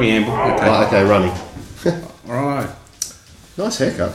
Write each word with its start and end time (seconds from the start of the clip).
Radio. 0.00 0.24
Preamble. 0.24 0.54
Okay. 0.54 0.66
Right, 0.66 0.86
okay, 0.86 1.04
running. 1.04 1.30
All 2.28 2.46
right. 2.46 2.70
Nice 3.56 3.78
haircut. 3.78 4.12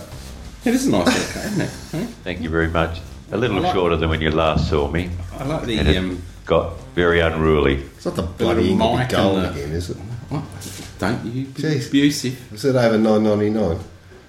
It 0.65 0.73
is 0.73 0.87
a 0.87 0.91
nice 0.91 1.07
haircut, 1.07 1.51
isn't 1.51 1.61
it? 1.61 1.69
Huh? 1.91 2.11
Thank 2.23 2.41
you 2.41 2.49
very 2.49 2.67
much. 2.69 2.99
A 3.31 3.37
little 3.37 3.59
like- 3.61 3.73
shorter 3.73 3.95
than 3.95 4.09
when 4.09 4.21
you 4.21 4.31
last 4.31 4.69
saw 4.69 4.89
me, 4.89 5.09
I 5.39 5.43
like 5.45 5.65
the 5.65 5.77
and 5.77 5.87
it 5.87 5.97
um. 5.97 6.21
got 6.45 6.79
very 6.95 7.19
unruly. 7.19 7.75
It's 7.75 8.05
not 8.05 8.15
the 8.15 8.21
bloody 8.23 8.61
little 8.61 8.73
Ingleby 8.73 8.97
mic 8.99 9.09
gold 9.09 9.37
and 9.37 9.45
the- 9.45 9.51
again, 9.63 9.71
is 9.71 9.89
it? 9.89 9.97
What? 10.29 10.43
Don't 10.99 11.25
you 11.25 11.45
be 11.45 11.61
Jeez. 11.61 11.87
abusive? 11.89 12.53
Is 12.53 12.65
it 12.65 12.75
over 12.75 12.97
nine 12.97 13.23
ninety 13.23 13.49
nine? 13.49 13.79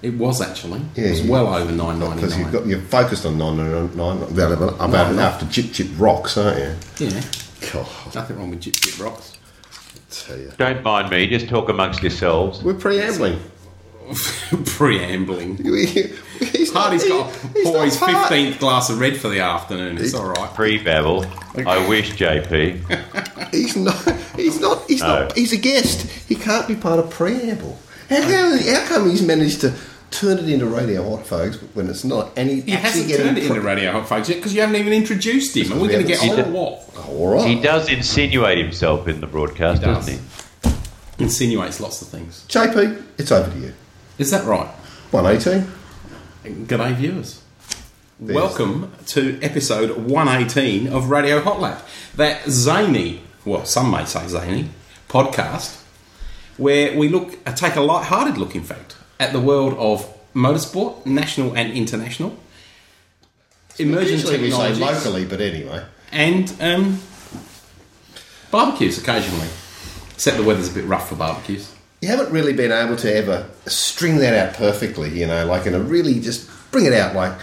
It 0.01 0.13
was 0.15 0.41
actually. 0.41 0.81
Yeah, 0.95 1.05
it 1.05 1.09
was 1.11 1.21
you- 1.25 1.31
well 1.31 1.47
over 1.53 1.71
nine 1.71 1.99
ninety 1.99 2.05
nine. 2.05 2.15
Because 2.17 2.37
you've 2.37 2.51
got 2.51 2.65
you're 2.65 2.79
focused 2.81 3.25
on 3.25 3.37
nine 3.37 3.57
nine 3.57 3.95
nine 3.95 4.21
about 4.23 4.51
about 4.81 5.15
no. 5.15 5.21
after 5.21 5.45
Jip 5.45 5.71
Jip 5.71 5.87
Rocks, 5.97 6.37
aren't 6.37 6.59
you? 6.59 7.07
Yeah. 7.07 7.21
God, 7.73 7.87
Nothing 8.15 8.37
wrong 8.37 8.49
with 8.51 8.61
Jip 8.61 8.75
Jip 8.75 8.99
Rocks. 8.99 9.36
I 10.27 10.29
tell 10.29 10.39
you. 10.39 10.51
Don't 10.57 10.83
mind 10.83 11.09
me, 11.09 11.27
just 11.27 11.47
talk 11.47 11.69
amongst 11.69 12.01
yourselves. 12.01 12.63
We're 12.63 12.73
preambling. 12.73 13.39
Preambling. 14.65 15.57
He's 16.39 16.73
not- 16.73 16.83
Hardy's 16.83 17.03
he- 17.03 17.09
got 17.09 17.33
he's 17.53 17.63
pour 17.65 17.73
not 17.77 17.85
his 17.85 17.99
fifteenth 17.99 18.59
glass 18.59 18.89
of 18.89 18.99
red 18.99 19.17
for 19.17 19.27
the 19.29 19.39
afternoon. 19.39 19.97
It's 19.97 20.13
all 20.13 20.27
right. 20.29 20.53
Pre 20.53 20.77
babble. 20.81 21.25
I 21.65 21.85
wish, 21.89 22.11
JP. 22.13 23.51
He's 23.53 23.75
not. 23.75 23.95
He's 24.35 24.59
not. 24.61 24.85
He's 24.87 25.01
No. 25.01 25.07
not. 25.23 25.35
He's 25.35 25.51
a 25.53 25.57
guest. 25.57 26.03
He 26.27 26.35
can't 26.35 26.67
be 26.67 26.75
part 26.75 26.99
of 26.99 27.09
preamble. 27.09 27.77
How, 28.09 28.21
how, 28.21 28.57
how 28.57 28.85
come 28.87 29.09
he's 29.09 29.21
managed 29.21 29.61
to 29.61 29.73
turn 30.11 30.37
it 30.39 30.49
into 30.49 30.65
radio 30.65 31.07
hot, 31.09 31.25
folks, 31.27 31.57
when 31.73 31.89
it's 31.89 32.03
not? 32.03 32.31
And 32.37 32.49
he, 32.49 32.61
He 32.61 32.73
actually 32.73 32.79
hasn't 33.03 33.07
getting 33.07 33.25
turned 33.25 33.37
it 33.37 33.41
pre- 33.47 33.55
into 33.57 33.61
radio 33.67 33.91
hot 33.91 34.07
folks 34.07 34.29
yet 34.29 34.35
because 34.35 34.53
you 34.53 34.61
haven't 34.61 34.75
even 34.77 34.93
introduced 34.93 35.55
him, 35.55 35.71
and 35.71 35.81
we're 35.81 35.87
we 35.87 35.93
going 35.93 36.01
to 36.03 36.07
get 36.07 36.19
seen 36.19 36.33
on 36.33 36.39
it. 36.39 36.47
what? 36.47 36.89
Oh, 36.97 37.17
all 37.17 37.33
right. 37.35 37.47
He 37.47 37.61
does 37.61 37.89
insinuate 37.89 38.57
himself 38.57 39.07
in 39.07 39.21
the 39.21 39.27
broadcast, 39.27 39.81
He 39.81 39.85
does. 39.87 40.05
doesn't 40.05 40.13
he? 41.17 41.23
Insinuates 41.23 41.79
lots 41.79 42.01
of 42.01 42.09
things. 42.09 42.45
JP, 42.47 43.03
it's 43.17 43.31
over 43.31 43.49
to 43.51 43.57
you. 43.59 43.73
Is 44.17 44.31
that 44.31 44.45
right? 44.45 44.67
One 45.11 45.25
eighteen. 45.25 45.67
Good 46.43 46.77
day, 46.77 46.93
viewers. 46.93 47.41
Welcome 48.19 48.91
to 49.07 49.39
episode 49.43 49.95
118 50.09 50.87
of 50.87 51.09
Radio 51.11 51.39
Hot 51.41 51.59
Lap. 51.59 51.87
That 52.15 52.49
zany, 52.49 53.21
well, 53.45 53.63
some 53.65 53.91
may 53.91 54.05
say 54.05 54.27
zany, 54.27 54.69
podcast 55.07 55.83
where 56.57 56.97
we 56.97 57.09
look, 57.09 57.37
uh, 57.45 57.53
take 57.53 57.75
a 57.75 57.81
light-hearted 57.81 58.37
look, 58.39 58.55
in 58.55 58.63
fact, 58.63 58.96
at 59.19 59.33
the 59.33 59.39
world 59.39 59.73
of 59.77 60.05
motorsport, 60.33 61.05
national 61.05 61.55
and 61.55 61.73
international, 61.73 62.37
emerging 63.79 64.13
Usually 64.13 64.37
we 64.39 64.51
say 64.51 64.69
technologies, 64.69 65.05
locally, 65.05 65.25
but 65.25 65.41
anyway. 65.41 65.83
and 66.11 66.53
um, 66.61 66.99
barbecues 68.51 68.97
occasionally. 69.01 69.47
Except 70.13 70.37
the 70.37 70.43
weather's 70.43 70.71
a 70.71 70.73
bit 70.73 70.85
rough 70.85 71.09
for 71.09 71.15
barbecues. 71.15 71.73
You 72.01 72.07
haven't 72.09 72.31
really 72.31 72.53
been 72.53 72.71
able 72.71 72.95
to 72.97 73.15
ever 73.15 73.47
string 73.67 74.17
that 74.17 74.33
out 74.33 74.55
perfectly, 74.55 75.09
you 75.19 75.27
know, 75.27 75.45
like 75.45 75.65
in 75.67 75.75
a 75.75 75.79
really 75.79 76.19
just 76.19 76.49
bring 76.71 76.85
it 76.85 76.93
out 76.93 77.15
like 77.15 77.33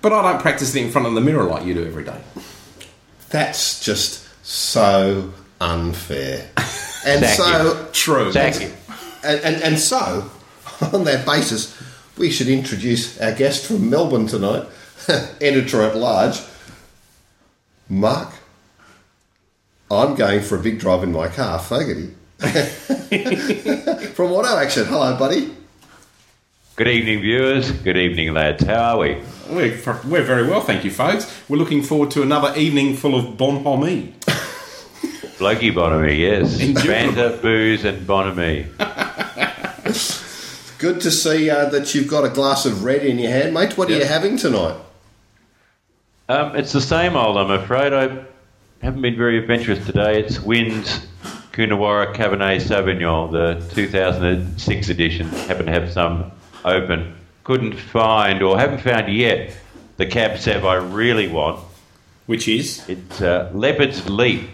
But 0.00 0.12
I 0.12 0.32
don't 0.32 0.40
practice 0.40 0.74
it 0.74 0.82
in 0.82 0.90
front 0.90 1.06
of 1.06 1.14
the 1.14 1.20
mirror 1.20 1.44
like 1.44 1.64
you 1.66 1.74
do 1.74 1.86
every 1.86 2.04
day. 2.04 2.20
that's 3.30 3.80
just 3.84 4.26
so 4.44 5.32
unfair. 5.60 6.48
And 7.04 7.20
Thank 7.24 7.36
so 7.36 7.88
True. 7.92 8.32
Thank 8.32 8.60
you. 8.60 8.70
and, 9.24 9.40
and, 9.40 9.62
and 9.62 9.78
so 9.78 10.30
on 10.92 11.04
that 11.04 11.24
basis 11.24 11.80
we 12.16 12.30
should 12.30 12.48
introduce 12.48 13.20
our 13.20 13.32
guest 13.32 13.66
from 13.66 13.88
Melbourne 13.88 14.26
tonight, 14.26 14.66
editor 15.40 15.82
at 15.82 15.96
large, 15.96 16.40
Mark. 17.88 18.34
I'm 19.90 20.14
going 20.14 20.40
for 20.42 20.56
a 20.56 20.62
big 20.62 20.78
drive 20.78 21.02
in 21.02 21.12
my 21.12 21.28
car, 21.28 21.58
Fogarty. 21.58 22.14
from 24.14 24.32
Auto 24.32 24.56
Action. 24.56 24.86
Hello, 24.86 25.16
buddy. 25.18 25.54
Good 26.76 26.88
evening, 26.88 27.20
viewers. 27.20 27.70
Good 27.70 27.98
evening, 27.98 28.32
lads. 28.32 28.64
How 28.64 28.96
are 28.96 28.98
we? 28.98 29.20
We're, 29.50 29.78
we're 30.04 30.24
very 30.24 30.48
well, 30.48 30.62
thank 30.62 30.84
you, 30.84 30.90
folks. 30.90 31.30
We're 31.48 31.58
looking 31.58 31.82
forward 31.82 32.10
to 32.12 32.22
another 32.22 32.58
evening 32.58 32.96
full 32.96 33.14
of 33.14 33.36
bonhomie. 33.36 34.14
Blokey 35.38 35.74
bonhomie, 35.74 36.18
yes. 36.18 36.60
Endurable. 36.60 37.14
Banter, 37.14 37.36
booze, 37.42 37.84
and 37.84 38.06
Bonamy. 38.06 38.68
Good 40.82 41.02
to 41.02 41.12
see 41.12 41.48
uh, 41.48 41.66
that 41.66 41.94
you've 41.94 42.08
got 42.08 42.24
a 42.24 42.28
glass 42.28 42.66
of 42.66 42.82
red 42.82 43.04
in 43.04 43.16
your 43.20 43.30
hand, 43.30 43.54
mate. 43.54 43.78
What 43.78 43.88
are 43.88 43.96
you 43.96 44.04
having 44.04 44.36
tonight? 44.36 44.76
Um, 46.28 46.56
it's 46.56 46.72
the 46.72 46.80
same 46.80 47.14
old, 47.14 47.38
I'm 47.38 47.52
afraid. 47.52 47.92
I 47.92 48.24
haven't 48.84 49.00
been 49.00 49.16
very 49.16 49.38
adventurous 49.38 49.86
today. 49.86 50.18
It's 50.18 50.40
Wynn's 50.40 51.06
Coonawarra 51.52 52.16
Cabernet 52.16 52.62
Sauvignon, 52.62 53.30
the 53.30 53.74
2006 53.76 54.88
edition. 54.88 55.28
Happen 55.28 55.66
to 55.66 55.72
have 55.72 55.92
some 55.92 56.32
open. 56.64 57.14
Couldn't 57.44 57.78
find, 57.78 58.42
or 58.42 58.58
haven't 58.58 58.80
found 58.80 59.06
yet, 59.14 59.54
the 59.98 60.06
Cab 60.06 60.40
Sav 60.40 60.64
I 60.64 60.74
really 60.74 61.28
want. 61.28 61.60
Which 62.26 62.48
is? 62.48 62.88
It's 62.88 63.22
uh, 63.22 63.52
Leopard's 63.54 64.10
Leap 64.10 64.50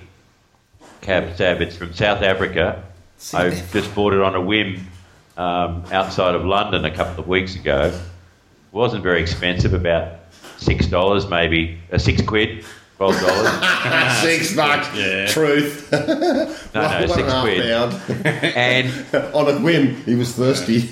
Cab 1.00 1.38
Sav. 1.38 1.62
It's 1.62 1.77
from 1.77 1.94
South 1.94 2.21
Africa. 2.21 2.84
I 3.33 3.49
just 3.49 3.94
bought 3.94 4.12
it 4.12 4.21
on 4.21 4.34
a 4.34 4.43
whim 4.43 4.88
um, 5.38 5.84
outside 5.93 6.34
of 6.34 6.44
London 6.44 6.84
a 6.84 6.94
couple 6.94 7.21
of 7.22 7.28
weeks 7.28 7.54
ago. 7.54 7.99
wasn't 8.72 9.03
very 9.03 9.21
expensive, 9.22 9.72
about 9.72 10.15
six 10.59 10.87
dollars, 10.87 11.28
maybe 11.28 11.78
uh, 11.93 11.99
six 11.99 12.21
quid, 12.22 12.65
twelve 12.97 13.19
dollars. 13.21 13.49
Six 14.22 14.56
bucks. 14.56 14.88
Truth. 15.32 15.93
no, 15.93 15.99
no, 16.06 16.82
One 16.82 16.93
and 17.03 17.10
six 17.12 17.28
half 17.32 17.43
quid. 17.44 17.62
pound. 17.62 18.26
And 18.56 18.91
On 19.34 19.49
a 19.49 19.59
whim, 19.60 19.94
he 20.04 20.16
was 20.16 20.34
thirsty. 20.34 20.91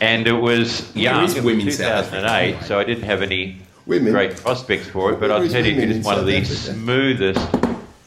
and 0.00 0.26
it 0.28 0.32
was 0.32 0.94
young. 0.94 1.24
is 1.24 1.36
It 1.36 1.42
Wim 1.42 1.58
in 1.60 1.66
was 1.66 1.78
South 1.78 2.06
2008, 2.10 2.62
so 2.62 2.78
I 2.78 2.84
didn't 2.84 3.02
have 3.04 3.20
any 3.22 3.58
Women? 3.86 4.12
great 4.12 4.36
prospects 4.36 4.86
for 4.88 5.12
it. 5.12 5.18
But 5.20 5.32
I'll 5.32 5.46
tell 5.48 5.64
you, 5.66 5.72
women 5.74 5.90
it 5.90 5.96
in 5.96 5.98
is 6.00 6.06
one 6.06 6.18
of 6.18 6.26
the 6.26 6.44
smoothest 6.44 7.40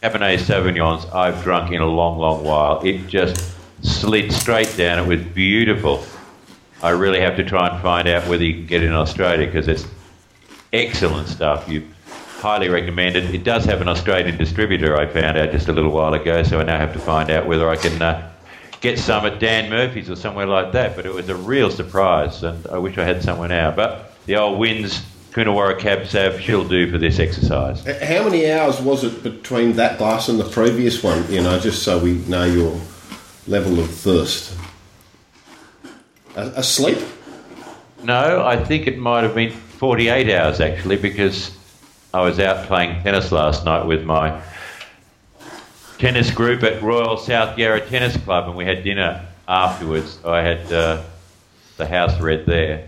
Cabernet 0.02 0.40
Sauvignons 0.40 1.14
I've 1.14 1.44
drunk 1.44 1.72
in 1.74 1.82
a 1.82 1.86
long, 1.86 2.18
long 2.18 2.44
while. 2.46 2.80
It 2.86 3.08
just 3.08 3.54
slid 3.86 4.32
straight 4.32 4.76
down. 4.78 5.00
It 5.00 5.08
was 5.08 5.22
beautiful. 5.22 6.06
I 6.82 6.90
really 6.90 7.20
have 7.22 7.38
to 7.38 7.44
try 7.44 7.68
and 7.68 7.82
find 7.82 8.08
out 8.08 8.28
whether 8.28 8.44
you 8.44 8.54
can 8.54 8.66
get 8.66 8.84
it 8.84 8.88
in 8.88 8.94
Australia 8.94 9.46
because 9.46 9.68
it's 9.68 9.86
excellent 10.74 11.28
stuff. 11.28 11.70
You 11.70 11.88
highly 12.40 12.70
recommend 12.70 13.16
it. 13.16 13.34
It 13.34 13.44
does 13.44 13.66
have 13.66 13.82
an 13.82 13.88
Australian 13.88 14.38
distributor. 14.38 14.98
I 14.98 15.08
found 15.08 15.38
out 15.38 15.52
just 15.52 15.68
a 15.68 15.74
little 15.74 15.92
while 15.92 16.14
ago, 16.14 16.44
so 16.44 16.60
I 16.60 16.64
now 16.64 16.78
have 16.78 16.94
to 16.94 17.00
find 17.00 17.30
out 17.30 17.48
whether 17.48 17.70
I 17.70 17.76
can 17.76 18.02
uh, 18.02 18.32
get 18.82 19.00
some 19.00 19.26
at 19.26 19.40
Dan 19.40 19.70
Murphy's 19.70 20.10
or 20.10 20.16
somewhere 20.16 20.46
like 20.46 20.74
that. 20.74 20.96
But 20.96 21.06
it 21.06 21.14
was 21.14 21.30
a 21.30 21.36
real 21.36 21.72
surprise, 21.72 22.44
and 22.44 22.68
I 22.68 22.78
wish 22.78 22.98
I 22.98 23.04
had 23.04 23.24
someone 23.24 23.50
now. 23.50 23.72
But 23.72 24.14
the 24.26 24.36
old 24.36 24.60
Wynn's 24.60 25.02
Coonawarra 25.32 25.80
Cab 25.80 26.08
Sav 26.08 26.40
she'll 26.40 26.68
do 26.68 26.92
for 26.92 26.98
this 26.98 27.20
exercise. 27.20 27.84
How 27.86 28.24
many 28.24 28.52
hours 28.52 28.80
was 28.80 29.04
it 29.04 29.24
between 29.24 29.74
that 29.74 29.98
glass 29.98 30.30
and 30.30 30.40
the 30.40 30.50
previous 30.50 31.04
one? 31.04 31.30
You 31.32 31.42
know, 31.42 31.60
just 31.60 31.84
so 31.84 32.00
we 32.00 32.14
know 32.28 32.46
your 32.46 32.80
level 33.48 33.80
of 33.80 33.90
thirst. 33.90 34.58
A- 36.36 36.54
Asleep? 36.56 36.98
No, 38.04 38.46
I 38.46 38.64
think 38.64 38.88
it 38.88 38.98
might 38.98 39.24
have 39.24 39.36
been 39.36 39.52
48 39.52 40.30
hours 40.34 40.60
actually 40.60 40.98
because 40.98 41.56
I 42.14 42.22
was 42.22 42.40
out 42.40 42.66
playing 42.68 43.02
tennis 43.04 43.32
last 43.32 43.66
night 43.66 43.86
with 43.86 44.04
my 44.04 44.42
tennis 45.98 46.32
group 46.32 46.64
at 46.64 46.82
Royal 46.82 47.18
South 47.18 47.58
Yarra 47.58 47.82
Tennis 47.82 48.16
Club 48.18 48.48
and 48.48 48.56
we 48.56 48.66
had 48.66 48.84
dinner 48.84 49.26
afterwards. 49.48 50.18
I 50.26 50.42
had 50.42 50.72
uh, 50.72 51.04
the 51.78 51.86
house 51.88 52.20
red 52.20 52.46
there. 52.46 52.88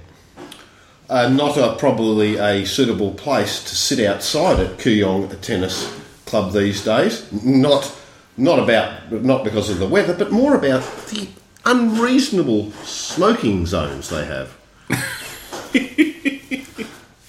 Uh, 1.10 1.30
not 1.30 1.58
a, 1.58 1.76
probably 1.78 2.36
a 2.38 2.66
suitable 2.66 3.12
place 3.14 3.64
to 3.64 3.76
sit 3.76 4.06
outside 4.06 4.60
at 4.60 4.78
Kooyong 4.78 5.40
Tennis 5.42 5.90
Club 6.26 6.52
these 6.52 6.84
days. 6.84 7.32
Not, 7.32 7.86
not 8.38 8.60
about, 8.60 9.12
not 9.12 9.44
because 9.44 9.70
of 9.70 9.80
the 9.80 9.88
weather, 9.88 10.14
but 10.14 10.32
more 10.32 10.56
about 10.56 10.82
the 11.08 11.28
unreasonable 11.66 12.72
smoking 12.84 13.66
zones 13.66 14.10
they 14.10 14.26
have. 14.26 14.56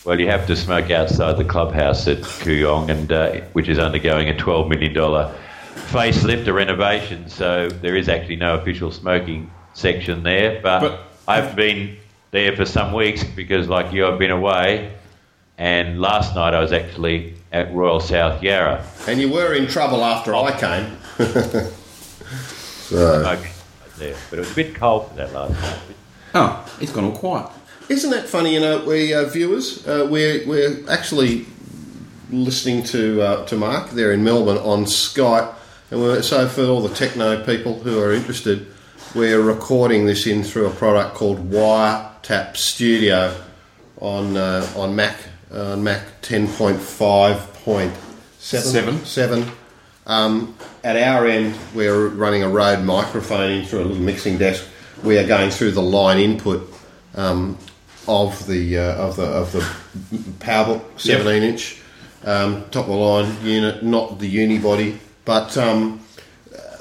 Well, 0.04 0.18
you 0.18 0.28
have 0.28 0.46
to 0.46 0.56
smoke 0.56 0.90
outside 0.90 1.36
the 1.36 1.44
clubhouse 1.44 2.08
at 2.08 2.20
Kooyong, 2.22 2.88
and 2.88 3.12
uh, 3.12 3.40
which 3.52 3.68
is 3.68 3.78
undergoing 3.78 4.30
a 4.30 4.32
$12 4.32 4.70
million 4.70 4.94
facelift, 4.94 6.46
a 6.46 6.52
renovation, 6.54 7.28
so 7.28 7.68
there 7.68 7.94
is 7.94 8.08
actually 8.08 8.36
no 8.36 8.54
official 8.54 8.90
smoking 8.90 9.50
section 9.74 10.22
there. 10.22 10.62
But, 10.62 10.80
But- 10.80 11.00
I've 11.28 11.54
been 11.54 11.98
there 12.30 12.56
for 12.56 12.64
some 12.64 12.94
weeks 12.94 13.22
because, 13.22 13.68
like 13.68 13.92
you, 13.92 14.06
I've 14.06 14.18
been 14.18 14.30
away. 14.30 14.94
And 15.58 16.00
last 16.00 16.34
night 16.34 16.54
I 16.54 16.60
was 16.60 16.72
actually 16.72 17.34
at 17.52 17.70
Royal 17.74 18.00
South 18.00 18.42
Yarra. 18.42 18.86
And 19.06 19.20
you 19.20 19.30
were 19.30 19.52
in 19.52 19.66
trouble 19.66 20.02
after 20.02 20.34
I 20.34 20.58
came. 20.58 20.96
so, 22.88 23.22
smoking 23.22 23.50
there, 23.98 24.14
but 24.30 24.38
it 24.38 24.40
was 24.40 24.52
a 24.52 24.54
bit 24.54 24.74
cold 24.74 25.08
for 25.08 25.14
that 25.16 25.32
last 25.32 25.52
night. 25.60 25.78
Oh, 26.34 26.76
it's 26.80 26.92
gone 26.92 27.04
all 27.04 27.12
quiet. 27.16 27.48
isn't 27.88 28.10
that 28.10 28.28
funny? 28.28 28.54
You 28.54 28.60
know, 28.60 28.84
we 28.84 29.12
uh, 29.14 29.24
viewers, 29.24 29.86
uh, 29.86 30.06
we're 30.08 30.46
we're 30.46 30.88
actually 30.88 31.46
listening 32.30 32.82
to 32.84 33.20
uh, 33.22 33.46
to 33.46 33.56
Mark 33.56 33.90
there 33.90 34.12
in 34.12 34.22
Melbourne 34.22 34.58
on 34.58 34.84
Skype, 34.84 35.54
and 35.90 36.00
we're, 36.00 36.22
so 36.22 36.46
for 36.48 36.64
all 36.66 36.82
the 36.82 36.94
techno 36.94 37.44
people 37.44 37.80
who 37.80 38.00
are 38.00 38.12
interested, 38.12 38.66
we're 39.14 39.40
recording 39.40 40.06
this 40.06 40.26
in 40.26 40.44
through 40.44 40.66
a 40.66 40.70
product 40.70 41.14
called 41.16 41.50
Wiretap 41.50 42.56
Studio 42.56 43.34
on 44.00 44.36
uh, 44.36 44.66
on 44.76 44.94
Mac 44.94 45.16
on 45.50 45.82
Mac 45.82 46.02
ten 46.22 46.46
point 46.46 46.80
five 46.80 47.52
point 47.64 47.92
seven 48.38 48.70
Seven. 48.70 49.04
seven. 49.04 49.50
Um, 50.08 50.56
at 50.82 50.96
our 50.96 51.26
end, 51.26 51.54
we're 51.74 52.08
running 52.08 52.42
a 52.42 52.48
Rode 52.48 52.82
microphone 52.82 53.50
in 53.50 53.64
through 53.66 53.80
a 53.80 53.84
little 53.84 54.02
mixing 54.02 54.38
desk. 54.38 54.66
We 55.04 55.18
are 55.18 55.26
going 55.26 55.50
through 55.50 55.72
the 55.72 55.82
line 55.82 56.18
input 56.18 56.72
um, 57.14 57.58
of 58.08 58.46
the 58.46 58.78
uh, 58.78 58.94
of 58.94 59.16
the 59.16 59.24
of 59.24 59.52
the 59.52 59.60
PowerBook 60.40 60.98
17 60.98 61.42
inch 61.42 61.82
um, 62.24 62.64
top 62.70 62.86
of 62.86 62.90
the 62.90 62.96
line 62.96 63.44
unit, 63.44 63.82
not 63.82 64.18
the 64.18 64.34
unibody. 64.34 64.98
But 65.24 65.56
um, 65.56 66.00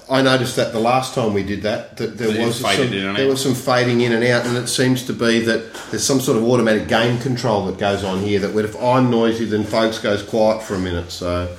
I 0.10 0.22
noticed 0.22 0.56
that 0.56 0.72
the 0.72 0.80
last 0.80 1.14
time 1.14 1.34
we 1.34 1.44
did 1.44 1.64
that, 1.64 1.98
that 1.98 2.18
there 2.18 2.30
it 2.30 2.46
was 2.46 2.60
some, 2.60 2.90
there 2.90 3.28
was 3.28 3.44
some 3.44 3.54
fading 3.54 4.02
in 4.02 4.14
and 4.14 4.24
out, 4.24 4.46
and 4.46 4.58
it 4.58 4.68
seems 4.68 5.04
to 5.08 5.14
be 5.14 5.42
that 5.42 5.74
there's 5.92 6.04
some 6.04 6.22
sort 6.22 6.38
of 6.38 6.44
automatic 6.46 6.88
gain 6.88 7.20
control 7.20 7.66
that 7.66 7.78
goes 7.78 8.04
on 8.04 8.20
here. 8.20 8.40
That 8.40 8.58
if 8.58 8.82
I'm 8.82 9.12
noisy, 9.12 9.46
then 9.46 9.64
folks 9.64 10.00
goes 10.00 10.24
quiet 10.24 10.64
for 10.64 10.76
a 10.76 10.80
minute. 10.80 11.12
So. 11.12 11.56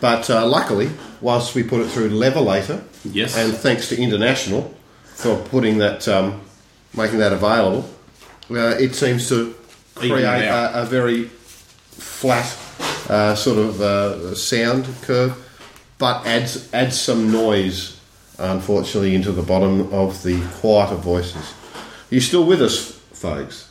But 0.00 0.28
uh, 0.28 0.46
luckily, 0.46 0.90
whilst 1.20 1.54
we 1.54 1.62
put 1.62 1.80
it 1.80 1.88
through 1.88 2.10
Levelator, 2.10 2.82
Yes. 3.04 3.36
and 3.36 3.52
thanks 3.54 3.88
to 3.88 4.00
International 4.00 4.74
for 5.04 5.36
putting 5.48 5.78
that, 5.78 6.06
um, 6.08 6.40
making 6.94 7.18
that 7.18 7.32
available, 7.32 7.88
uh, 8.50 8.76
it 8.78 8.94
seems 8.94 9.28
to 9.28 9.54
create 9.94 10.22
a, 10.24 10.82
a 10.82 10.84
very 10.84 11.24
flat 11.24 12.46
uh, 13.08 13.34
sort 13.34 13.58
of 13.58 13.80
uh, 13.80 14.34
sound 14.34 14.86
curve, 15.02 15.34
but 15.98 16.26
adds 16.26 16.72
adds 16.74 17.00
some 17.00 17.32
noise, 17.32 17.98
unfortunately, 18.38 19.14
into 19.14 19.32
the 19.32 19.42
bottom 19.42 19.92
of 19.92 20.22
the 20.22 20.40
quieter 20.60 20.96
voices. 20.96 21.54
Are 21.74 22.14
you 22.14 22.20
still 22.20 22.44
with 22.44 22.60
us, 22.60 22.92
folks? 23.12 23.70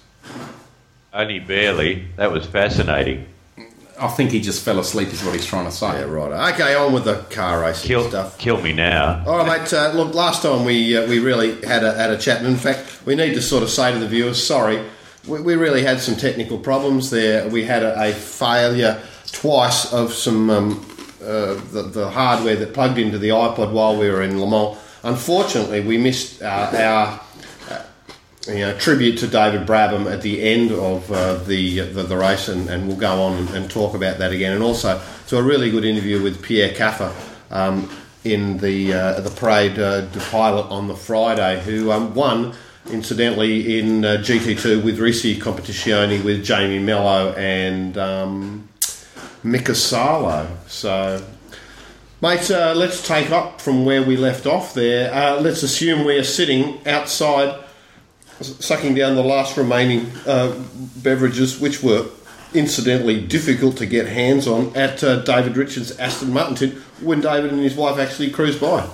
Only 1.14 1.40
barely. 1.40 2.08
That 2.18 2.32
was 2.32 2.46
fascinating. 2.46 3.28
I 4.00 4.08
think 4.10 4.32
he 4.32 4.42
just 4.42 4.64
fell 4.64 4.80
asleep, 4.80 5.10
is 5.14 5.24
what 5.24 5.34
he's 5.34 5.46
trying 5.46 5.66
to 5.66 5.72
say. 5.72 5.88
Yeah, 6.00 6.04
right. 6.04 6.54
Okay, 6.54 6.76
on 6.76 6.92
with 6.92 7.06
the 7.06 7.16
car 7.30 7.62
racing 7.62 7.88
Kill, 7.88 8.10
stuff. 8.10 8.38
kill 8.38 8.62
me 8.62 8.74
now. 8.74 9.24
All 9.26 9.38
right, 9.38 9.62
mate. 9.62 9.72
Uh, 9.74 9.92
look, 9.94 10.14
last 10.14 10.42
time 10.42 10.66
we 10.66 10.98
uh, 10.98 11.08
we 11.08 11.20
really 11.20 11.66
had 11.66 11.84
a 11.84 11.94
had 11.94 12.12
a 12.12 12.18
chat, 12.18 12.40
and 12.40 12.48
in 12.48 12.58
fact, 12.58 13.02
we 13.06 13.16
need 13.16 13.34
to 13.36 13.42
sort 13.42 13.64
of 13.64 13.70
say 13.70 13.94
to 13.94 14.00
the 14.00 14.08
viewers, 14.08 14.46
sorry, 14.46 14.84
we, 15.28 15.42
we 15.42 15.56
really 15.56 15.82
had 15.84 16.02
some 16.02 16.16
technical 16.16 16.58
problems 16.58 17.10
there. 17.10 17.48
We 17.48 17.64
had 17.64 17.84
a, 17.84 18.10
a 18.10 18.12
failure 18.14 19.02
twice 19.32 19.94
of 19.94 20.14
some 20.14 20.50
um, 20.50 20.86
uh, 21.22 21.56
the, 21.72 21.90
the 21.92 22.10
hardware 22.10 22.56
that 22.58 22.74
plugged 22.74 22.98
into 22.98 23.18
the 23.18 23.30
iPod 23.30 23.72
while 23.72 23.98
we 23.98 24.10
were 24.10 24.22
in 24.24 24.40
Le 24.42 24.48
Mans. 24.48 24.78
Unfortunately, 25.04 25.80
we 25.82 25.98
missed 25.98 26.42
uh, 26.42 26.72
our. 26.74 27.22
Uh, 28.48 28.52
You 28.52 28.60
know, 28.60 28.78
tribute 28.78 29.18
to 29.20 29.28
David 29.28 29.68
Brabham 29.68 30.12
at 30.12 30.22
the 30.22 30.42
end 30.44 30.72
of 30.72 31.12
uh, 31.12 31.36
the, 31.36 31.80
the 31.80 32.04
the 32.04 32.18
race, 32.18 32.48
and, 32.48 32.70
and 32.70 32.88
we'll 32.88 32.98
go 32.98 33.22
on 33.22 33.48
and, 33.56 33.70
talk 33.70 33.96
about 33.96 34.18
that 34.20 34.32
again. 34.32 34.54
And 34.54 34.64
also 34.64 35.02
to 35.28 35.38
a 35.38 35.44
really 35.44 35.72
good 35.72 35.86
interview 35.86 36.22
with 36.22 36.42
Pierre 36.42 36.74
Kaffer, 36.74 37.14
um, 37.52 37.90
in 38.26 38.58
the 38.58 38.94
uh, 38.94 39.22
the 39.22 39.30
parade 39.30 39.80
uh, 39.80 40.02
de 40.02 40.20
pilot 40.20 40.66
on 40.70 40.88
the 40.88 40.96
Friday, 40.96 41.62
who 41.62 41.92
um, 41.92 42.14
won 42.14 42.54
incidentally 42.92 43.80
in 43.80 44.04
uh, 44.04 44.18
GT2 44.18 44.84
with 44.84 45.00
Risi 45.00 45.36
Competizione 45.38 46.24
with 46.24 46.48
Jaime 46.48 46.80
Melo 46.80 47.32
and 47.34 47.98
um, 47.98 48.68
Mika 49.44 49.74
Salo. 49.76 50.48
So, 50.68 51.26
mate, 52.22 52.50
uh, 52.52 52.74
let's 52.76 53.06
take 53.06 53.32
up 53.32 53.62
from 53.62 53.86
where 53.86 54.04
we 54.04 54.18
left 54.18 54.46
off 54.46 54.74
there. 54.74 55.14
Uh, 55.14 55.40
let's 55.40 55.64
assume 55.64 56.06
we 56.06 56.18
are 56.18 56.24
sitting 56.24 56.86
outside, 56.88 57.64
sucking 58.42 58.96
down 58.96 59.16
the 59.16 59.24
last 59.24 59.58
remaining 59.58 60.12
uh, 60.28 60.54
beverages, 60.98 61.60
which 61.60 61.82
were 61.82 62.08
incidentally 62.54 63.20
difficult 63.22 63.78
to 63.78 63.86
get 63.86 64.08
hands 64.08 64.48
on 64.48 64.76
at 64.76 65.04
uh, 65.04 65.22
David 65.22 65.58
Richards' 65.58 65.98
Aston 65.98 66.32
Martin 66.32 66.56
tent 66.56 66.74
when 67.02 67.22
David 67.22 67.52
and 67.52 67.62
his 67.62 67.76
wife 67.76 68.00
actually 68.00 68.32
cruised 68.32 68.62
by. 68.62 68.88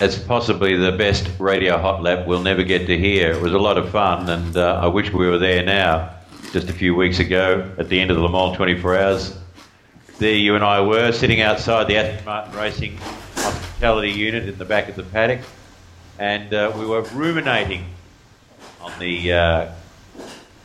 It's 0.00 0.18
possibly 0.18 0.76
the 0.76 0.92
best 0.92 1.28
radio 1.38 1.76
hot 1.76 2.02
lap 2.02 2.26
we'll 2.26 2.40
never 2.40 2.62
get 2.62 2.86
to 2.86 2.96
hear. 2.96 3.32
It 3.32 3.42
was 3.42 3.52
a 3.52 3.58
lot 3.58 3.76
of 3.76 3.90
fun, 3.90 4.30
and 4.30 4.56
uh, 4.56 4.80
I 4.82 4.86
wish 4.86 5.12
we 5.12 5.28
were 5.28 5.38
there 5.38 5.62
now. 5.62 6.14
Just 6.52 6.70
a 6.70 6.72
few 6.72 6.94
weeks 6.94 7.18
ago, 7.18 7.70
at 7.78 7.88
the 7.88 8.00
end 8.00 8.10
of 8.10 8.16
the 8.16 8.22
Le 8.22 8.30
Mans 8.30 8.56
24 8.56 8.98
Hours, 8.98 9.38
there 10.18 10.34
you 10.34 10.54
and 10.54 10.64
I 10.64 10.80
were 10.80 11.12
sitting 11.12 11.42
outside 11.42 11.86
the 11.86 11.96
Aston 11.96 12.24
Martin 12.24 12.56
Racing 12.56 12.96
hospitality 13.36 14.10
unit 14.10 14.48
in 14.48 14.58
the 14.58 14.64
back 14.64 14.88
of 14.88 14.96
the 14.96 15.02
paddock, 15.02 15.40
and 16.20 16.52
uh, 16.52 16.70
we 16.78 16.84
were 16.84 17.00
ruminating 17.14 17.86
on 18.82 18.92
the 18.98 19.32
uh, 19.32 19.72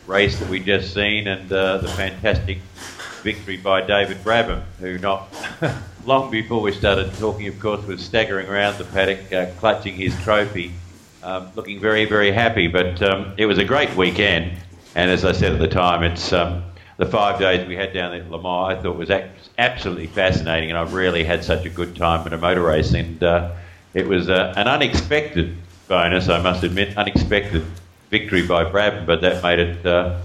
race 0.06 0.38
that 0.38 0.50
we 0.50 0.60
just 0.60 0.92
seen 0.92 1.26
and 1.26 1.50
uh, 1.50 1.78
the 1.78 1.88
fantastic 1.88 2.58
victory 3.22 3.56
by 3.56 3.80
David 3.80 4.18
Brabham, 4.18 4.62
who 4.78 4.98
not 4.98 5.34
long 6.04 6.30
before 6.30 6.60
we 6.60 6.72
started 6.72 7.12
talking, 7.14 7.48
of 7.48 7.58
course, 7.58 7.84
was 7.86 8.04
staggering 8.04 8.48
around 8.48 8.76
the 8.76 8.84
paddock, 8.84 9.32
uh, 9.32 9.46
clutching 9.58 9.94
his 9.94 10.14
trophy, 10.22 10.72
um, 11.22 11.50
looking 11.54 11.80
very, 11.80 12.04
very 12.04 12.30
happy. 12.30 12.66
But 12.66 13.00
um, 13.02 13.32
it 13.38 13.46
was 13.46 13.56
a 13.56 13.64
great 13.64 13.96
weekend, 13.96 14.58
and 14.94 15.10
as 15.10 15.24
I 15.24 15.32
said 15.32 15.52
at 15.52 15.58
the 15.58 15.68
time, 15.68 16.02
it's 16.02 16.34
um, 16.34 16.64
the 16.98 17.06
five 17.06 17.40
days 17.40 17.66
we 17.66 17.76
had 17.76 17.94
down 17.94 18.12
at 18.12 18.30
Le 18.30 18.42
Mans. 18.42 18.78
I 18.78 18.82
thought 18.82 18.96
was 18.96 19.10
absolutely 19.56 20.08
fascinating, 20.08 20.68
and 20.68 20.78
I've 20.78 20.92
rarely 20.92 21.24
had 21.24 21.42
such 21.42 21.64
a 21.64 21.70
good 21.70 21.96
time 21.96 22.26
at 22.26 22.34
a 22.34 22.38
motor 22.38 22.62
race. 22.62 22.92
And 22.92 23.22
uh, 23.22 23.52
it 23.96 24.06
was 24.06 24.28
uh, 24.28 24.52
an 24.56 24.68
unexpected 24.68 25.56
bonus, 25.88 26.28
I 26.28 26.42
must 26.42 26.62
admit, 26.62 26.98
unexpected 26.98 27.64
victory 28.10 28.46
by 28.46 28.64
Brabham, 28.64 29.06
but 29.06 29.22
that 29.22 29.42
made 29.42 29.58
it 29.58 29.86
uh, 29.86 30.20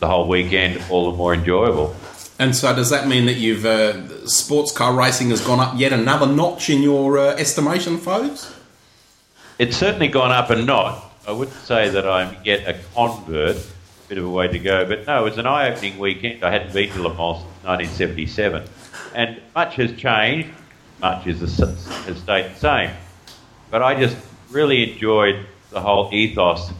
the 0.00 0.08
whole 0.08 0.26
weekend 0.26 0.82
all 0.90 1.12
the 1.12 1.16
more 1.16 1.32
enjoyable. 1.32 1.94
And 2.40 2.56
so, 2.56 2.74
does 2.74 2.90
that 2.90 3.06
mean 3.06 3.26
that 3.26 3.36
you've 3.36 3.64
uh, 3.64 4.26
sports 4.26 4.72
car 4.72 4.92
racing 4.92 5.30
has 5.30 5.40
gone 5.40 5.60
up 5.60 5.78
yet 5.78 5.92
another 5.92 6.26
notch 6.26 6.70
in 6.70 6.82
your 6.82 7.18
uh, 7.18 7.36
estimation, 7.36 7.98
folks? 7.98 8.52
It's 9.60 9.76
certainly 9.76 10.08
gone 10.08 10.32
up 10.32 10.50
a 10.50 10.56
notch. 10.56 11.04
I 11.28 11.30
wouldn't 11.30 11.56
say 11.58 11.88
that 11.88 12.04
I'm 12.04 12.36
yet 12.44 12.66
a 12.66 12.76
convert, 12.94 13.58
A 13.58 14.08
bit 14.08 14.18
of 14.18 14.24
a 14.24 14.28
way 14.28 14.48
to 14.48 14.58
go, 14.58 14.84
but 14.88 15.06
no, 15.06 15.20
it 15.20 15.30
was 15.30 15.38
an 15.38 15.46
eye 15.46 15.70
opening 15.70 16.00
weekend. 16.00 16.42
I 16.42 16.50
hadn't 16.50 16.72
been 16.72 16.90
to 16.90 17.02
Le 17.02 17.14
Mans 17.14 17.42
since 17.42 17.64
1977. 17.64 18.64
And 19.14 19.40
much 19.54 19.76
has 19.76 19.92
changed, 19.92 20.48
much 21.02 21.26
is 21.26 21.40
the, 21.40 21.46
s- 21.64 21.86
has 22.06 22.18
stayed 22.18 22.52
the 22.52 22.58
same. 22.58 22.90
But 23.70 23.82
I 23.82 23.98
just 23.98 24.16
really 24.50 24.92
enjoyed 24.92 25.44
the 25.70 25.80
whole 25.80 26.08
ethos 26.12 26.70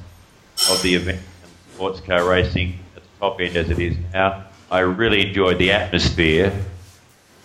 of 0.71 0.81
the 0.83 0.95
event 0.95 1.19
and 1.43 1.50
sports 1.75 2.00
car 2.00 2.26
racing 2.29 2.79
at 2.97 3.02
the 3.02 3.09
top 3.19 3.41
end 3.41 3.57
as 3.57 3.69
it 3.71 3.79
is 3.79 3.97
now. 4.12 4.45
I 4.71 4.81
really 4.81 5.29
enjoyed 5.29 5.59
the 5.59 5.73
atmosphere, 5.73 6.52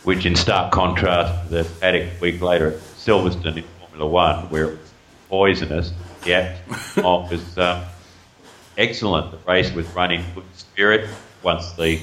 which 0.03 0.25
in 0.25 0.35
stark 0.35 0.71
contrast 0.71 1.49
to 1.49 1.63
the 1.63 1.69
paddock 1.81 2.09
a 2.17 2.21
week 2.21 2.41
later 2.41 2.67
at 2.73 2.75
Silverstone 2.77 3.57
in 3.57 3.63
Formula 3.79 4.07
One, 4.09 4.49
where 4.49 4.63
it 4.65 4.79
was 4.79 4.93
poisonous, 5.29 5.91
the 6.23 6.33
atmosphere 6.35 7.03
was 7.03 7.57
um, 7.57 7.83
excellent. 8.77 9.31
The 9.31 9.37
race 9.51 9.71
was 9.73 9.87
run 9.87 10.11
in 10.11 10.23
good 10.35 10.43
spirit 10.53 11.09
once 11.43 11.71
the 11.73 11.99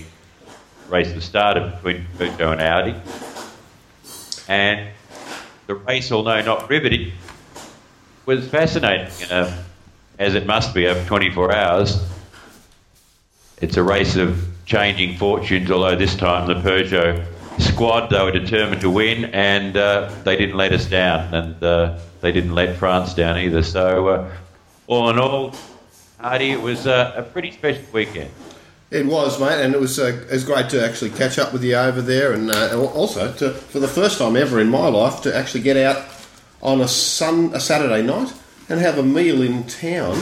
race 0.89 1.15
was 1.15 1.25
started 1.25 1.71
between 1.77 2.07
Peugeot 2.19 2.53
and 2.53 2.61
Audi. 2.61 2.95
And 4.49 4.89
the 5.67 5.75
race, 5.75 6.13
although 6.13 6.43
not 6.43 6.69
riveting, 6.69 7.13
was 8.27 8.49
fascinating, 8.49 9.31
uh, 9.31 9.65
as 10.19 10.35
it 10.35 10.47
must 10.47 10.75
be 10.75 10.87
over 10.87 11.05
24 11.07 11.55
hours. 11.55 12.03
It's 13.61 13.77
a 13.77 13.83
race 13.83 14.17
of 14.17 14.47
changing 14.67 15.17
fortunes, 15.17 15.71
although 15.71 15.97
this 15.97 16.17
time 16.17 16.47
the 16.47 16.55
Peugeot 16.55 17.25
squad, 17.59 18.09
they 18.09 18.23
were 18.23 18.33
determined 18.33 18.81
to 18.81 18.91
win 18.91 19.27
and 19.27 19.77
uh, 19.77 20.11
they 20.25 20.37
didn't 20.37 20.57
let 20.57 20.73
us 20.73 20.87
down 20.87 21.33
and 21.35 21.63
uh, 21.63 21.99
they 22.21 22.33
didn't 22.33 22.55
let 22.55 22.77
France 22.77 23.15
down 23.15 23.39
either. 23.39 23.63
So, 23.63 24.09
uh, 24.09 24.31
all 24.87 25.11
in 25.11 25.19
all, 25.19 25.55
Hardy, 26.19 26.51
it 26.51 26.61
was 26.61 26.87
uh, 26.87 27.15
a 27.17 27.23
pretty 27.23 27.51
special 27.53 27.85
weekend. 27.93 28.31
It 28.95 29.07
was, 29.07 29.41
mate, 29.41 29.61
and 29.61 29.75
it 29.75 29.81
was 29.81 29.99
uh, 29.99 30.23
it 30.29 30.31
was 30.31 30.45
great 30.45 30.69
to 30.71 30.81
actually 30.81 31.11
catch 31.11 31.37
up 31.37 31.53
with 31.53 31.65
you 31.65 31.75
over 31.75 32.01
there, 32.01 32.33
and 32.33 32.49
uh, 32.49 32.81
also 32.95 33.33
to, 33.39 33.51
for 33.51 33.81
the 33.81 33.89
first 33.89 34.19
time 34.19 34.37
ever 34.37 34.61
in 34.61 34.69
my 34.69 34.87
life 34.87 35.21
to 35.23 35.37
actually 35.37 35.63
get 35.63 35.77
out 35.77 36.07
on 36.63 36.81
a 36.81 36.87
sun 36.87 37.51
a 37.55 37.59
Saturday 37.59 38.03
night 38.03 38.33
and 38.69 38.79
have 38.79 38.97
a 38.97 39.03
meal 39.03 39.43
in 39.43 39.65
town. 39.65 40.17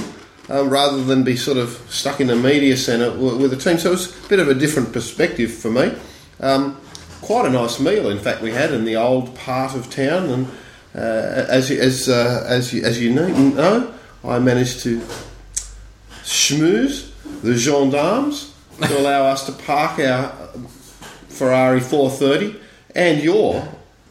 Um, 0.49 0.71
rather 0.71 1.05
than 1.05 1.23
be 1.23 1.37
sort 1.37 1.59
of 1.59 1.71
stuck 1.89 2.21
in 2.21 2.29
the 2.29 2.35
media 2.35 2.77
centre 2.79 3.13
with 3.13 3.51
the 3.51 3.59
team, 3.59 3.79
so 3.79 3.91
it 3.91 3.93
was 3.93 4.25
a 4.25 4.29
bit 4.29 4.41
of 4.41 4.49
a 4.49 4.55
different 4.55 4.93
perspective 4.93 5.53
for 5.53 5.71
me. 5.71 5.93
Um, 6.41 6.81
quite 7.21 7.45
a 7.45 7.51
nice 7.51 7.79
meal, 7.79 8.09
in 8.09 8.19
fact, 8.19 8.41
we 8.41 8.53
had 8.53 8.73
in 8.73 8.87
the 8.87 8.97
old 8.97 9.35
part 9.37 9.77
of 9.77 9.91
town, 9.91 10.31
and 10.31 10.47
uh, 10.95 11.47
as 11.49 11.71
you, 11.71 11.79
as 11.79 12.09
uh, 12.09 12.45
as 12.49 12.73
you, 12.73 12.83
as 12.85 13.01
you 13.03 13.13
know, 13.13 13.93
I 14.25 14.39
managed 14.39 14.81
to 14.85 15.01
schmooze 16.25 17.13
the 17.43 17.55
gendarmes 17.55 18.52
to 18.83 18.99
allow 18.99 19.25
us 19.25 19.47
to 19.47 19.53
park 19.53 19.99
our 19.99 20.29
Ferrari 21.29 21.81
430 21.81 22.61
and 22.95 23.23
your 23.23 23.67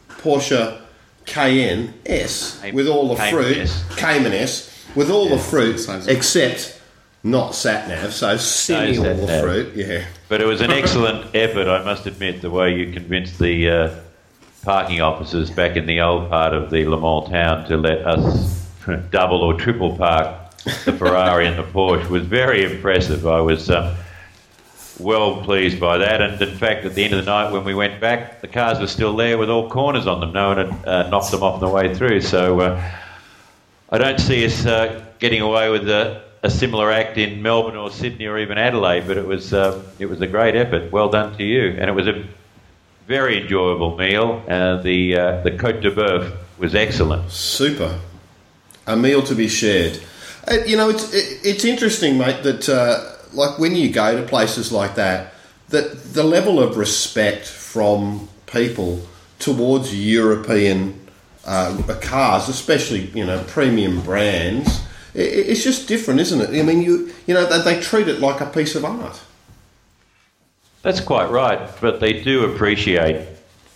Porsche 0.10 0.80
Cayenne 1.26 1.94
S 2.06 2.62
with 2.74 2.88
all 2.88 3.10
the 3.10 3.16
Cayman 3.16 3.32
fruit, 3.32 3.58
S. 3.58 3.86
Cayman 3.96 4.34
S, 4.34 4.86
with 4.96 5.10
all 5.10 5.30
the 5.30 5.38
fruit 5.38 5.88
except 6.08 6.82
not 7.24 7.54
sat 7.54 7.88
nav, 7.88 8.12
so 8.14 8.36
semi 8.38 8.98
all 8.98 9.04
the 9.04 9.26
nav. 9.28 9.42
fruit. 9.44 9.76
Yeah, 9.76 10.06
But 10.28 10.42
it 10.42 10.46
was 10.46 10.62
an 10.62 10.72
excellent 10.72 11.36
effort, 11.36 11.68
I 11.68 11.84
must 11.84 12.08
admit, 12.08 12.42
the 12.42 12.50
way 12.50 12.74
you 12.74 12.92
convinced 12.92 13.38
the 13.38 13.70
uh, 13.70 13.96
parking 14.64 15.02
officers 15.02 15.52
back 15.52 15.76
in 15.76 15.86
the 15.86 16.02
old 16.02 16.30
part 16.30 16.54
of 16.54 16.72
the 16.72 16.86
Le 16.86 17.00
Mans 17.00 17.30
town 17.30 17.68
to 17.68 17.78
let 17.78 18.06
us 18.06 18.68
double 19.12 19.42
or 19.42 19.54
triple 19.54 19.96
park 19.96 20.38
the 20.86 20.94
Ferrari 20.94 21.48
and 21.48 21.58
the 21.58 21.64
Porsche 21.64 22.08
was 22.10 22.24
very 22.24 22.64
impressive. 22.64 23.26
I 23.26 23.42
was 23.42 23.70
um, 23.70 23.96
well 25.02 25.42
pleased 25.44 25.80
by 25.80 25.98
that, 25.98 26.22
and 26.22 26.42
in 26.42 26.56
fact, 26.58 26.86
at 26.86 26.96
the 26.96 27.04
end 27.04 27.14
of 27.14 27.26
the 27.26 27.32
night 27.32 27.52
when 27.52 27.64
we 27.64 27.74
went 27.74 28.00
back, 28.00 28.42
the 28.42 28.48
cars 28.48 28.80
were 28.80 28.88
still 28.88 29.16
there 29.16 29.38
with 29.38 29.50
all 29.50 29.70
corners 29.70 30.08
on 30.08 30.20
them. 30.20 30.32
No 30.32 30.50
one 30.50 30.58
had 30.58 30.88
uh, 30.88 31.10
knocked 31.10 31.32
them 31.32 31.44
off 31.44 31.56
on 31.56 31.60
the 31.60 31.70
way 31.70 31.94
through, 31.94 32.22
so 32.22 32.60
uh, 32.60 32.92
I 33.90 33.98
don't 33.98 34.20
see 34.20 34.46
us 34.46 34.66
uh, 34.66 35.04
getting 35.20 35.42
away 35.42 35.70
with 35.70 35.90
a, 35.90 36.24
a 36.44 36.50
similar 36.50 36.92
act 36.92 37.18
in 37.18 37.42
Melbourne 37.42 37.76
or 37.76 37.92
Sydney 37.92 38.26
or 38.28 38.38
even 38.40 38.58
Adelaide. 38.58 39.08
But 39.08 39.18
it 39.18 39.26
was 39.26 39.54
uh, 39.54 39.84
it 40.00 40.06
was 40.06 40.22
a 40.22 40.28
great 40.28 40.56
effort. 40.56 40.92
Well 40.92 41.10
done 41.10 41.36
to 41.38 41.44
you, 41.44 41.70
and 41.72 41.90
it 41.90 41.94
was 41.94 42.08
a 42.08 42.24
very 43.08 43.42
enjoyable 43.42 43.98
meal. 43.98 44.44
Uh, 44.48 44.82
the 44.82 45.18
uh, 45.18 45.42
the 45.42 45.52
Cote 45.52 45.82
de 45.82 45.92
Boeuf 45.92 46.36
was 46.58 46.76
excellent. 46.76 47.32
super. 47.32 48.00
A 48.88 48.96
meal 48.96 49.22
to 49.24 49.36
be 49.36 49.48
shared. 49.48 50.00
You 50.66 50.76
know, 50.78 50.90
it's 50.90 51.14
it, 51.14 51.40
it's 51.44 51.66
interesting, 51.66 52.18
mate. 52.18 52.44
That 52.44 52.68
like 53.34 53.60
when 53.60 53.76
you 53.76 53.92
go 53.92 54.20
to 54.20 54.28
places 54.28 54.72
like 54.72 54.96
that, 54.96 55.34
that 55.70 56.14
the 56.14 56.24
level 56.24 56.60
of 56.60 56.78
respect 56.78 57.46
from 57.46 58.28
people 58.46 59.02
towards 59.40 59.96
European 59.96 61.00
uh, 61.46 61.78
cars, 62.02 62.50
especially 62.50 63.02
you 63.16 63.26
know 63.26 63.44
premium 63.48 64.02
brands, 64.02 64.82
i 65.16 65.20
i- 65.20 65.22
it's 65.52 65.64
just 65.64 65.88
different, 65.88 66.20
isn't 66.20 66.42
it? 66.42 66.60
I 66.60 66.64
mean, 66.64 66.82
you 66.82 67.12
you 67.28 67.34
know 67.34 67.46
they, 67.46 67.76
they 67.76 67.82
treat 67.82 68.08
it 68.08 68.20
like 68.20 68.42
a 68.42 68.46
piece 68.46 68.76
of 68.76 68.86
art. 68.86 69.20
That's 70.84 71.00
quite 71.00 71.30
right, 71.30 71.70
but 71.80 72.00
they 72.00 72.14
do 72.24 72.52
appreciate 72.54 73.28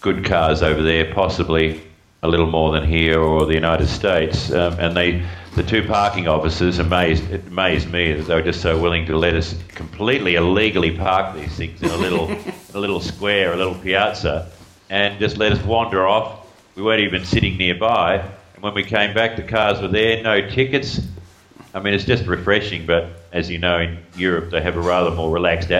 good 0.01 0.25
cars 0.25 0.61
over 0.63 0.81
there, 0.81 1.13
possibly 1.13 1.81
a 2.25 2.27
little 2.27 2.49
more 2.49 2.71
than 2.73 2.83
here 2.83 3.19
or 3.19 3.45
the 3.45 3.53
United 3.53 3.87
States. 3.87 4.51
Um, 4.51 4.73
and 4.79 4.97
they, 4.97 5.23
the 5.55 5.63
two 5.63 5.83
parking 5.83 6.27
officers, 6.27 6.79
amazed 6.79 7.29
it 7.31 7.47
amazed 7.47 7.89
me 7.91 8.13
that 8.13 8.23
they 8.23 8.35
were 8.35 8.41
just 8.41 8.61
so 8.61 8.81
willing 8.81 9.05
to 9.05 9.17
let 9.17 9.35
us 9.35 9.55
completely 9.69 10.35
illegally 10.35 10.91
park 10.91 11.35
these 11.35 11.55
things 11.55 11.81
in 11.81 11.89
a 11.89 11.97
little, 11.97 12.35
a 12.73 12.79
little 12.79 12.99
square, 12.99 13.53
a 13.53 13.55
little 13.55 13.75
piazza, 13.75 14.51
and 14.89 15.19
just 15.19 15.37
let 15.37 15.51
us 15.51 15.63
wander 15.63 16.07
off. 16.07 16.41
We 16.75 16.83
weren't 16.83 17.01
even 17.01 17.23
sitting 17.23 17.57
nearby, 17.57 18.17
and 18.55 18.63
when 18.63 18.73
we 18.73 18.83
came 18.83 19.13
back, 19.13 19.37
the 19.37 19.43
cars 19.43 19.81
were 19.81 19.87
there, 19.87 20.21
no 20.21 20.49
tickets. 20.49 20.99
I 21.73 21.79
mean, 21.79 21.93
it's 21.93 22.05
just 22.05 22.25
refreshing, 22.25 22.85
but 22.85 23.07
as 23.31 23.49
you 23.49 23.59
know, 23.59 23.79
in 23.79 23.99
Europe, 24.17 24.49
they 24.49 24.61
have 24.61 24.77
a 24.77 24.81
rather 24.81 25.11
more 25.11 25.29
relaxed 25.29 25.71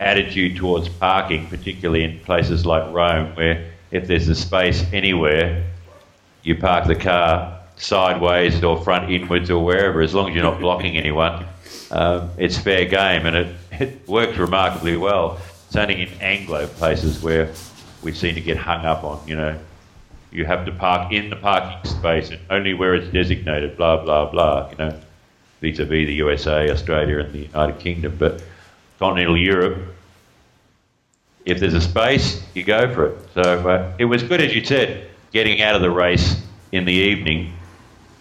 attitude 0.00 0.56
towards 0.56 0.88
parking, 0.88 1.46
particularly 1.46 2.04
in 2.04 2.20
places 2.20 2.66
like 2.66 2.92
Rome, 2.92 3.34
where 3.34 3.72
if 3.90 4.06
there's 4.06 4.28
a 4.28 4.34
space 4.34 4.84
anywhere, 4.92 5.64
you 6.46 6.54
park 6.54 6.86
the 6.86 6.94
car 6.94 7.60
sideways 7.74 8.62
or 8.62 8.80
front 8.82 9.10
inwards 9.10 9.50
or 9.50 9.62
wherever, 9.64 10.00
as 10.00 10.14
long 10.14 10.28
as 10.28 10.34
you're 10.34 10.44
not 10.44 10.60
blocking 10.60 10.96
anyone. 10.96 11.44
Um, 11.90 12.30
it's 12.38 12.56
fair 12.56 12.84
game, 12.84 13.26
and 13.26 13.36
it, 13.36 13.56
it 13.72 14.08
works 14.08 14.38
remarkably 14.38 14.96
well. 14.96 15.38
It's 15.66 15.74
only 15.74 16.02
in 16.02 16.08
Anglo 16.20 16.68
places 16.68 17.20
where 17.20 17.52
we 18.04 18.12
seem 18.12 18.36
to 18.36 18.40
get 18.40 18.56
hung 18.56 18.86
up 18.86 19.02
on, 19.02 19.26
you 19.26 19.34
know, 19.34 19.58
you 20.30 20.44
have 20.44 20.64
to 20.66 20.72
park 20.72 21.12
in 21.12 21.30
the 21.30 21.36
parking 21.36 21.90
space 21.90 22.30
and 22.30 22.40
only 22.48 22.74
where 22.74 22.94
it's 22.94 23.12
designated, 23.12 23.76
blah, 23.76 24.04
blah, 24.04 24.30
blah, 24.30 24.70
you 24.70 24.76
know, 24.76 25.00
vis-a-vis 25.60 26.06
the 26.06 26.14
USA, 26.14 26.70
Australia 26.70 27.18
and 27.18 27.32
the 27.32 27.46
United 27.46 27.80
Kingdom. 27.80 28.16
But 28.16 28.40
continental 29.00 29.36
Europe, 29.36 29.78
if 31.44 31.58
there's 31.58 31.74
a 31.74 31.80
space, 31.80 32.40
you 32.54 32.62
go 32.62 32.92
for 32.94 33.06
it. 33.06 33.28
So 33.34 33.68
uh, 33.68 33.92
it 33.98 34.04
was 34.04 34.22
good, 34.22 34.40
as 34.40 34.54
you 34.54 34.64
said, 34.64 35.10
getting 35.36 35.60
out 35.60 35.74
of 35.74 35.82
the 35.82 35.90
race 35.90 36.42
in 36.72 36.86
the 36.86 36.94
evening 36.94 37.52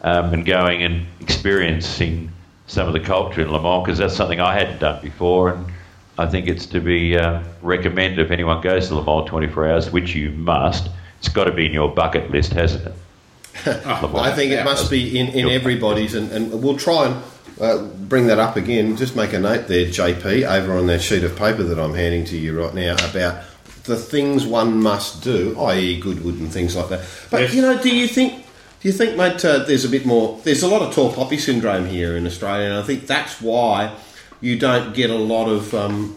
um, 0.02 0.34
and 0.34 0.46
going 0.46 0.84
and 0.84 1.08
experiencing 1.22 2.30
some 2.68 2.88
of 2.88 2.94
the 2.94 3.00
culture 3.00 3.40
in 3.40 3.50
Le 3.50 3.62
Mans 3.62 3.86
because 3.86 4.00
that's 4.00 4.14
something 4.14 4.42
I 4.42 4.54
hadn't 4.54 4.80
done 4.80 5.02
before. 5.02 5.54
And 5.54 5.66
I 6.18 6.26
think 6.26 6.50
it's 6.50 6.66
to 6.68 6.82
be 6.82 7.18
uh, 7.18 7.42
recommended 7.62 8.20
if 8.20 8.32
anyone 8.32 8.60
goes 8.62 8.90
to 8.90 8.96
Le 8.96 9.06
Mans 9.06 9.30
24 9.30 9.70
hours, 9.70 9.92
which 9.92 10.14
you 10.14 10.32
must. 10.32 10.90
It's 11.20 11.30
got 11.30 11.46
to 11.46 11.54
be 11.54 11.68
in 11.68 11.72
your 11.72 11.88
bucket 11.88 12.32
list, 12.32 12.52
hasn't 12.52 12.88
it? 12.88 12.94
I 13.66 14.34
think 14.34 14.52
it 14.52 14.66
must 14.66 14.92
be 14.92 15.18
in, 15.18 15.30
in 15.30 15.48
everybody's, 15.48 16.16
and, 16.16 16.30
and 16.34 16.62
we'll 16.62 16.76
try 16.76 17.06
and 17.06 17.24
uh, 17.62 17.82
bring 18.10 18.28
that 18.28 18.40
up 18.40 18.58
again. 18.58 18.98
Just 18.98 19.16
make 19.16 19.32
a 19.32 19.40
note 19.40 19.70
there, 19.70 19.86
JP, 19.86 20.46
over 20.50 20.74
on 20.74 20.88
that 20.88 21.02
sheet 21.02 21.24
of 21.24 21.38
paper 21.38 21.64
that 21.64 21.80
I'm 21.80 21.94
handing 21.94 22.26
to 22.26 22.38
you 22.38 22.62
right 22.62 22.74
now 22.74 22.96
about 23.10 23.42
the 23.86 23.96
things 23.96 24.46
one 24.46 24.82
must 24.82 25.24
do, 25.24 25.56
i.e., 25.60 26.00
Goodwood 26.00 26.40
and 26.40 26.52
things 26.52 26.76
like 26.76 26.90
that. 26.90 27.02
But 27.30 27.42
Yes. 27.42 27.54
you 27.54 27.62
know, 27.62 27.82
do 27.82 27.96
you 27.96 28.08
think? 28.08 28.44
Do 28.82 28.90
you 28.90 28.94
think, 28.94 29.18
mate? 29.18 29.44
Uh, 29.44 29.60
there's 29.60 29.86
a 29.86 29.90
bit 29.90 30.06
more. 30.06 30.40
There's 30.44 30.64
a 30.64 30.68
lot 30.68 30.82
of 30.82 30.94
tall 30.94 31.12
poppy 31.12 31.38
syndrome 31.38 31.86
here 31.88 32.16
in 32.18 32.26
Australia, 32.28 32.70
and 32.70 32.78
I 32.78 32.84
think 32.84 33.08
that's 33.08 33.42
why 33.42 33.96
you 34.42 34.58
don't 34.60 34.94
get 34.94 35.10
a 35.10 35.16
lot 35.16 35.48
of 35.48 35.74
um, 35.74 36.16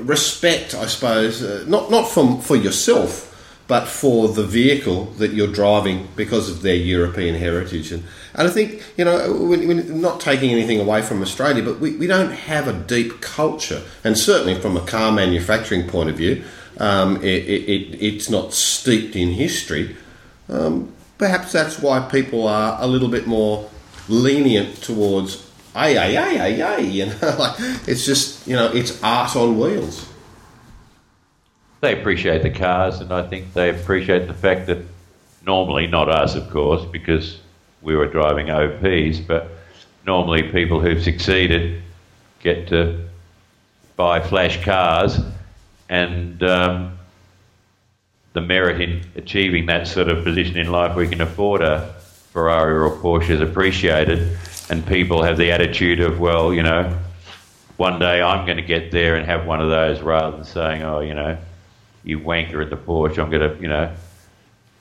respect, 0.00 0.74
I 0.74 0.86
suppose, 0.86 1.42
uh, 1.42 1.64
not 1.66 1.90
not 1.90 2.08
from 2.08 2.40
for 2.40 2.56
yourself, 2.56 3.32
but 3.68 3.86
for 3.86 4.28
the 4.28 4.42
vehicle 4.42 5.06
that 5.18 5.32
you're 5.32 5.52
driving 5.52 6.08
because 6.16 6.48
of 6.50 6.62
their 6.62 6.74
European 6.76 7.34
heritage. 7.36 7.92
And, 7.92 8.02
and 8.34 8.48
I 8.48 8.50
think 8.50 8.82
you 8.96 9.04
know, 9.04 9.32
we're 9.32 9.82
not 9.84 10.20
taking 10.20 10.50
anything 10.50 10.80
away 10.80 11.02
from 11.02 11.22
Australia, 11.22 11.62
but 11.62 11.78
we, 11.78 11.96
we 11.96 12.06
don't 12.06 12.32
have 12.32 12.68
a 12.68 12.72
deep 12.72 13.20
culture, 13.20 13.82
and 14.04 14.16
certainly 14.18 14.60
from 14.60 14.76
a 14.76 14.84
car 14.84 15.12
manufacturing 15.12 15.88
point 15.88 16.10
of 16.10 16.16
view, 16.16 16.42
um, 16.78 17.16
it, 17.18 17.24
it, 17.24 17.68
it, 17.68 18.02
it's 18.02 18.28
not 18.30 18.52
steeped 18.52 19.16
in 19.16 19.30
history. 19.30 19.96
Um, 20.48 20.92
perhaps 21.18 21.52
that's 21.52 21.78
why 21.80 22.00
people 22.00 22.46
are 22.46 22.76
a 22.80 22.86
little 22.86 23.08
bit 23.08 23.26
more 23.26 23.68
lenient 24.08 24.82
towards 24.82 25.50
ay 25.74 25.96
ay 25.96 26.16
ay 26.16 26.40
ay 26.40 26.62
ay. 26.62 26.80
You 26.96 27.06
know, 27.06 27.36
like 27.38 27.54
it's 27.88 28.04
just 28.04 28.46
you 28.46 28.56
know 28.56 28.70
it's 28.72 29.02
art 29.02 29.36
on 29.36 29.58
wheels. 29.58 30.08
they 31.80 31.98
appreciate 31.98 32.42
the 32.42 32.50
cars, 32.50 33.00
and 33.00 33.12
I 33.12 33.22
think 33.26 33.52
they 33.52 33.70
appreciate 33.70 34.26
the 34.26 34.34
fact 34.34 34.66
that 34.66 34.78
normally, 35.44 35.86
not 35.86 36.08
us, 36.08 36.34
of 36.34 36.50
course, 36.50 36.84
because 36.84 37.38
we 37.82 37.94
were 37.94 38.06
driving 38.06 38.50
OPs, 38.50 39.20
but 39.20 39.50
normally 40.04 40.42
people 40.50 40.80
who've 40.80 41.02
succeeded 41.02 41.82
get 42.40 42.68
to 42.68 43.08
buy 43.96 44.20
flash 44.20 44.62
cars, 44.64 45.18
and 45.88 46.42
um, 46.42 46.98
the 48.32 48.40
merit 48.40 48.80
in 48.80 49.02
achieving 49.16 49.66
that 49.66 49.86
sort 49.86 50.08
of 50.08 50.24
position 50.24 50.58
in 50.58 50.70
life 50.70 50.94
we 50.96 51.08
can 51.08 51.20
afford 51.20 51.62
a 51.62 51.94
Ferrari 52.36 52.74
or 52.74 52.86
a 52.86 52.90
Porsche 52.90 53.30
is 53.30 53.40
appreciated, 53.40 54.36
and 54.68 54.86
people 54.86 55.22
have 55.22 55.38
the 55.38 55.52
attitude 55.52 56.00
of, 56.00 56.20
well, 56.20 56.52
you 56.52 56.62
know, 56.62 56.98
one 57.78 57.98
day 57.98 58.20
I'm 58.20 58.44
going 58.44 58.58
to 58.58 58.62
get 58.62 58.90
there 58.90 59.16
and 59.16 59.24
have 59.24 59.46
one 59.46 59.62
of 59.62 59.70
those 59.70 60.02
rather 60.02 60.36
than 60.36 60.44
saying, 60.44 60.82
oh, 60.82 61.00
you 61.00 61.14
know, 61.14 61.38
you 62.04 62.20
wanker 62.20 62.62
at 62.62 62.68
the 62.68 62.76
Porsche, 62.76 63.18
I'm 63.18 63.30
going 63.30 63.56
to, 63.56 63.60
you 63.62 63.68
know, 63.68 63.90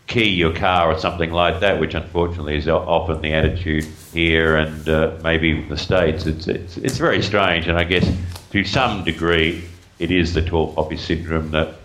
key 0.07 0.29
your 0.29 0.53
car 0.53 0.91
or 0.91 0.99
something 0.99 1.31
like 1.31 1.61
that, 1.61 1.79
which 1.79 1.93
unfortunately 1.93 2.57
is 2.57 2.67
often 2.67 3.21
the 3.21 3.33
attitude 3.33 3.85
here 4.13 4.57
and 4.57 4.89
uh, 4.89 5.17
maybe 5.23 5.61
the 5.63 5.77
States. 5.77 6.25
It's, 6.25 6.47
it's, 6.47 6.77
it's 6.77 6.97
very 6.97 7.23
strange, 7.23 7.67
and 7.67 7.77
I 7.77 7.85
guess 7.85 8.05
to 8.51 8.63
some 8.65 9.05
degree 9.05 9.63
it 9.99 10.11
is 10.11 10.33
the 10.33 10.41
tall 10.41 10.73
poppy 10.73 10.97
syndrome 10.97 11.51
that 11.51 11.75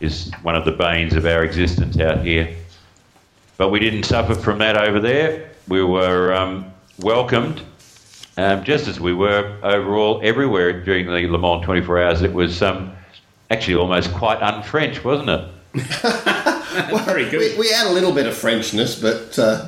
is 0.00 0.30
one 0.42 0.54
of 0.54 0.64
the 0.64 0.72
banes 0.72 1.14
of 1.14 1.26
our 1.26 1.42
existence 1.42 1.98
out 1.98 2.24
here. 2.24 2.54
But 3.56 3.70
we 3.70 3.80
didn't 3.80 4.04
suffer 4.04 4.34
from 4.34 4.58
that 4.58 4.76
over 4.76 5.00
there. 5.00 5.50
We 5.66 5.82
were 5.82 6.32
um, 6.32 6.72
welcomed 6.98 7.62
um, 8.38 8.62
just 8.62 8.86
as 8.86 9.00
we 9.00 9.12
were 9.12 9.58
overall 9.64 10.20
everywhere 10.22 10.84
during 10.84 11.06
the 11.06 11.26
Le 11.26 11.38
Mans 11.38 11.64
24 11.64 12.02
hours. 12.02 12.22
It 12.22 12.32
was 12.32 12.62
um, 12.62 12.92
actually 13.50 13.74
almost 13.74 14.14
quite 14.14 14.40
un-French, 14.40 15.02
wasn't 15.02 15.30
it? 15.30 15.48
Very 17.04 17.28
good. 17.28 17.40
We, 17.40 17.58
we 17.58 17.68
had 17.70 17.88
a 17.88 17.92
little 17.92 18.12
bit 18.12 18.26
of 18.26 18.34
Frenchness, 18.34 19.02
but 19.02 19.36
uh, 19.38 19.66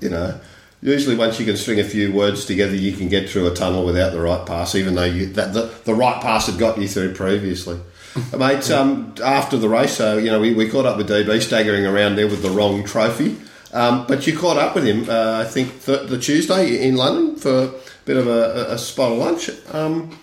you 0.00 0.10
know, 0.10 0.38
usually 0.82 1.16
once 1.16 1.38
you 1.38 1.46
can 1.46 1.56
string 1.56 1.80
a 1.80 1.84
few 1.84 2.12
words 2.12 2.44
together, 2.44 2.74
you 2.74 2.92
can 2.92 3.08
get 3.08 3.28
through 3.28 3.50
a 3.50 3.54
tunnel 3.54 3.84
without 3.84 4.12
the 4.12 4.20
right 4.20 4.46
pass, 4.46 4.74
even 4.74 4.94
though 4.94 5.04
you, 5.04 5.26
that 5.26 5.52
the, 5.52 5.72
the 5.84 5.94
right 5.94 6.20
pass 6.22 6.46
had 6.46 6.58
got 6.58 6.78
you 6.78 6.88
through 6.88 7.14
previously. 7.14 7.80
Mate, 8.36 8.68
um, 8.70 9.14
after 9.22 9.56
the 9.56 9.68
race, 9.68 9.96
so 9.96 10.18
you 10.18 10.30
know, 10.30 10.40
we, 10.40 10.54
we 10.54 10.68
caught 10.68 10.86
up 10.86 10.96
with 10.96 11.08
DB 11.08 11.40
staggering 11.40 11.86
around 11.86 12.16
there 12.16 12.26
with 12.26 12.42
the 12.42 12.50
wrong 12.50 12.84
trophy. 12.84 13.36
Um, 13.72 14.04
but 14.08 14.26
you 14.26 14.36
caught 14.36 14.56
up 14.56 14.74
with 14.74 14.84
him, 14.84 15.08
uh, 15.08 15.38
I 15.40 15.44
think, 15.44 15.84
th- 15.84 16.08
the 16.08 16.18
Tuesday 16.18 16.88
in 16.88 16.96
London 16.96 17.36
for 17.36 17.64
a 17.64 17.72
bit 18.04 18.16
of 18.16 18.26
a, 18.26 18.30
a, 18.70 18.74
a 18.74 18.78
spot 18.78 19.12
of 19.12 19.18
lunch. 19.18 19.50
Um, 19.72 20.18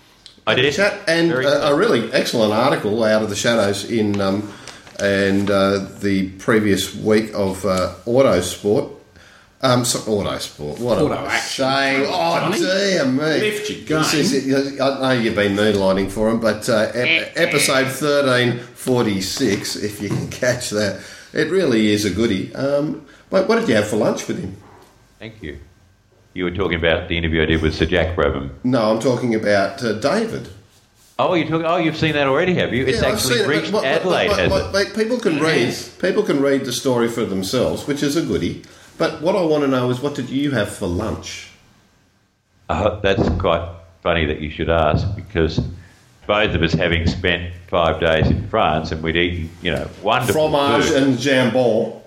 I 0.46 0.54
did. 0.54 0.74
chat 0.74 1.00
and 1.08 1.30
a, 1.30 1.68
a 1.68 1.74
really 1.74 2.12
excellent 2.12 2.52
article 2.52 3.04
out 3.04 3.22
of 3.22 3.30
the 3.30 3.36
shadows 3.36 3.90
in 3.90 4.20
um, 4.20 4.52
and 4.98 5.50
uh, 5.50 5.78
the 6.00 6.30
previous 6.38 6.94
week 6.94 7.32
of 7.34 7.64
uh, 7.64 7.94
Autosport. 8.06 8.97
Um, 9.60 9.84
so, 9.84 9.98
Autosport. 10.00 10.78
What 10.78 10.98
Auto 10.98 11.12
am 11.14 11.24
I 11.24 11.34
Action. 11.34 11.64
saying? 11.64 12.06
Oh 12.08 12.38
Johnny, 12.40 12.58
dear 12.60 13.04
me! 13.06 13.18
lift 13.40 13.70
your 13.88 13.98
This 14.00 14.14
is. 14.14 14.80
I 14.80 15.00
know 15.00 15.20
you've 15.20 15.34
been 15.34 15.56
moonlighting 15.56 16.10
for 16.12 16.28
him, 16.30 16.38
but 16.38 16.68
uh, 16.68 16.92
ep- 16.94 17.32
episode 17.34 17.88
thirteen 17.88 18.60
forty 18.60 19.20
six, 19.20 19.74
if 19.74 20.00
you 20.00 20.10
can 20.10 20.28
catch 20.30 20.70
that, 20.70 21.00
it 21.32 21.50
really 21.50 21.88
is 21.90 22.04
a 22.04 22.10
goodie. 22.10 22.54
Um, 22.54 23.04
but 23.30 23.48
what 23.48 23.58
did 23.58 23.68
you 23.68 23.74
have 23.74 23.88
for 23.88 23.96
lunch 23.96 24.28
with 24.28 24.38
him? 24.38 24.56
Thank 25.18 25.42
you. 25.42 25.58
You 26.34 26.44
were 26.44 26.52
talking 26.52 26.78
about 26.78 27.08
the 27.08 27.18
interview 27.18 27.42
I 27.42 27.46
did 27.46 27.60
with 27.60 27.74
Sir 27.74 27.86
Jack 27.86 28.14
Brabham. 28.14 28.50
No, 28.62 28.92
I'm 28.92 29.00
talking 29.00 29.34
about 29.34 29.82
uh, 29.82 29.94
David. 29.94 30.48
Oh, 31.18 31.34
you 31.34 31.48
talking? 31.48 31.66
Oh, 31.66 31.78
you've 31.78 31.96
seen 31.96 32.12
that 32.12 32.28
already, 32.28 32.54
have 32.54 32.72
you? 32.72 32.86
It's 32.86 33.00
Yeah, 33.02 33.08
I've 33.08 33.14
actually 33.14 33.38
seen 33.38 33.44
it, 33.44 33.48
reached 33.48 33.72
but- 33.72 33.82
but- 33.82 33.86
Adelaide, 33.86 34.28
but- 34.28 34.38
has 34.38 34.50
but- 34.70 34.86
it? 34.86 34.94
people 34.94 35.18
can 35.18 35.40
read. 35.40 35.76
People 36.00 36.22
can 36.22 36.40
read 36.40 36.64
the 36.64 36.72
story 36.72 37.08
for 37.08 37.24
themselves, 37.24 37.88
which 37.88 38.04
is 38.04 38.14
a 38.16 38.22
goodie. 38.22 38.62
But 38.98 39.22
what 39.22 39.36
I 39.36 39.42
want 39.42 39.62
to 39.62 39.68
know 39.68 39.90
is, 39.90 40.00
what 40.00 40.14
did 40.14 40.28
you 40.28 40.50
have 40.50 40.68
for 40.74 40.86
lunch? 40.86 41.48
Uh, 42.68 42.98
that's 43.00 43.28
quite 43.40 43.66
funny 44.02 44.26
that 44.26 44.40
you 44.40 44.50
should 44.50 44.68
ask 44.68 45.06
because 45.16 45.60
both 46.26 46.54
of 46.54 46.62
us 46.62 46.72
having 46.72 47.06
spent 47.06 47.54
five 47.68 48.00
days 48.00 48.28
in 48.28 48.46
France 48.48 48.90
and 48.92 49.02
we'd 49.02 49.16
eaten, 49.16 49.50
you 49.62 49.70
know, 49.70 49.88
wonderful 50.02 50.50
Fromage 50.50 50.84
food, 50.86 51.02
and 51.02 51.16
jambon. 51.18 52.02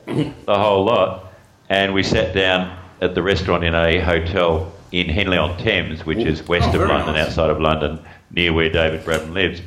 the 0.46 0.58
whole 0.60 0.84
lot, 0.84 1.34
and 1.70 1.94
we 1.94 2.04
sat 2.04 2.34
down 2.36 2.78
at 3.02 3.16
the 3.16 3.24
restaurant 3.24 3.64
in 3.64 3.74
a 3.74 4.00
hotel 4.00 4.72
in 4.92 5.08
Henley 5.10 5.38
on 5.38 5.58
Thames, 5.58 6.06
which 6.06 6.20
is 6.20 6.46
west 6.48 6.70
Oh, 6.74 6.82
of 6.82 6.90
London, 6.90 7.16
nice. 7.16 7.28
outside 7.30 7.50
of 7.50 7.60
London, 7.62 8.00
near 8.32 8.52
where 8.54 8.70
David 8.70 9.04
Brabham 9.06 9.34
lives, 9.34 9.62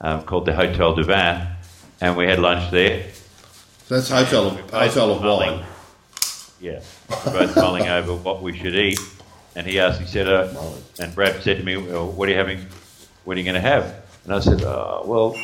um, 0.00 0.22
called 0.24 0.44
the 0.46 0.52
Hotel 0.52 0.94
du 0.94 1.04
Vin, 1.04 1.46
and 2.00 2.16
we 2.16 2.26
had 2.26 2.40
lunch 2.40 2.70
there. 2.72 3.04
That's 3.88 4.08
hotel 4.10 4.48
of, 4.48 4.70
hotel 4.70 5.12
of 5.12 5.22
wine. 5.22 5.64
Yeah, 6.64 6.80
we're 7.26 7.46
both 7.46 7.56
mulling 7.56 7.88
over 7.88 8.14
what 8.14 8.40
we 8.40 8.56
should 8.56 8.74
eat, 8.74 8.98
and 9.54 9.66
he 9.66 9.78
asked, 9.78 10.00
he 10.00 10.06
said, 10.06 10.26
uh, 10.26 10.48
and 10.98 11.14
Brab 11.14 11.42
said 11.42 11.58
to 11.58 11.62
me, 11.62 11.76
well, 11.76 12.10
"What 12.10 12.26
are 12.26 12.32
you 12.32 12.38
having? 12.38 12.64
What 13.24 13.36
are 13.36 13.40
you 13.40 13.44
going 13.44 13.52
to 13.52 13.60
have?" 13.60 14.02
And 14.24 14.32
I 14.32 14.40
said, 14.40 14.62
oh, 14.62 15.02
"Well, 15.04 15.36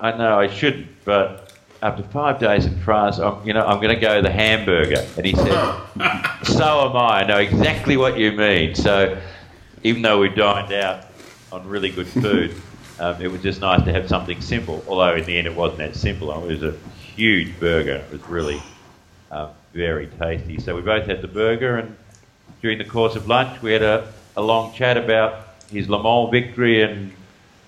I 0.00 0.16
know 0.18 0.40
I 0.40 0.48
shouldn't, 0.48 0.88
but 1.04 1.52
after 1.82 2.02
five 2.02 2.40
days 2.40 2.66
in 2.66 2.76
France, 2.80 3.18
I'm, 3.18 3.46
you 3.46 3.54
know, 3.54 3.64
I'm 3.64 3.80
going 3.80 3.94
to 3.94 4.00
go 4.00 4.20
the 4.20 4.32
hamburger." 4.32 5.06
And 5.16 5.24
he 5.24 5.36
said, 5.36 5.54
"So 6.42 6.90
am 6.90 6.96
I. 6.96 7.20
I 7.20 7.26
know 7.28 7.38
exactly 7.38 7.96
what 7.96 8.18
you 8.18 8.32
mean." 8.32 8.74
So, 8.74 9.16
even 9.84 10.02
though 10.02 10.18
we 10.18 10.30
dined 10.30 10.72
out 10.72 11.04
on 11.52 11.64
really 11.68 11.90
good 11.90 12.08
food, 12.08 12.60
um, 12.98 13.22
it 13.22 13.30
was 13.30 13.40
just 13.40 13.60
nice 13.60 13.84
to 13.84 13.92
have 13.92 14.08
something 14.08 14.40
simple. 14.40 14.82
Although 14.88 15.14
in 15.14 15.26
the 15.26 15.38
end, 15.38 15.46
it 15.46 15.54
wasn't 15.54 15.78
that 15.78 15.94
simple. 15.94 16.32
It 16.42 16.60
was 16.60 16.64
a 16.64 16.76
huge 17.14 17.60
burger. 17.60 18.04
It 18.04 18.10
was 18.10 18.28
really 18.28 18.60
uh, 19.30 19.50
very 19.76 20.06
tasty. 20.18 20.58
So 20.58 20.74
we 20.74 20.82
both 20.82 21.06
had 21.06 21.22
the 21.22 21.28
burger, 21.28 21.76
and 21.76 21.96
during 22.62 22.78
the 22.78 22.84
course 22.84 23.14
of 23.14 23.28
lunch, 23.28 23.60
we 23.62 23.72
had 23.72 23.82
a, 23.82 24.12
a 24.36 24.42
long 24.42 24.72
chat 24.72 24.96
about 24.96 25.46
his 25.70 25.88
Le 25.88 26.02
Mans 26.02 26.30
victory 26.30 26.82
and 26.82 27.12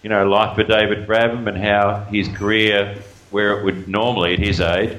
you 0.03 0.09
know 0.09 0.27
life 0.27 0.55
for 0.57 0.65
David 0.65 1.07
Brabham 1.07 1.47
and 1.49 1.59
how 1.59 2.07
his 2.11 2.29
career, 2.29 2.97
where 3.31 3.59
it 3.59 3.65
would 3.65 3.89
normally 3.89 4.35
at 4.35 4.39
his 4.39 4.61
age 4.61 4.97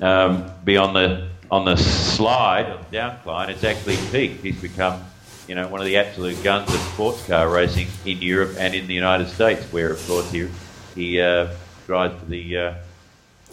um, 0.00 0.50
be 0.64 0.76
on 0.76 0.92
the 0.92 1.28
on 1.50 1.64
the 1.64 1.76
slide, 1.76 2.66
on 2.66 2.84
the 2.90 2.96
downcline, 2.96 3.48
it's 3.48 3.64
actually 3.64 3.96
peaked. 4.12 4.44
He's 4.44 4.60
become 4.60 5.02
you 5.48 5.54
know 5.54 5.66
one 5.68 5.80
of 5.80 5.86
the 5.86 5.96
absolute 5.96 6.42
guns 6.44 6.72
of 6.72 6.80
sports 6.92 7.26
car 7.26 7.48
racing 7.48 7.88
in 8.04 8.22
Europe 8.22 8.54
and 8.58 8.74
in 8.74 8.86
the 8.86 8.94
United 8.94 9.28
States, 9.28 9.64
where 9.72 9.90
of 9.90 10.06
course 10.06 10.30
he 10.30 10.48
he 10.94 11.20
uh, 11.20 11.48
drives 11.86 12.18
for 12.20 12.26
the 12.26 12.56
uh, 12.56 12.74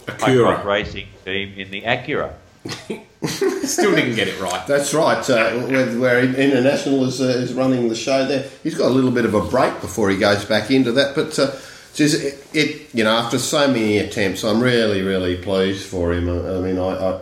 Acura. 0.07 0.63
racing 0.63 1.07
team 1.25 1.53
in 1.57 1.71
the 1.71 1.81
Acura. 1.81 2.33
Still 3.63 3.95
didn't 3.95 4.15
get 4.15 4.27
it 4.27 4.39
right. 4.39 4.65
That's 4.67 4.93
right. 4.93 5.29
Uh, 5.29 5.51
where, 5.67 5.99
where 5.99 6.19
International 6.23 7.05
is, 7.05 7.19
uh, 7.19 7.25
is 7.25 7.53
running 7.53 7.89
the 7.89 7.95
show 7.95 8.25
there. 8.25 8.49
He's 8.63 8.75
got 8.75 8.87
a 8.91 8.93
little 8.93 9.11
bit 9.11 9.25
of 9.25 9.33
a 9.33 9.41
break 9.41 9.81
before 9.81 10.09
he 10.09 10.17
goes 10.17 10.45
back 10.45 10.71
into 10.71 10.91
that. 10.93 11.15
But 11.15 11.37
uh, 11.37 11.51
just 11.93 12.23
it, 12.23 12.47
it, 12.53 12.93
you 12.93 13.03
know, 13.03 13.11
after 13.11 13.39
so 13.39 13.67
many 13.67 13.97
attempts, 13.97 14.43
I'm 14.43 14.61
really, 14.61 15.01
really 15.01 15.35
pleased 15.35 15.85
for 15.85 16.13
him. 16.13 16.29
I, 16.29 16.57
I 16.57 16.61
mean, 16.61 16.77
I, 16.77 17.15
I, 17.15 17.21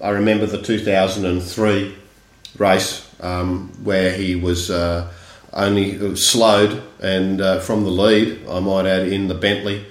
I 0.00 0.10
remember 0.10 0.46
the 0.46 0.62
2003 0.62 1.94
race 2.58 3.14
um, 3.20 3.72
where 3.82 4.12
he 4.12 4.36
was 4.36 4.70
uh, 4.70 5.10
only 5.52 6.16
slowed 6.16 6.82
and 7.00 7.40
uh, 7.40 7.60
from 7.60 7.84
the 7.84 7.90
lead, 7.90 8.46
I 8.48 8.60
might 8.60 8.86
add, 8.86 9.08
in 9.08 9.28
the 9.28 9.34
Bentley 9.34 9.84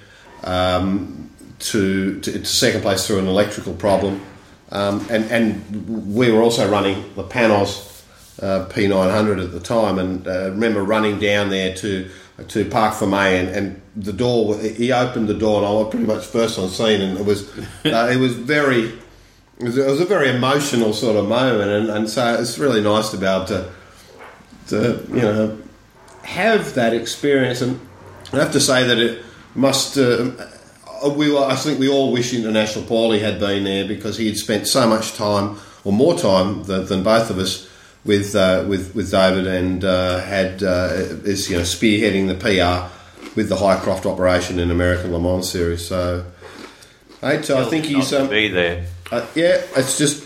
um, 0.44 1.30
to, 1.60 2.20
to, 2.22 2.32
to 2.40 2.46
second 2.46 2.82
place 2.82 3.06
through 3.08 3.20
an 3.20 3.28
electrical 3.28 3.74
problem. 3.74 4.22
Um, 4.74 5.06
and, 5.12 5.26
and 5.26 6.16
we 6.16 6.32
were 6.32 6.42
also 6.42 6.70
running 6.70 7.14
the 7.14 7.24
Panoz 7.24 8.04
uh, 8.42 8.66
P900 8.70 9.44
at 9.44 9.52
the 9.52 9.60
time, 9.60 10.00
and 10.00 10.28
uh, 10.28 10.50
remember 10.50 10.84
running 10.84 11.20
down 11.20 11.50
there 11.50 11.76
to 11.78 12.10
to 12.48 12.66
Parc 12.66 12.96
Fermé, 12.96 13.40
and, 13.40 13.50
and 13.50 13.82
the 13.96 14.12
door 14.12 14.58
he 14.58 14.92
opened 14.92 15.30
the 15.30 15.36
door, 15.36 15.60
and 15.60 15.68
I 15.68 15.72
was 15.72 15.90
pretty 15.92 16.08
much 16.08 16.26
first 16.26 16.58
on 16.58 16.70
scene, 16.70 17.02
and 17.02 17.20
it 17.20 17.26
was 17.26 17.48
uh, 17.86 18.10
it 18.12 18.18
was 18.18 18.34
very 18.34 18.86
it 19.60 19.64
was, 19.64 19.78
it 19.78 19.86
was 19.86 20.02
a 20.02 20.06
very 20.06 20.30
emotional 20.30 20.92
sort 20.92 21.18
of 21.18 21.28
moment, 21.30 21.70
and, 21.70 21.90
and 21.92 22.10
so 22.10 22.34
it's 22.42 22.58
really 22.58 22.82
nice 22.82 23.12
to 23.12 23.18
be 23.18 23.28
able 23.28 23.46
to 23.46 23.72
to 24.70 25.06
you 25.10 25.22
know 25.22 25.62
have 26.24 26.74
that 26.74 26.96
experience, 26.96 27.62
and 27.62 27.80
I 28.32 28.38
have 28.38 28.52
to 28.54 28.60
say 28.60 28.88
that 28.88 28.98
it 28.98 29.24
must. 29.54 30.00
Uh, 30.00 30.32
we, 31.10 31.32
were- 31.32 31.44
I 31.46 31.56
think 31.56 31.80
we 31.80 31.90
all 31.90 32.12
wish 32.12 32.34
International 32.34 32.84
Paulie 32.86 33.20
had 33.22 33.40
been 33.40 33.64
there 33.64 33.86
because 33.88 34.18
he 34.18 34.28
had 34.28 34.38
spent 34.38 34.68
so 34.68 34.88
much 34.88 35.14
time, 35.14 35.58
or 35.84 35.92
more 35.94 36.18
time 36.18 36.64
than, 36.64 36.86
than 36.86 37.04
both 37.04 37.30
of 37.30 37.38
us, 37.38 37.68
with 38.06 38.36
uh, 38.36 38.66
with 38.68 38.94
with 38.96 39.12
David, 39.12 39.48
and 39.48 39.84
uh, 39.84 40.20
had 40.20 40.62
uh, 40.64 40.90
is 41.24 41.50
you 41.50 41.58
know 41.58 41.64
spearheading 41.64 42.28
the 42.28 42.36
PR 42.36 42.90
with 43.36 43.50
the 43.50 43.56
Highcroft 43.56 44.06
operation 44.06 44.60
in 44.60 44.70
American 44.72 45.12
Le 45.14 45.20
Mans 45.20 45.50
series. 45.50 45.88
So, 45.88 46.26
mate, 47.22 47.50
I 47.50 47.64
think 47.66 47.86
Not 47.86 47.92
he's 47.94 48.14
um, 48.14 48.30
be 48.30 48.48
there. 48.50 48.86
uh, 49.12 49.26
yeah. 49.36 49.62
It's 49.78 49.98
just 49.98 50.24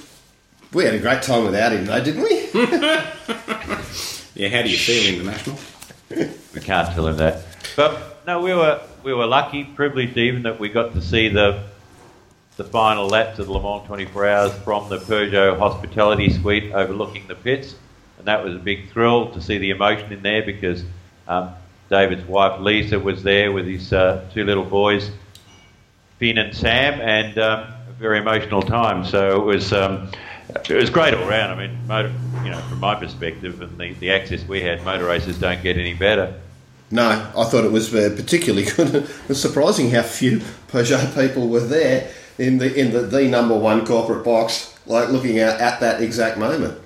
we 0.73 0.85
had 0.85 0.95
a 0.95 0.99
great 0.99 1.21
time 1.21 1.43
without 1.45 1.71
him, 1.71 1.85
though, 1.85 2.03
didn't 2.03 2.23
we? 2.23 2.47
Yeah, 4.35 4.49
how 4.49 4.61
do 4.61 4.69
you 4.69 4.77
feel, 4.77 5.15
International? 5.15 5.57
We 6.53 6.61
can't 6.61 6.87
tell 6.93 7.07
him 7.07 7.17
that. 7.17 7.41
But 7.75 8.23
no, 8.27 8.39
we 8.39 8.53
were 8.53 8.79
we 9.03 9.13
were 9.13 9.25
lucky, 9.25 9.63
privileged 9.63 10.17
even 10.17 10.43
that 10.43 10.59
we 10.59 10.69
got 10.69 10.93
to 10.93 11.01
see 11.01 11.29
the 11.29 11.63
the 12.57 12.63
final 12.63 13.07
laps 13.07 13.37
of 13.37 13.45
the 13.45 13.51
Le 13.53 13.61
Mans 13.61 13.85
24 13.85 14.27
Hours 14.27 14.53
from 14.63 14.89
the 14.89 14.97
Peugeot 14.97 15.59
hospitality 15.59 16.31
suite 16.31 16.73
overlooking 16.73 17.27
the 17.27 17.35
pits, 17.35 17.75
and 18.17 18.27
that 18.27 18.43
was 18.43 18.55
a 18.55 18.57
big 18.57 18.89
thrill 18.89 19.31
to 19.31 19.39
see 19.39 19.59
the 19.59 19.69
emotion 19.69 20.11
in 20.11 20.23
there 20.23 20.43
because 20.43 20.83
um, 21.27 21.53
David's 21.91 22.25
wife 22.25 22.59
Lisa 22.59 22.99
was 22.99 23.21
there 23.21 23.51
with 23.51 23.67
his 23.67 23.93
uh, 23.93 24.27
two 24.33 24.43
little 24.43 24.65
boys, 24.65 25.11
Finn 26.17 26.39
and 26.39 26.55
Sam, 26.55 26.99
and 26.99 27.37
um, 27.37 27.59
a 27.59 27.93
very 27.99 28.17
emotional 28.17 28.63
time. 28.63 29.05
So 29.05 29.39
it 29.39 29.45
was 29.45 29.71
um, 29.71 30.09
it 30.49 30.75
was 30.75 30.89
great 30.89 31.13
all 31.13 31.27
round. 31.27 31.53
I 31.59 31.67
mean, 31.67 31.87
motor, 31.87 32.11
you 32.43 32.49
know, 32.49 32.59
from 32.61 32.79
my 32.79 32.95
perspective 32.95 33.61
and 33.61 33.77
the, 33.77 33.93
the 33.93 34.11
access 34.11 34.43
we 34.47 34.61
had, 34.61 34.83
motor 34.83 35.05
races 35.05 35.39
don't 35.39 35.61
get 35.61 35.77
any 35.77 35.93
better. 35.93 36.33
No, 36.89 37.31
I 37.35 37.43
thought 37.45 37.65
it 37.65 37.71
was 37.71 37.93
uh, 37.93 38.13
particularly 38.15 38.65
good. 38.75 38.95
it 38.95 39.27
was 39.27 39.41
surprising 39.41 39.91
how 39.91 40.03
few 40.03 40.39
Peugeot 40.69 41.13
people 41.13 41.49
were 41.49 41.59
there 41.59 42.11
in 42.37 42.59
the 42.59 42.73
in 42.73 42.91
the, 42.91 43.01
the 43.01 43.27
number 43.27 43.57
one 43.57 43.85
corporate 43.85 44.23
box, 44.23 44.77
like 44.85 45.09
looking 45.09 45.39
at, 45.39 45.59
at 45.59 45.79
that 45.81 46.01
exact 46.01 46.37
moment. 46.37 46.79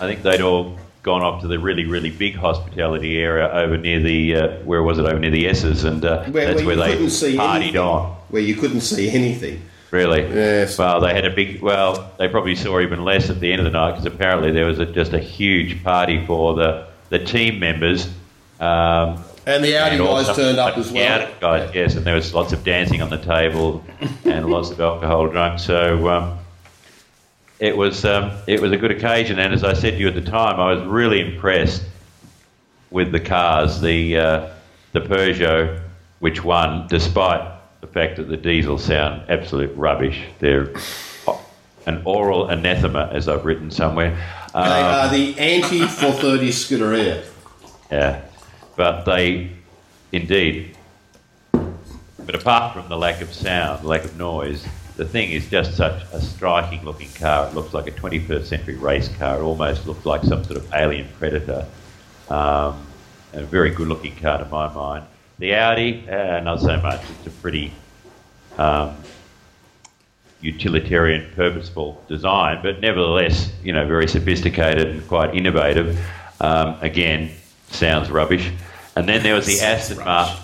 I 0.00 0.06
think 0.06 0.22
they'd 0.22 0.40
all 0.40 0.78
gone 1.02 1.22
off 1.22 1.40
to 1.40 1.48
the 1.48 1.58
really, 1.58 1.86
really 1.86 2.10
big 2.10 2.34
hospitality 2.34 3.18
area 3.18 3.48
over 3.50 3.78
near 3.78 4.00
the 4.00 4.36
uh, 4.36 4.48
where 4.64 4.82
was 4.82 4.98
it 4.98 5.06
over 5.06 5.18
near 5.18 5.30
the 5.30 5.48
S's, 5.48 5.84
and 5.84 6.04
uh, 6.04 6.24
that's 6.28 6.60
you 6.60 6.66
where 6.66 6.76
they 6.76 6.96
partied 6.96 7.56
anything. 7.56 7.78
on. 7.78 8.16
Where 8.28 8.42
you 8.42 8.56
couldn't 8.56 8.82
see 8.82 9.08
anything. 9.10 9.62
Really? 9.90 10.20
Yes. 10.20 10.76
Well, 10.76 11.00
they 11.00 11.14
had 11.14 11.24
a 11.24 11.30
big. 11.30 11.62
Well, 11.62 12.12
they 12.18 12.28
probably 12.28 12.54
saw 12.56 12.80
even 12.80 13.04
less 13.04 13.30
at 13.30 13.40
the 13.40 13.50
end 13.50 13.60
of 13.60 13.64
the 13.64 13.70
night 13.70 13.92
because 13.92 14.04
apparently 14.04 14.52
there 14.52 14.66
was 14.66 14.78
a, 14.78 14.86
just 14.86 15.14
a 15.14 15.18
huge 15.18 15.82
party 15.82 16.24
for 16.26 16.54
the 16.54 16.86
the 17.08 17.18
team 17.18 17.58
members. 17.58 18.08
Um, 18.60 19.22
And 19.46 19.64
the 19.64 19.76
Audi 19.78 19.96
and 19.96 20.04
guys 20.04 20.28
also- 20.28 20.34
turned 20.42 20.58
up 20.58 20.76
as 20.76 20.90
well. 20.92 21.22
Audi 21.22 21.32
guys, 21.40 21.70
yes, 21.74 21.94
and 21.94 22.04
there 22.04 22.14
was 22.14 22.34
lots 22.34 22.52
of 22.52 22.64
dancing 22.64 23.00
on 23.02 23.08
the 23.10 23.18
table 23.18 23.84
and 24.24 24.46
lots 24.46 24.70
of 24.70 24.80
alcohol 24.80 25.28
drunk. 25.28 25.58
So 25.60 26.08
um, 26.08 26.38
it 27.60 27.76
was 27.76 28.04
um, 28.04 28.32
it 28.46 28.60
was 28.60 28.72
a 28.72 28.76
good 28.76 28.90
occasion. 28.90 29.38
And 29.38 29.54
as 29.54 29.64
I 29.64 29.72
said 29.74 29.94
to 29.94 29.98
you 29.98 30.08
at 30.08 30.14
the 30.14 30.20
time, 30.20 30.60
I 30.60 30.72
was 30.74 30.84
really 30.86 31.20
impressed 31.20 31.82
with 32.90 33.10
the 33.12 33.20
cars. 33.20 33.80
The 33.80 34.18
uh, 34.18 34.48
the 34.92 35.00
Peugeot, 35.00 35.80
which 36.20 36.42
won, 36.44 36.86
despite 36.88 37.42
the 37.80 37.86
fact 37.86 38.16
that 38.16 38.28
the 38.28 38.36
diesel 38.36 38.76
sound 38.78 39.22
absolute 39.30 39.74
rubbish. 39.76 40.20
They're 40.40 40.72
an 41.86 42.02
oral 42.04 42.48
anathema, 42.48 43.08
as 43.12 43.28
I've 43.28 43.44
written 43.46 43.70
somewhere. 43.70 44.10
They 44.52 44.58
Um, 44.60 44.84
are 44.84 45.08
the 45.08 45.38
anti 45.38 45.86
430 45.86 46.48
Scuderia. 46.50 47.22
yeah, 47.90 48.20
but 48.78 49.04
they, 49.04 49.50
indeed. 50.12 50.76
But 51.52 52.34
apart 52.36 52.74
from 52.74 52.88
the 52.88 52.96
lack 52.96 53.20
of 53.20 53.34
sound, 53.34 53.84
lack 53.84 54.04
of 54.04 54.16
noise, 54.16 54.64
the 54.96 55.04
thing 55.04 55.32
is 55.32 55.50
just 55.50 55.76
such 55.76 56.00
a 56.12 56.20
striking 56.20 56.84
looking 56.84 57.10
car. 57.14 57.48
It 57.48 57.54
looks 57.54 57.74
like 57.74 57.88
a 57.88 57.90
21st 57.90 58.44
century 58.44 58.76
race 58.76 59.08
car. 59.16 59.40
It 59.40 59.42
almost 59.42 59.84
looks 59.86 60.06
like 60.06 60.22
some 60.22 60.44
sort 60.44 60.58
of 60.58 60.72
alien 60.72 61.08
predator. 61.18 61.66
Um, 62.30 62.86
a 63.32 63.42
very 63.42 63.70
good 63.70 63.88
looking 63.88 64.14
car 64.14 64.38
to 64.38 64.44
my 64.44 64.72
mind. 64.72 65.04
The 65.40 65.54
Audi, 65.54 66.08
uh, 66.08 66.40
not 66.40 66.60
so 66.60 66.76
much. 66.80 67.02
It's 67.18 67.26
a 67.26 67.30
pretty 67.30 67.72
um, 68.58 68.96
utilitarian, 70.40 71.32
purposeful 71.34 72.04
design, 72.08 72.60
but 72.62 72.80
nevertheless, 72.80 73.52
you 73.64 73.72
know, 73.72 73.86
very 73.86 74.06
sophisticated 74.06 74.86
and 74.86 75.08
quite 75.08 75.34
innovative. 75.34 75.98
Um, 76.40 76.76
again, 76.80 77.32
sounds 77.70 78.10
rubbish. 78.10 78.50
And 78.96 79.08
then 79.08 79.22
there 79.22 79.34
was 79.34 79.46
the 79.46 79.60
Aston 79.60 79.98
Martin. 79.98 80.36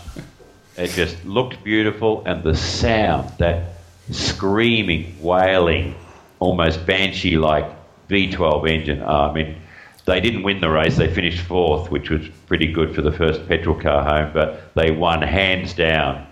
It 0.77 0.91
just 0.91 1.25
looked 1.25 1.63
beautiful, 1.63 2.25
and 2.27 2.43
the 2.43 2.55
sound, 2.57 3.31
that 3.39 3.75
screaming, 4.11 5.17
wailing, 5.21 5.95
almost 6.41 6.85
banshee-like 6.85 7.65
V12 8.09 8.69
engine. 8.71 9.03
Uh, 9.03 9.29
I 9.31 9.33
mean, 9.33 9.57
they 10.05 10.21
didn't 10.21 10.43
win 10.43 10.61
the 10.61 10.69
race. 10.69 10.97
They 10.97 11.13
finished 11.13 11.41
fourth, 11.41 11.91
which 11.91 12.11
was 12.11 12.29
pretty 12.47 12.73
good 12.73 12.95
for 12.95 13.03
the 13.03 13.13
first 13.13 13.47
petrol 13.49 13.81
car 13.81 14.03
home, 14.03 14.33
but 14.35 14.75
they 14.75 14.91
won 14.91 15.23
hands 15.23 15.75
down. 15.75 16.27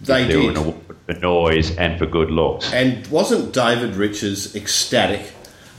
They 0.00 0.24
They 0.24 0.52
did. 0.52 0.74
for 1.06 1.14
noise 1.14 1.76
and 1.76 1.98
for 1.98 2.06
good 2.06 2.30
looks. 2.30 2.72
And 2.72 3.06
wasn't 3.06 3.52
David 3.54 3.94
Richards 3.94 4.54
ecstatic 4.56 5.32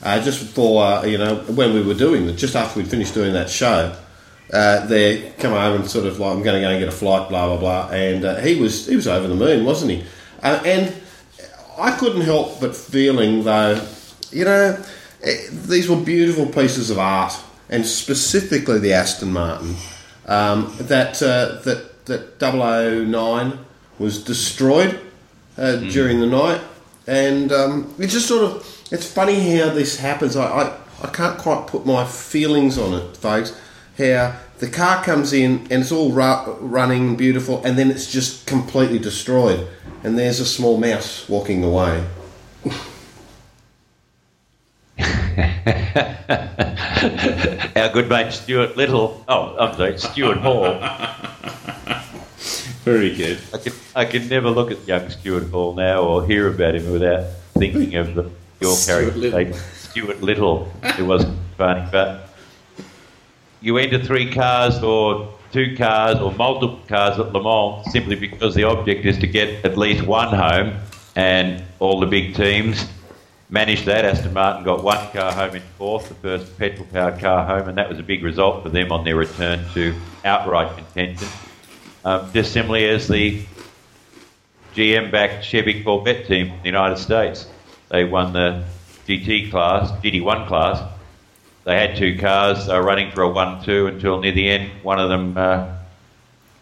uh, 0.03 0.21
just 0.21 0.41
before, 0.41 0.83
uh, 0.83 1.03
you 1.05 1.17
know, 1.17 1.37
when 1.47 1.73
we 1.73 1.81
were 1.81 1.93
doing 1.93 2.27
it, 2.27 2.33
just 2.33 2.55
after 2.55 2.79
we'd 2.79 2.89
finished 2.89 3.13
doing 3.13 3.33
that 3.33 3.49
show? 3.49 3.95
Uh, 4.51 4.85
they 4.85 5.31
come 5.39 5.53
over 5.53 5.77
and 5.77 5.89
sort 5.89 6.05
of 6.05 6.19
like, 6.19 6.35
I'm 6.35 6.43
going 6.43 6.61
to 6.61 6.61
go 6.61 6.69
and 6.69 6.79
get 6.79 6.89
a 6.89 6.91
flight, 6.91 7.29
blah 7.29 7.47
blah 7.47 7.57
blah, 7.57 7.89
and 7.89 8.23
uh, 8.23 8.35
he 8.41 8.59
was 8.59 8.85
he 8.85 8.95
was 8.95 9.07
over 9.07 9.27
the 9.27 9.35
moon, 9.35 9.65
wasn't 9.65 9.91
he? 9.91 10.03
Uh, 10.43 10.61
and 10.65 10.93
I 11.79 11.97
couldn't 11.97 12.21
help 12.21 12.59
but 12.59 12.75
feeling 12.75 13.43
though, 13.43 13.81
you 14.31 14.45
know, 14.45 14.83
eh, 15.23 15.37
these 15.49 15.89
were 15.89 15.95
beautiful 15.95 16.45
pieces 16.45 16.91
of 16.91 16.99
art, 16.99 17.33
and 17.69 17.85
specifically 17.85 18.77
the 18.77 18.93
Aston 18.93 19.31
Martin 19.31 19.75
um, 20.25 20.75
that 20.79 21.21
uh, 21.23 21.61
that 21.61 22.05
that 22.05 22.39
009 22.39 23.57
was 23.97 24.23
destroyed 24.23 24.99
uh, 25.57 25.77
during 25.77 26.19
the 26.19 26.27
night, 26.27 26.61
and 27.07 27.51
um, 27.51 27.93
it 27.97 28.07
just 28.07 28.27
sort 28.27 28.43
of 28.43 28.72
it's 28.93 29.11
funny 29.11 29.57
how 29.57 29.69
this 29.71 29.97
happens. 29.97 30.37
I, 30.37 30.45
I 30.45 30.77
I 31.03 31.07
can't 31.07 31.37
quite 31.37 31.67
put 31.67 31.85
my 31.85 32.05
feelings 32.05 32.77
on 32.77 32.93
it, 32.93 33.17
folks. 33.17 33.59
How 33.97 34.35
the 34.59 34.69
car 34.69 35.03
comes 35.03 35.33
in 35.33 35.67
and 35.69 35.81
it's 35.81 35.91
all 35.91 36.11
ru- 36.11 36.55
running 36.61 37.17
beautiful, 37.17 37.61
and 37.65 37.77
then 37.77 37.91
it's 37.91 38.09
just 38.09 38.47
completely 38.47 38.99
destroyed, 38.99 39.67
and 40.03 40.17
there's 40.17 40.39
a 40.39 40.45
small 40.45 40.77
mouse 40.77 41.27
walking 41.27 41.63
away. 41.63 42.05
Our 47.75 47.89
good 47.91 48.07
mate 48.07 48.31
Stuart 48.31 48.77
Little, 48.77 49.25
oh, 49.27 49.57
I'm 49.57 49.75
sorry, 49.75 49.97
Stuart 49.97 50.37
Hall. 50.37 50.79
Very 52.85 53.13
good. 53.15 53.39
I 53.53 53.57
can, 53.57 53.73
I 53.95 54.05
can 54.05 54.29
never 54.29 54.49
look 54.49 54.71
at 54.71 54.87
young 54.87 55.09
Stuart 55.09 55.49
Hall 55.49 55.73
now 55.75 56.03
or 56.03 56.25
hear 56.25 56.47
about 56.47 56.75
him 56.75 56.91
without 56.91 57.25
thinking 57.53 57.95
of 57.95 58.15
the, 58.15 58.31
your 58.63 58.75
Stuart 58.75 59.13
character, 59.13 59.19
Little. 59.19 59.53
Stuart 59.53 60.21
Little. 60.21 60.71
It 60.83 61.03
wasn't 61.03 61.37
funny, 61.57 61.87
but 61.91 62.29
you 63.61 63.77
enter 63.77 63.99
three 63.99 64.31
cars 64.31 64.81
or 64.81 65.33
two 65.51 65.75
cars 65.77 66.17
or 66.17 66.31
multiple 66.33 66.79
cars 66.87 67.19
at 67.19 67.31
Le 67.31 67.43
Mans 67.43 67.91
simply 67.91 68.15
because 68.15 68.55
the 68.55 68.63
object 68.63 69.05
is 69.05 69.17
to 69.19 69.27
get 69.27 69.63
at 69.65 69.77
least 69.77 70.05
one 70.05 70.33
home, 70.33 70.79
and 71.15 71.63
all 71.79 71.99
the 71.99 72.07
big 72.07 72.35
teams 72.35 72.87
managed 73.49 73.85
that. 73.85 74.05
Aston 74.05 74.33
Martin 74.33 74.63
got 74.63 74.83
one 74.83 75.11
car 75.11 75.31
home 75.31 75.55
in 75.55 75.61
fourth, 75.77 76.09
the 76.09 76.15
first 76.15 76.57
petrol 76.57 76.87
powered 76.91 77.19
car 77.19 77.45
home, 77.45 77.69
and 77.69 77.77
that 77.77 77.89
was 77.89 77.99
a 77.99 78.03
big 78.03 78.23
result 78.23 78.63
for 78.63 78.69
them 78.69 78.91
on 78.91 79.03
their 79.03 79.15
return 79.15 79.63
to 79.73 79.93
outright 80.25 80.75
contention. 80.75 81.27
Um, 82.05 82.29
just 82.33 82.51
similarly 82.51 82.89
as 82.89 83.07
the 83.07 83.45
GM 84.75 85.11
backed 85.11 85.45
Chevy 85.45 85.83
Corvette 85.83 86.25
team 86.25 86.47
in 86.47 86.59
the 86.61 86.65
United 86.65 86.97
States. 86.97 87.47
They 87.93 88.05
won 88.05 88.33
the 88.33 88.63
GT 89.07 89.51
class, 89.51 89.91
GT1 90.01 90.47
class. 90.47 90.81
They 91.63 91.75
had 91.75 91.95
two 91.95 92.17
cars, 92.17 92.65
they 92.65 92.73
were 92.73 92.81
running 92.81 93.11
for 93.11 93.21
a 93.21 93.29
1 93.29 93.63
2 93.63 93.85
until 93.85 94.19
near 94.19 94.31
the 94.31 94.49
end, 94.49 94.71
one 94.81 94.99
of 94.99 95.09
them 95.09 95.37
uh, 95.37 95.75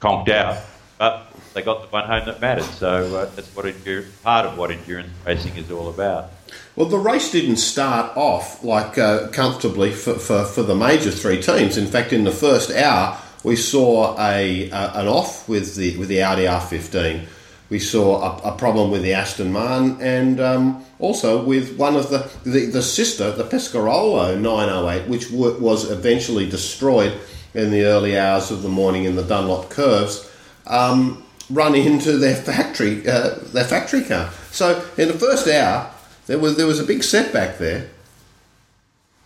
conked 0.01 0.27
out. 0.27 0.57
But 0.99 1.31
they 1.53 1.61
got 1.61 1.83
the 1.83 1.87
one 1.87 2.05
home 2.05 2.25
that 2.25 2.41
mattered. 2.41 2.65
So 2.65 3.15
uh, 3.15 3.25
that's 3.33 3.47
what 3.55 3.63
endur- 3.63 4.07
part 4.23 4.45
of 4.45 4.57
what 4.57 4.71
endurance 4.71 5.07
racing 5.25 5.55
is 5.55 5.71
all 5.71 5.87
about. 5.87 6.31
Well, 6.75 6.89
the 6.89 6.97
race 6.97 7.31
didn't 7.31 7.57
start 7.57 8.11
off 8.17 8.61
like 8.61 8.97
uh, 8.97 9.29
comfortably 9.29 9.93
for, 9.93 10.15
for, 10.15 10.43
for 10.43 10.63
the 10.63 10.75
major 10.75 11.11
three 11.11 11.41
teams. 11.41 11.77
In 11.77 11.87
fact, 11.87 12.11
in 12.11 12.25
the 12.25 12.31
first 12.31 12.71
hour, 12.71 13.17
we 13.45 13.55
saw 13.55 14.19
a, 14.19 14.69
a 14.69 14.91
an 14.95 15.07
off 15.07 15.47
with 15.47 15.77
the 15.77 15.95
with 15.95 16.09
the 16.09 16.23
Audi 16.23 16.43
R15. 16.43 17.25
We 17.71 17.79
saw 17.79 18.21
a, 18.21 18.53
a 18.53 18.57
problem 18.57 18.91
with 18.91 19.01
the 19.01 19.13
Aston 19.13 19.53
Martin, 19.53 19.97
and 20.01 20.41
um, 20.41 20.85
also 20.99 21.41
with 21.41 21.77
one 21.77 21.95
of 21.95 22.09
the, 22.09 22.29
the 22.43 22.65
the 22.65 22.81
sister, 22.81 23.31
the 23.31 23.45
Pescarolo 23.45 24.37
908, 24.37 25.07
which 25.07 25.31
w- 25.31 25.57
was 25.57 25.89
eventually 25.89 26.49
destroyed 26.49 27.17
in 27.53 27.71
the 27.71 27.85
early 27.85 28.19
hours 28.19 28.51
of 28.51 28.61
the 28.61 28.67
morning 28.67 29.05
in 29.05 29.15
the 29.15 29.23
Dunlop 29.23 29.69
curves. 29.69 30.29
Um, 30.67 31.23
run 31.49 31.73
into 31.73 32.17
their 32.17 32.35
factory 32.35 33.07
uh, 33.07 33.35
their 33.53 33.63
factory 33.63 34.03
car. 34.03 34.29
So 34.51 34.85
in 34.97 35.07
the 35.07 35.13
first 35.13 35.47
hour, 35.47 35.89
there 36.27 36.39
was 36.39 36.57
there 36.57 36.67
was 36.67 36.81
a 36.81 36.83
big 36.83 37.05
setback 37.05 37.57
there. 37.57 37.89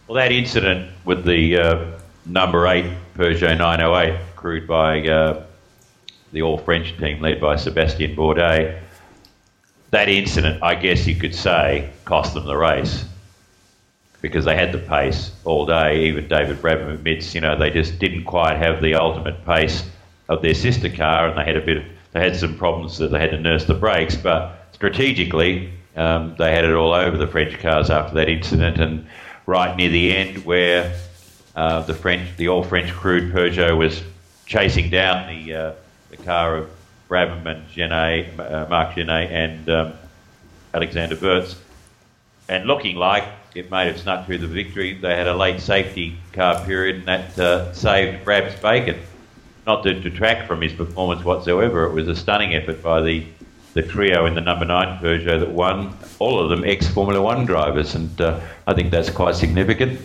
Well, 0.08 0.18
that 0.18 0.32
incident 0.32 0.92
with 1.04 1.26
the 1.26 1.58
uh, 1.58 1.86
number 2.28 2.68
eight 2.68 2.94
Peugeot 3.18 3.58
908, 3.58 4.20
crewed 4.36 4.68
by 4.68 5.08
uh, 5.08 5.45
the 6.36 6.42
all 6.42 6.58
French 6.58 6.98
team 6.98 7.22
led 7.22 7.40
by 7.40 7.56
Sebastien 7.56 8.14
Bourdais, 8.14 8.78
that 9.92 10.10
incident, 10.10 10.62
I 10.62 10.76
guess 10.76 11.08
you 11.08 11.16
could 11.16 11.34
say, 11.34 11.90
cost 12.04 12.34
them 12.34 12.46
the 12.46 12.58
race 12.58 13.06
because 14.22 14.44
they 14.44 14.54
had 14.54 14.74
the 14.74 14.80
pace 14.80 15.32
all 15.46 15.66
day. 15.66 16.08
Even 16.08 16.28
David 16.28 16.58
Brabham 16.58 16.94
admits, 16.94 17.34
you 17.34 17.40
know, 17.40 17.58
they 17.58 17.70
just 17.70 18.00
didn't 18.00 18.26
quite 18.26 18.58
have 18.58 18.82
the 18.82 18.96
ultimate 18.96 19.46
pace 19.46 19.90
of 20.28 20.42
their 20.42 20.54
sister 20.54 20.90
car, 20.90 21.30
and 21.30 21.38
they 21.40 21.46
had 21.46 21.56
a 21.56 21.66
bit. 21.66 21.78
Of, 21.78 21.84
they 22.12 22.20
had 22.20 22.36
some 22.36 22.58
problems 22.58 22.98
that 22.98 23.12
they 23.12 23.20
had 23.20 23.32
to 23.32 23.40
nurse 23.40 23.64
the 23.64 23.74
brakes, 23.74 24.18
but 24.18 24.68
strategically, 24.74 25.72
um, 25.96 26.36
they 26.38 26.52
had 26.52 26.66
it 26.66 26.74
all 26.74 26.94
over 26.94 27.16
the 27.16 27.28
French 27.28 27.58
cars 27.60 27.90
after 27.90 28.16
that 28.16 28.28
incident, 28.28 28.78
and 28.78 29.08
right 29.46 29.74
near 29.78 29.90
the 29.90 30.14
end, 30.14 30.44
where 30.44 30.98
uh, 31.56 31.82
the 31.84 31.94
French, 31.94 32.36
the 32.36 32.50
all 32.50 32.64
French 32.64 32.92
crewed 32.92 33.32
Peugeot 33.32 33.78
was 33.78 34.04
chasing 34.46 34.90
down 34.90 35.28
the 35.28 35.54
uh, 35.54 35.74
the 36.16 36.24
car 36.24 36.58
of 36.58 36.70
Brabham 37.10 37.46
and 37.46 37.68
Gené, 37.70 38.38
uh, 38.40 38.68
Marc 38.70 38.96
Gené 38.96 39.30
and 39.30 39.70
um, 39.70 39.94
Alexander 40.74 41.16
Wurz, 41.16 41.56
and 42.50 42.66
looking 42.66 42.96
like 42.96 43.26
it 43.54 43.72
may 43.72 43.88
have 43.88 44.00
snuck 44.00 44.26
through 44.26 44.40
the 44.40 44.48
victory. 44.48 44.94
They 44.94 45.16
had 45.16 45.28
a 45.28 45.36
late 45.36 45.62
safety 45.62 46.18
car 46.34 46.64
period, 46.66 46.98
and 46.98 47.06
that 47.06 47.40
uh, 47.40 47.74
saved 47.74 48.24
Brab's 48.26 48.60
bacon. 48.60 49.00
Not 49.66 49.82
to 49.84 49.94
detract 49.94 50.48
from 50.48 50.62
his 50.62 50.74
performance 50.74 51.24
whatsoever, 51.24 51.86
it 51.86 51.94
was 51.94 52.08
a 52.08 52.16
stunning 52.16 52.54
effort 52.54 52.84
by 52.84 53.02
the 53.02 53.26
the 53.74 53.82
trio 53.82 54.26
in 54.26 54.36
the 54.36 54.42
number 54.42 54.64
nine 54.64 55.00
Peugeot 55.00 55.40
that 55.40 55.52
won. 55.52 55.98
All 56.20 56.40
of 56.40 56.50
them 56.50 56.64
ex 56.64 56.88
Formula 56.88 57.22
One 57.22 57.46
drivers, 57.46 57.96
and 57.96 58.22
uh, 58.22 58.40
I 58.68 58.74
think 58.74 58.92
that's 58.92 59.10
quite 59.10 59.36
significant. 59.36 60.00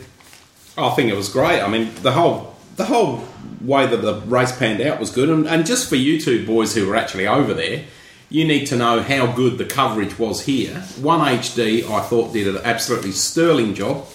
I 0.77 0.91
think 0.91 1.11
it 1.11 1.17
was 1.17 1.29
great. 1.29 1.61
I 1.61 1.69
mean, 1.69 1.91
the 2.03 2.11
whole 2.11 2.57
the 2.81 2.87
whole 2.87 3.23
way 3.61 3.87
that 3.87 3.99
the 3.99 4.15
race 4.23 4.57
panned 4.57 4.81
out 4.81 4.99
was 4.99 5.11
good, 5.11 5.29
and, 5.29 5.47
and 5.47 5.67
just 5.67 5.87
for 5.87 5.97
you 5.97 6.19
two 6.19 6.47
boys 6.47 6.75
who 6.75 6.87
were 6.87 6.97
actually 6.97 7.27
over 7.27 7.53
there, 7.53 7.85
you 8.31 8.47
need 8.47 8.65
to 8.69 8.77
know 8.77 9.03
how 9.03 9.31
good 9.33 9.59
the 9.59 9.67
coverage 9.67 10.19
was 10.19 10.47
here. 10.47 10.77
One 11.03 11.21
HD, 11.21 11.85
I 11.85 12.01
thought, 12.01 12.33
did 12.33 12.49
an 12.49 12.63
absolutely 12.65 13.13
sterling 13.13 13.75
job. 13.75 14.07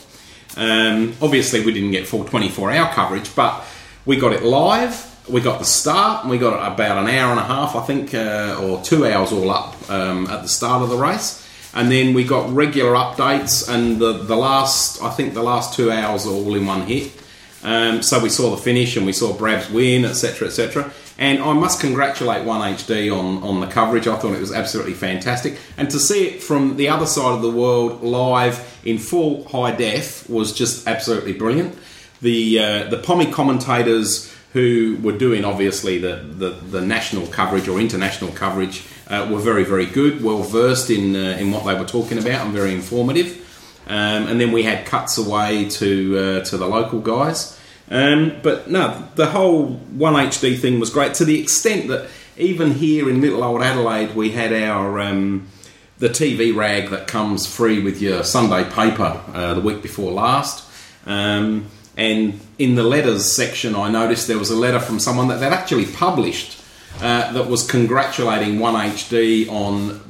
Um, 0.58 1.13
obviously, 1.21 1.63
we 1.63 1.73
didn't 1.73 1.91
get 1.91 2.08
full 2.08 2.23
24 2.23 2.71
hour 2.71 2.91
coverage, 2.91 3.36
but 3.36 3.63
we 4.04 4.17
got 4.17 4.34
it 4.34 4.41
live. 4.41 5.12
We 5.30 5.41
got 5.41 5.60
the 5.60 5.65
start, 5.65 6.23
and 6.23 6.32
we 6.32 6.39
got 6.39 6.73
about 6.73 6.97
an 6.97 7.08
hour 7.08 7.30
and 7.30 7.39
a 7.39 7.43
half, 7.43 7.75
I 7.75 7.84
think, 7.84 8.15
uh, 8.15 8.60
or 8.60 8.82
two 8.82 9.06
hours 9.06 9.32
all 9.32 9.51
up 9.51 9.75
um, 9.91 10.25
at 10.25 10.41
the 10.41 10.47
start 10.47 10.82
of 10.82 10.89
the 10.89 10.97
race. 10.97 11.47
And 11.75 11.91
then 11.91 12.15
we 12.15 12.23
got 12.23 12.51
regular 12.51 12.93
updates, 12.93 13.69
and 13.69 13.99
the, 13.99 14.13
the 14.13 14.36
last, 14.36 15.04
I 15.04 15.12
think, 15.12 15.36
the 15.36 15.43
last 15.43 15.75
two 15.75 15.91
hours 15.91 16.25
are 16.25 16.32
all 16.32 16.56
in 16.56 16.65
one 16.65 16.82
hit. 16.88 17.12
Um, 17.65 18.04
so 18.04 18.21
we 18.21 18.30
saw 18.30 18.51
the 18.51 18.58
finish, 18.58 18.95
and 18.95 19.06
we 19.06 19.12
saw 19.12 19.34
Brab's 19.34 19.69
win, 19.69 20.06
etc., 20.06 20.47
etc. 20.47 20.91
And 21.17 21.41
I 21.41 21.54
must 21.54 21.80
congratulate 21.80 22.45
1HD 22.45 23.12
on, 23.12 23.41
on 23.41 23.62
the 23.62 23.67
coverage. 23.67 24.08
I 24.08 24.17
thought 24.17 24.34
it 24.34 24.39
was 24.39 24.51
absolutely 24.51 24.93
fantastic. 24.93 25.58
And 25.78 25.89
to 25.89 25.99
see 25.99 26.28
it 26.28 26.43
from 26.43 26.78
the 26.78 26.89
other 26.89 27.06
side 27.06 27.34
of 27.34 27.41
the 27.41 27.49
world 27.49 28.04
live 28.04 28.80
in 28.86 28.97
full 28.97 29.47
high 29.47 29.75
def 29.75 30.30
was 30.30 30.54
just 30.54 30.88
absolutely 30.88 31.34
brilliant. 31.34 31.75
The, 32.21 32.60
uh, 32.60 32.84
the 32.89 32.97
Pommy 32.97 33.32
commentators 33.32 34.32
who 34.54 34.97
were 35.01 35.17
doing 35.17 35.43
obviously 35.43 35.97
the, 35.99 36.15
the, 36.15 36.49
the 36.49 36.82
national 36.82 37.28
coverage 37.28 37.67
or 37.67 37.80
international 37.80 38.32
coverage 38.32 38.86
uh, 39.08 39.28
were 39.30 39.39
very, 39.39 39.63
very 39.63 39.86
good, 39.86 40.23
well 40.23 40.43
versed 40.43 40.89
in, 40.89 41.15
uh, 41.15 41.38
in 41.39 41.51
what 41.51 41.65
they 41.65 41.73
were 41.73 41.86
talking 41.86 42.17
about 42.17 42.45
and 42.45 42.54
very 42.54 42.73
informative. 42.73 43.44
Um, 43.88 44.28
and 44.28 44.41
then 44.41 44.52
we 44.52 44.63
had 44.63 44.86
cuts 44.86 45.17
away 45.17 45.69
to, 45.69 46.17
uh, 46.17 46.45
to 46.45 46.58
the 46.58 46.67
local 46.67 47.00
guys. 47.00 47.60
Um, 47.89 48.39
but 48.41 48.69
no, 48.69 49.08
the 49.15 49.28
whole 49.28 49.76
1HD 49.95 50.60
thing 50.60 50.80
was 50.80 50.89
great 50.89 51.13
to 51.15 51.26
the 51.26 51.39
extent 51.41 51.88
that 51.89 52.10
even 52.38 52.71
here 52.71 53.10
in 53.10 53.21
Little 53.21 53.43
Old 53.43 53.62
Adelaide, 53.62 54.15
we 54.15 54.32
had 54.32 54.52
our 54.52 55.00
um, 55.00 55.48
the 56.00 56.10
TV 56.10 56.56
rag 56.56 56.89
that 56.89 57.08
comes 57.08 57.45
free 57.45 57.82
with 57.82 58.02
your 58.02 58.24
Sunday 58.24 58.69
paper 58.69 59.21
uh, 59.34 59.54
the 59.54 59.62
week 59.62 59.82
before 59.82 60.12
last. 60.12 60.69
Um, 61.06 61.67
and 61.95 62.39
in 62.58 62.76
the 62.76 62.84
letters 62.84 63.32
section, 63.32 63.76
I 63.76 63.89
noticed 63.89 64.28
there 64.28 64.39
was 64.39 64.50
a 64.50 64.56
letter 64.56 64.80
from 64.80 65.00
someone 65.00 65.30
that 65.30 65.39
they'd 65.39 65.54
actually 65.54 65.86
published 65.86 66.62
uh, 67.00 67.32
that 67.32 67.48
was 67.48 67.65
congratulating 67.65 68.58
1HD 68.58 69.50
on 69.50 70.02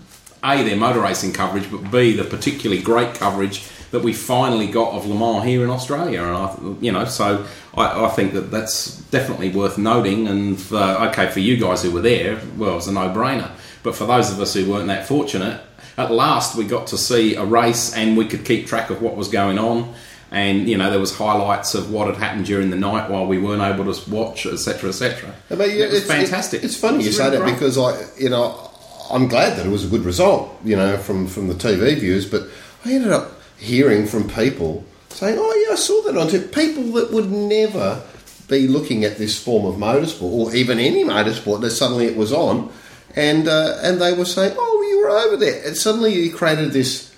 A, 0.44 0.64
their 0.64 0.76
motor 0.76 1.00
racing 1.00 1.34
coverage, 1.34 1.70
but 1.72 1.90
B, 1.92 2.16
the 2.16 2.24
particularly 2.24 2.82
great 2.82 3.16
coverage 3.16 3.68
that 3.92 4.04
we 4.04 4.14
finally 4.14 4.68
got 4.68 4.94
of 4.94 5.06
Le 5.06 5.16
Mans 5.16 5.46
here 5.46 5.64
in 5.64 5.70
Australia. 5.70 6.22
And 6.24 6.36
I, 6.36 6.58
you 6.82 6.92
know, 6.92 7.06
so 7.06 7.46
I, 7.74 8.06
I 8.06 8.10
think 8.10 8.34
that 8.34 8.52
that's 8.52 8.98
definitely 9.04 9.50
worth 9.50 9.78
noting. 9.78 10.28
And 10.28 10.60
okay, 10.72 11.30
for 11.30 11.40
you 11.40 11.58
guys 11.58 11.84
who 11.84 11.92
were 11.92 12.02
there, 12.02 12.40
well, 12.58 12.78
it's 12.78 12.88
a 12.88 12.92
no-brainer. 12.92 13.52
But 13.84 13.96
for 13.96 14.06
those 14.06 14.32
of 14.32 14.40
us 14.40 14.54
who 14.54 14.70
weren't 14.70 14.88
that 14.88 15.08
fortunate, 15.08 15.62
at 15.98 16.12
last 16.12 16.58
we 16.58 16.66
got 16.66 16.88
to 16.88 16.98
see 16.98 17.36
a 17.36 17.46
race 17.46 17.96
and 17.96 18.18
we 18.18 18.26
could 18.26 18.44
keep 18.44 18.68
track 18.68 18.90
of 18.90 19.02
what 19.02 19.16
was 19.16 19.30
going 19.30 19.58
on. 19.58 19.94
And 20.32 20.68
you 20.68 20.78
know 20.78 20.90
there 20.90 21.00
was 21.00 21.16
highlights 21.16 21.76
of 21.76 21.92
what 21.92 22.08
had 22.08 22.18
happened 22.18 22.46
during 22.46 22.70
the 22.70 22.76
night 22.76 23.10
while 23.10 23.26
we 23.26 23.38
weren't 23.38 23.62
able 23.62 23.94
to 23.94 24.10
watch, 24.10 24.46
etc., 24.46 24.90
etc. 24.90 25.34
I 25.50 25.56
mean, 25.56 25.70
it 25.70 25.92
was 25.92 26.00
it's, 26.00 26.08
fantastic. 26.08 26.64
It's, 26.64 26.76
funny 26.76 27.04
you 27.04 27.10
It's 27.10 27.18
say 27.18 27.30
that 27.30 27.46
because 27.46 27.78
I, 27.78 28.04
you 28.18 28.30
know, 28.30 28.72
I'm 29.12 29.28
glad 29.28 29.58
that 29.58 29.66
it 29.66 29.70
was 29.70 29.86
a 29.86 29.90
good 29.90 30.04
result, 30.04 30.58
you 30.64 30.76
know, 30.76 30.98
from 30.98 31.28
from 31.28 31.48
the 31.48 31.54
TV 31.54 32.00
views. 32.00 32.26
But 32.26 32.48
I 32.84 32.94
ended 32.94 33.12
up 33.12 33.40
hearing 33.58 34.08
from 34.08 34.30
people 34.30 34.84
saying, 35.10 35.38
"Oh 35.40 35.66
yeah, 35.66 35.74
I 35.74 35.76
saw 35.76 36.02
that 36.04 36.18
on 36.18 36.28
TV." 36.28 36.52
People 36.52 36.92
that 36.94 37.12
would 37.12 37.32
never 37.32 38.04
be 38.48 38.68
looking 38.68 39.04
at 39.04 39.18
this 39.18 39.42
form 39.42 39.66
of 39.66 39.76
motorsport 39.76 40.22
or 40.22 40.56
even 40.56 40.80
any 40.80 41.04
motorsport. 41.04 41.62
That 41.62 41.72
suddenly 41.72 42.06
it 42.06 42.18
was 42.18 42.34
on, 42.34 42.72
and 43.16 43.48
uh, 43.48 43.80
and 43.82 44.02
they 44.02 44.14
were 44.14 44.26
saying, 44.26 44.56
"Oh, 44.58 44.86
you 44.90 45.00
were 45.00 45.10
over 45.10 45.38
there," 45.38 45.66
and 45.66 45.78
suddenly 45.78 46.14
you 46.14 46.34
created 46.34 46.72
this. 46.72 47.12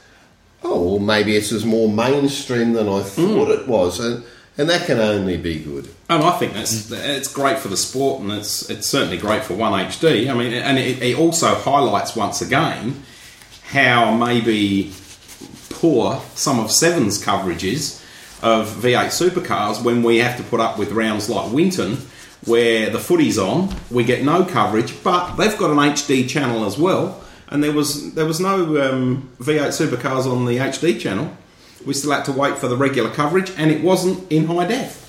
Oh, 0.63 0.81
well, 0.81 0.99
maybe 0.99 1.35
it's 1.35 1.51
as 1.51 1.65
more 1.65 1.87
mainstream 1.87 2.73
than 2.73 2.89
I 2.89 3.03
thought 3.03 3.49
it 3.49 3.67
was, 3.67 3.99
and 3.99 4.23
and 4.57 4.69
that 4.69 4.85
can 4.85 4.99
only 4.99 5.37
be 5.37 5.59
good. 5.59 5.89
And 6.09 6.23
I 6.23 6.31
think 6.31 6.53
that's 6.53 6.91
it's 6.91 7.31
great 7.31 7.59
for 7.59 7.67
the 7.67 7.77
sport, 7.77 8.21
and 8.21 8.31
it's 8.31 8.69
it's 8.69 8.87
certainly 8.87 9.17
great 9.17 9.43
for 9.43 9.53
One 9.53 9.73
HD. 9.73 10.29
I 10.29 10.33
mean, 10.33 10.53
and 10.53 10.77
it, 10.77 11.01
it 11.01 11.17
also 11.17 11.53
highlights 11.55 12.15
once 12.15 12.41
again 12.41 13.03
how 13.69 14.15
maybe 14.15 14.93
poor 15.69 16.21
some 16.33 16.59
of 16.59 16.71
Seven's 16.71 17.23
coverage 17.23 17.63
is 17.63 18.01
of 18.41 18.67
V8 18.67 19.07
supercars 19.07 19.83
when 19.83 20.03
we 20.03 20.17
have 20.17 20.37
to 20.37 20.43
put 20.43 20.59
up 20.59 20.77
with 20.77 20.91
rounds 20.91 21.29
like 21.29 21.51
Winton, 21.51 21.97
where 22.45 22.89
the 22.89 22.99
footy's 22.99 23.37
on, 23.37 23.75
we 23.89 24.03
get 24.03 24.23
no 24.23 24.45
coverage, 24.45 25.03
but 25.03 25.35
they've 25.35 25.57
got 25.57 25.71
an 25.71 25.77
HD 25.77 26.27
channel 26.27 26.65
as 26.65 26.77
well, 26.77 27.21
and 27.49 27.63
there 27.63 27.71
was 27.71 28.13
there 28.13 28.25
was 28.25 28.39
no 28.39 28.89
um, 28.89 29.29
V8 29.39 29.69
supercars 29.69 30.31
on 30.31 30.45
the 30.45 30.57
HD 30.57 30.99
channel. 30.99 31.35
We 31.85 31.93
still 31.93 32.11
had 32.11 32.25
to 32.25 32.31
wait 32.31 32.57
for 32.57 32.67
the 32.67 32.77
regular 32.77 33.09
coverage, 33.09 33.51
and 33.57 33.71
it 33.71 33.83
wasn't 33.83 34.31
in 34.31 34.45
high 34.47 34.65
def. 34.67 35.03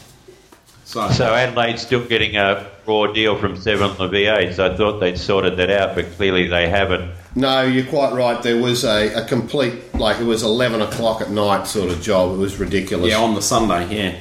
So, 0.84 1.10
So 1.10 1.34
Adelaide's 1.34 1.82
still 1.82 2.04
getting 2.04 2.36
a 2.36 2.66
raw 2.86 3.06
deal 3.08 3.36
from 3.36 3.56
Seven 3.60 3.90
on 3.90 3.96
the 3.98 4.08
V8s. 4.08 4.58
I 4.58 4.74
thought 4.76 5.00
they'd 5.00 5.18
sorted 5.18 5.56
that 5.58 5.70
out, 5.70 5.94
but 5.94 6.10
clearly 6.12 6.46
they 6.46 6.68
haven't. 6.68 7.12
No, 7.34 7.62
you're 7.62 7.84
quite 7.84 8.14
right. 8.14 8.42
There 8.42 8.56
was 8.60 8.84
a, 8.84 9.12
a 9.22 9.26
complete, 9.26 9.94
like, 9.94 10.18
it 10.18 10.24
was 10.24 10.42
11 10.42 10.80
o'clock 10.80 11.20
at 11.20 11.30
night 11.30 11.66
sort 11.66 11.90
of 11.90 12.00
job. 12.00 12.32
It 12.32 12.38
was 12.38 12.58
ridiculous. 12.58 13.10
yeah, 13.10 13.18
on 13.18 13.34
the 13.34 13.42
Sunday, 13.42 13.94
yeah, 13.94 14.18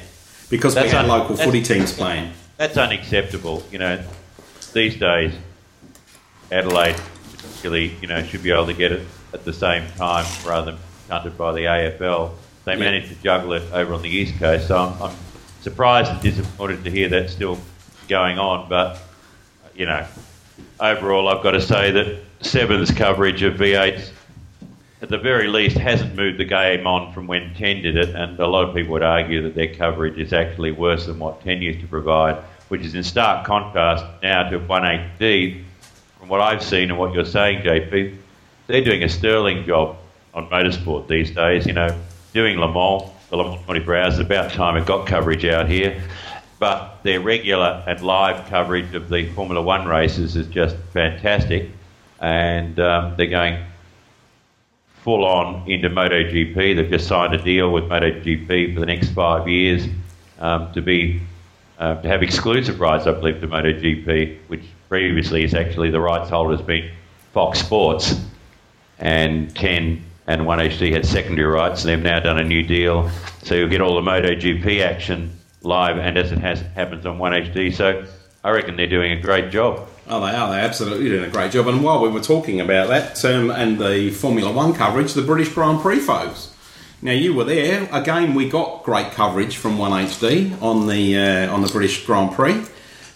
because 0.50 0.76
we 0.76 0.82
That's 0.82 0.92
had 0.94 1.06
un- 1.06 1.20
local 1.20 1.38
footy 1.38 1.64
teams 1.64 1.94
playing. 1.94 2.34
That's 2.58 2.76
unacceptable. 2.76 3.64
You 3.72 3.80
know, 3.80 4.04
these 4.74 4.98
days, 4.98 5.34
Adelaide 6.52 6.96
really, 7.64 7.96
you 8.02 8.08
know, 8.08 8.24
should 8.24 8.44
be 8.44 8.52
able 8.52 8.66
to 8.68 8.74
get 8.74 8.92
it 8.92 9.06
at 9.34 9.46
the 9.46 9.54
same 9.54 9.88
time 9.98 10.26
rather 10.46 10.72
than 10.72 10.80
punted 11.08 11.38
by 11.38 11.54
the 11.54 11.62
AFL. 11.68 12.32
They 12.66 12.74
Yeah. 12.74 12.80
managed 12.80 13.10
to 13.10 13.16
juggle 13.24 13.54
it 13.54 13.64
over 13.74 13.94
on 13.94 14.02
the 14.02 14.10
East 14.10 14.40
Coast, 14.40 14.68
so 14.68 14.78
I'm, 14.78 15.02
I'm 15.02 15.16
surprised 15.62 16.12
and 16.12 16.22
disappointed 16.22 16.84
to 16.84 16.92
hear 16.92 17.10
that's 17.10 17.34
still 17.34 17.58
going 18.08 18.40
on. 18.40 18.68
But, 18.70 19.00
you 19.76 19.86
know, 19.86 20.06
overall, 20.80 21.28
I've 21.30 21.44
got 21.44 21.52
to 21.52 21.62
say 21.62 21.92
that 21.92 22.18
Seven's 22.42 22.92
coverage 22.92 23.42
of 23.44 23.56
V8s 23.56 24.12
at 25.02 25.10
the 25.10 25.18
very 25.18 25.48
least, 25.48 25.78
hasn't 25.78 26.16
moved 26.16 26.40
the 26.40 26.46
game 26.46 26.88
on 26.88 27.14
from 27.14 27.28
when 27.28 27.54
10 27.54 27.84
did 27.84 27.96
it, 27.96 28.16
and 28.16 28.40
a 28.40 28.48
lot 28.48 28.68
of 28.68 28.76
people 28.76 28.94
would 28.94 29.04
argue 29.04 29.44
that 29.44 29.54
their 29.54 29.74
coverage 29.74 30.18
is 30.18 30.34
actually 30.34 30.72
worse 30.72 31.06
than 31.06 31.20
what 31.20 31.44
10 31.44 31.62
used 31.62 31.82
to 31.82 31.88
provide, 31.88 32.36
which 32.70 32.82
is 32.82 32.96
in 32.96 33.04
stark 33.04 33.46
contrast 33.46 34.04
now 34.24 34.50
to 34.50 34.60
1HD. 34.60 35.64
From 36.20 36.30
what 36.30 36.42
I've 36.42 36.64
seen 36.64 36.90
and 36.90 36.98
what 36.98 37.14
you're 37.14 37.26
saying, 37.26 37.62
JP, 37.62 38.18
they're 38.66 38.84
doing 38.84 39.04
a 39.04 39.10
sterling 39.10 39.66
job 39.66 39.98
on 40.38 40.48
motorsport 40.50 41.08
these 41.08 41.32
days. 41.32 41.66
You 41.66 41.74
know, 41.74 41.90
doing 42.34 42.58
Le 42.58 42.72
Mans, 42.72 43.12
the 43.30 43.38
Le 43.38 43.44
Mans 43.44 43.66
24 43.66 43.98
hours, 43.98 44.20
it's 44.20 44.26
about 44.26 44.52
time 44.54 44.78
it 44.78 44.86
got 44.86 45.08
coverage 45.08 45.44
out 45.46 45.68
here. 45.68 46.02
But 46.60 47.04
their 47.04 47.20
regular 47.20 47.84
and 47.86 48.02
live 48.02 48.48
coverage 48.48 48.94
of 48.94 49.10
the 49.10 49.30
Formula 49.30 49.62
One 49.62 49.88
races 49.88 50.36
is 50.36 50.48
just 50.48 50.76
fantastic, 50.94 51.70
and 52.20 52.80
um, 52.80 53.16
they're 53.18 53.28
going 53.28 53.64
full 55.04 55.26
on 55.26 55.70
into 55.70 55.90
MotoGP. 55.90 56.56
They've 56.56 56.90
just 56.90 57.08
signed 57.08 57.34
a 57.34 57.44
deal 57.44 57.72
with 57.72 57.86
MotoGP 57.86 58.74
for 58.74 58.80
the 58.80 58.86
next 58.86 59.10
five 59.10 59.48
years 59.48 59.88
um, 60.40 60.72
to 60.74 60.82
be 60.82 61.22
uh, 61.78 62.02
to 62.02 62.08
have 62.08 62.24
exclusive 62.24 62.80
rights, 62.80 63.06
I 63.06 63.12
believe, 63.12 63.40
to 63.42 63.48
MotoGP, 63.48 64.40
which 64.48 64.64
previously 64.90 65.44
is 65.44 65.54
actually 65.54 65.92
the 65.92 66.02
rights 66.02 66.30
holder 66.30 66.58
has 66.58 66.66
been 66.66 66.90
Fox 67.34 67.60
Sports, 67.60 68.20
and 68.98 69.56
10 69.56 70.04
and 70.28 70.42
1HD 70.42 70.92
had 70.92 71.06
secondary 71.06 71.48
rights. 71.48 71.84
And 71.84 71.90
they've 71.90 72.04
now 72.04 72.20
done 72.20 72.38
a 72.38 72.44
new 72.44 72.64
deal, 72.64 73.10
so 73.44 73.56
you'll 73.56 73.70
get 73.70 73.82
all 73.82 73.96
the 73.96 74.10
MotoGP 74.10 74.82
action 74.82 75.34
live 75.64 75.98
and 75.98 76.18
as 76.18 76.32
it 76.32 76.40
has 76.40 76.62
happens 76.76 77.06
on 77.06 77.18
1HD. 77.18 77.74
So 77.74 78.06
I 78.44 78.52
reckon 78.52 78.76
they're 78.76 78.88
doing 78.88 79.12
a 79.12 79.22
great 79.22 79.52
job. 79.52 79.88
Oh, 80.08 80.26
they 80.26 80.32
are. 80.32 80.50
They're 80.52 80.64
absolutely 80.64 81.10
doing 81.10 81.26
a 81.26 81.30
great 81.30 81.52
job. 81.52 81.68
And 81.68 81.84
while 81.84 82.02
we 82.02 82.10
were 82.10 82.22
talking 82.22 82.62
about 82.62 82.88
that 82.90 83.24
um, 83.26 83.50
and 83.50 83.80
the 83.80 84.10
Formula 84.12 84.52
One 84.52 84.74
coverage, 84.74 85.14
the 85.14 85.22
British 85.22 85.50
Grand 85.50 85.82
Prix 85.82 86.00
folks. 86.00 86.54
Now 87.02 87.12
you 87.12 87.34
were 87.34 87.44
there 87.44 87.88
again. 87.92 88.34
We 88.34 88.50
got 88.50 88.84
great 88.84 89.12
coverage 89.12 89.58
from 89.58 89.78
One 89.78 89.92
HD 89.92 90.60
on 90.62 90.88
the 90.88 91.18
uh, 91.18 91.54
on 91.54 91.62
the 91.62 91.68
British 91.68 92.06
Grand 92.06 92.32
Prix. 92.32 92.66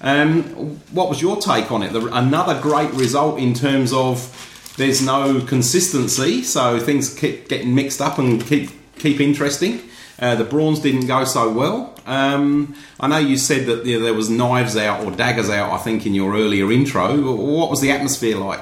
Um, 0.02 0.44
what 0.92 1.10
was 1.10 1.22
your 1.22 1.38
take 1.38 1.72
on 1.72 1.82
it? 1.82 1.94
The, 1.94 2.06
another 2.16 2.60
great 2.60 2.92
result 2.94 3.40
in 3.40 3.54
terms 3.54 3.94
of 3.94 4.51
there's 4.78 5.06
no 5.06 5.42
consistency, 5.42 6.44
so 6.44 6.80
things 6.80 7.14
keep 7.14 7.50
getting 7.50 7.76
mixed 7.76 8.02
up 8.02 8.18
and 8.18 8.46
keep 8.46 8.70
keep 8.98 9.20
interesting. 9.20 9.82
Uh, 10.20 10.36
the 10.36 10.44
brawns 10.44 10.82
didn't 10.82 11.08
go 11.08 11.26
so 11.26 11.52
well. 11.52 11.96
Um, 12.06 12.76
I 13.00 13.08
know 13.08 13.18
you 13.18 13.38
said 13.38 13.66
that 13.68 13.86
you 13.86 13.98
know, 13.98 14.06
there 14.06 14.14
was 14.14 14.30
knives 14.30 14.78
out 14.78 15.04
or 15.04 15.12
daggers 15.12 15.50
out. 15.50 15.72
I 15.72 15.78
think 15.78 16.06
in 16.06 16.14
your 16.14 16.36
earlier 16.36 16.72
intro. 16.72 17.36
What 17.36 17.70
was 17.70 17.82
the 17.82 17.92
atmosphere 17.92 18.38
like? 18.38 18.62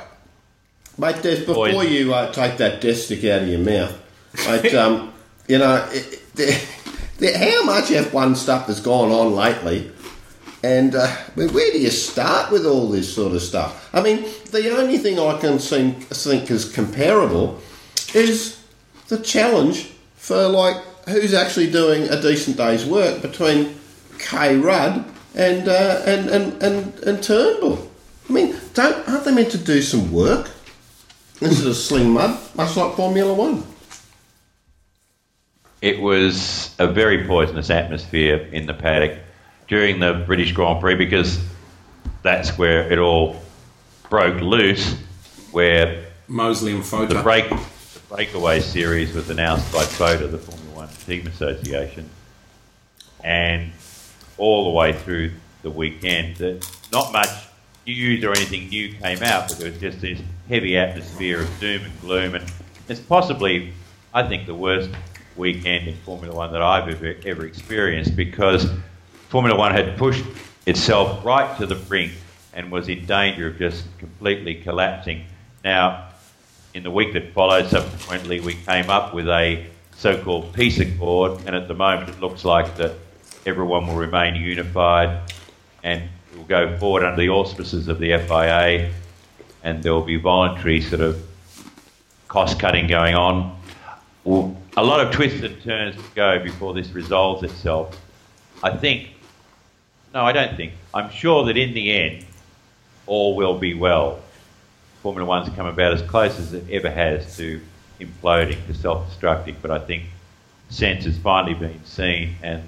Mate, 0.98 1.22
Des, 1.22 1.46
before 1.46 1.72
Boy. 1.72 1.84
you 1.84 2.14
uh, 2.14 2.32
take 2.34 2.58
that 2.58 2.82
death 2.82 2.98
stick 2.98 3.24
out 3.24 3.44
of 3.44 3.48
your 3.48 3.60
mouth, 3.60 3.98
mate, 4.46 4.76
um, 4.76 5.14
you 5.48 5.58
know, 5.58 5.88
it, 5.94 6.22
it, 6.36 6.66
the, 7.20 7.32
how 7.38 7.64
much 7.64 7.86
F1 7.86 8.36
stuff 8.36 8.68
has 8.68 8.82
gone 8.82 9.10
on 9.10 9.34
lately, 9.34 9.90
and 10.64 10.96
uh, 10.96 11.08
where 11.36 11.72
do 11.72 11.80
you 11.80 11.90
start 11.90 12.52
with 12.52 12.66
all 12.66 12.90
this 12.90 13.14
sort 13.14 13.34
of 13.34 13.42
stuff? 13.42 13.90
I 13.94 14.02
mean, 14.02 14.26
the 14.52 14.78
only 14.78 14.98
thing 14.98 15.18
I 15.18 15.40
can 15.40 15.60
seem, 15.60 15.94
think 15.94 16.52
is 16.52 16.72
comparable 16.72 17.60
is 18.14 18.62
the 19.08 19.20
challenge 19.20 19.92
for 20.16 20.48
like 20.50 20.76
who's 21.08 21.34
actually 21.34 21.72
doing 21.72 22.04
a 22.10 22.22
decent 22.22 22.58
day's 22.58 22.86
work 22.86 23.22
between 23.22 23.80
K 24.18 24.58
Rudd 24.58 25.06
and 25.34 25.68
uh, 25.68 26.04
and, 26.06 26.30
and, 26.30 26.64
and 26.64 27.00
and 27.04 27.24
Turnbull? 27.24 27.90
I 28.30 28.34
mean, 28.34 28.56
don't 28.74 29.08
aren't 29.08 29.24
they 29.24 29.34
meant 29.34 29.52
to 29.52 29.58
do 29.58 29.82
some 29.82 30.12
work 30.12 30.52
instead 31.40 31.68
of 31.68 31.76
sling 31.78 32.12
mud, 32.12 32.38
much 32.56 32.76
like 32.76 32.96
Formula 32.96 33.34
One? 33.34 33.64
It 35.82 36.02
was 36.02 36.76
a 36.78 36.88
very 36.88 37.26
poisonous 37.26 37.70
atmosphere 37.70 38.50
in 38.52 38.66
the 38.66 38.74
paddock 38.74 39.20
during 39.70 40.00
the 40.00 40.24
British 40.26 40.52
Grand 40.52 40.82
Prix 40.82 40.96
because 40.96 41.40
that's 42.24 42.58
where 42.58 42.92
it 42.92 43.00
all 43.00 43.42
broke 44.10 44.42
loose, 44.42 44.96
where 45.52 46.06
Mosley 46.28 46.74
and 46.74 46.84
the 46.84 46.88
Fota. 46.88 47.24
break 47.24 47.50
the 47.50 48.00
breakaway 48.10 48.60
series 48.60 49.14
was 49.14 49.30
announced 49.30 49.72
by 49.72 49.84
FOTA, 49.84 50.28
the 50.28 50.38
Formula 50.38 50.76
One 50.76 50.90
Team 51.06 51.28
Association, 51.28 52.10
and 53.24 53.72
all 54.38 54.66
the 54.66 54.72
way 54.72 54.94
through 54.94 55.32
the 55.62 55.70
weekend, 55.70 56.38
that 56.38 56.68
not 56.92 57.14
much 57.14 57.30
news 57.86 58.24
or 58.24 58.32
anything 58.32 58.70
new 58.70 58.94
came 58.94 59.22
out, 59.24 59.48
but 59.48 59.60
there 59.60 59.72
was 59.72 59.80
just 59.80 60.02
this 60.02 60.20
heavy 60.48 60.78
atmosphere 60.78 61.42
of 61.42 61.60
doom 61.60 61.84
and 61.84 62.02
gloom, 62.02 62.36
and 62.36 62.52
it's 62.88 63.00
possibly, 63.00 63.74
I 64.14 64.28
think, 64.28 64.48
the 64.48 64.56
worst 64.56 64.90
weekend 65.36 65.88
in 65.88 65.96
Formula 65.98 66.36
One 66.36 66.52
that 66.54 66.62
I've 66.62 66.90
ever, 66.90 67.16
ever 67.26 67.46
experienced 67.46 68.16
because 68.16 68.68
Formula 69.30 69.56
One 69.56 69.72
had 69.72 69.96
pushed 69.96 70.26
itself 70.66 71.24
right 71.24 71.56
to 71.60 71.68
the 71.68 71.76
brink 71.76 72.14
and 72.52 72.72
was 72.72 72.90
in 72.90 73.06
danger 73.06 73.50
of 73.50 73.60
just 73.60 73.86
completely 74.00 74.56
collapsing. 74.56 75.24
Now, 75.64 76.10
in 76.74 76.82
the 76.82 76.90
week 76.90 77.14
that 77.14 77.32
followed, 77.34 77.68
subsequently, 77.68 78.40
we 78.40 78.56
came 78.56 78.90
up 78.90 79.14
with 79.14 79.28
a 79.30 79.68
so-called 79.96 80.52
peace 80.54 80.80
accord, 80.80 81.42
and 81.46 81.56
at 81.56 81.68
the 81.68 81.76
moment, 81.76 82.10
it 82.10 82.20
looks 82.20 82.44
like 82.44 82.76
that 82.78 82.96
everyone 83.46 83.86
will 83.86 83.98
remain 83.98 84.34
unified 84.36 85.32
and 85.84 86.10
will 86.36 86.46
go 86.46 86.76
forward 86.78 87.04
under 87.04 87.22
the 87.22 87.30
auspices 87.30 87.88
of 87.88 88.00
the 88.00 88.18
FIA, 88.18 88.92
and 89.64 89.84
there 89.84 89.94
will 89.94 90.02
be 90.02 90.16
voluntary 90.16 90.82
sort 90.82 91.02
of 91.02 91.24
cost 92.28 92.60
cutting 92.60 92.88
going 92.88 93.14
on. 93.14 93.56
A 94.26 94.84
lot 94.84 95.06
of 95.06 95.12
twists 95.14 95.44
and 95.44 95.62
turns 95.62 95.96
to 95.96 96.10
go 96.16 96.40
before 96.40 96.74
this 96.74 96.90
resolves 96.90 97.44
itself. 97.44 97.96
I 98.64 98.76
think, 98.76 99.10
no, 100.14 100.24
I 100.24 100.32
don't 100.32 100.56
think. 100.56 100.74
I'm 100.94 101.10
sure 101.12 101.46
that 101.46 101.58
in 101.58 101.74
the 101.74 101.92
end, 101.92 102.26
all 103.06 103.36
will 103.36 103.58
be 103.58 103.74
well. 103.74 104.20
Formula 105.02 105.28
One's 105.28 105.54
come 105.56 105.66
about 105.66 105.94
as 105.94 106.02
close 106.02 106.38
as 106.40 106.54
it 106.54 106.70
ever 106.70 106.90
has 106.90 107.38
to 107.38 107.62
imploding, 108.00 108.66
to 108.68 108.74
self-destructing, 108.74 109.56
but 109.62 109.72
I 109.72 109.80
think 109.80 110.04
sense 110.70 111.06
has 111.06 111.18
finally 111.18 111.54
been 111.54 111.84
seen, 111.86 112.36
and 112.44 112.64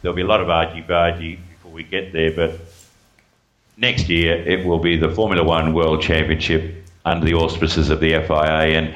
there'll 0.00 0.16
be 0.16 0.22
a 0.22 0.26
lot 0.26 0.40
of 0.40 0.48
argy-bargy 0.48 1.38
before 1.48 1.72
we 1.72 1.82
get 1.82 2.12
there, 2.12 2.32
but 2.32 2.60
next 3.76 4.08
year 4.08 4.36
it 4.36 4.64
will 4.64 4.78
be 4.78 4.96
the 4.96 5.10
Formula 5.10 5.44
One 5.44 5.74
World 5.74 6.02
Championship 6.02 6.84
under 7.04 7.24
the 7.24 7.34
auspices 7.34 7.90
of 7.90 8.00
the 8.00 8.10
FIA, 8.10 8.78
and 8.78 8.94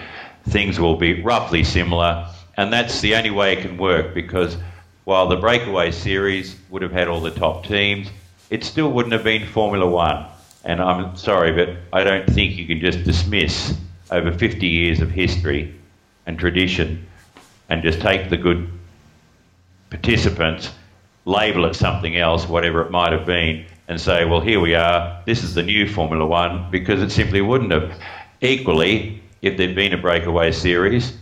things 0.48 0.78
will 0.78 0.96
be 0.96 1.22
roughly 1.22 1.64
similar. 1.64 2.28
And 2.56 2.72
that's 2.72 3.00
the 3.00 3.16
only 3.16 3.30
way 3.30 3.54
it 3.54 3.62
can 3.62 3.76
work 3.76 4.14
because 4.14 4.56
while 5.04 5.28
the 5.28 5.36
breakaway 5.36 5.90
series 5.90 6.56
would 6.70 6.82
have 6.82 6.92
had 6.92 7.08
all 7.08 7.20
the 7.20 7.30
top 7.30 7.64
teams, 7.64 8.08
it 8.50 8.64
still 8.64 8.90
wouldn't 8.90 9.12
have 9.12 9.24
been 9.24 9.46
Formula 9.46 9.88
One. 9.88 10.26
And 10.64 10.80
I'm 10.80 11.16
sorry, 11.16 11.52
but 11.52 11.76
I 11.92 12.04
don't 12.04 12.26
think 12.26 12.56
you 12.56 12.66
can 12.66 12.80
just 12.80 13.04
dismiss 13.04 13.76
over 14.10 14.32
50 14.32 14.66
years 14.66 15.00
of 15.00 15.10
history 15.10 15.74
and 16.26 16.38
tradition 16.38 17.06
and 17.68 17.82
just 17.82 18.00
take 18.00 18.30
the 18.30 18.36
good 18.36 18.70
participants, 19.90 20.70
label 21.24 21.66
it 21.66 21.74
something 21.74 22.16
else, 22.16 22.48
whatever 22.48 22.82
it 22.82 22.90
might 22.90 23.12
have 23.12 23.26
been, 23.26 23.66
and 23.88 24.00
say, 24.00 24.24
well, 24.24 24.40
here 24.40 24.60
we 24.60 24.74
are, 24.74 25.22
this 25.26 25.42
is 25.42 25.54
the 25.54 25.62
new 25.62 25.86
Formula 25.86 26.26
One, 26.26 26.70
because 26.70 27.02
it 27.02 27.10
simply 27.10 27.42
wouldn't 27.42 27.72
have. 27.72 28.00
Equally, 28.40 29.22
if 29.42 29.56
there'd 29.56 29.74
been 29.74 29.92
a 29.92 29.98
breakaway 29.98 30.52
series 30.52 31.16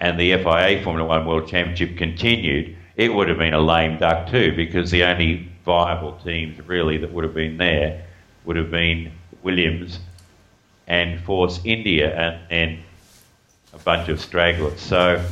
and 0.00 0.18
the 0.18 0.32
FIA 0.36 0.82
Formula 0.82 1.06
One 1.06 1.26
World 1.26 1.48
Championship 1.48 1.96
continued, 1.96 2.76
it 2.96 3.12
would 3.12 3.28
have 3.28 3.38
been 3.38 3.54
a 3.54 3.60
lame 3.60 3.98
duck 3.98 4.30
too, 4.30 4.54
because 4.54 4.90
the 4.90 5.04
only 5.04 5.48
viable 5.64 6.18
teams 6.24 6.60
really 6.66 6.98
that 6.98 7.12
would 7.12 7.24
have 7.24 7.34
been 7.34 7.56
there 7.56 8.04
would 8.44 8.56
have 8.56 8.70
been 8.70 9.12
Williams 9.42 9.98
and 10.86 11.20
Force 11.20 11.60
India 11.64 12.14
and, 12.14 12.40
and 12.50 12.78
a 13.72 13.78
bunch 13.78 14.08
of 14.08 14.20
stragglers. 14.20 14.80
So 14.80 15.24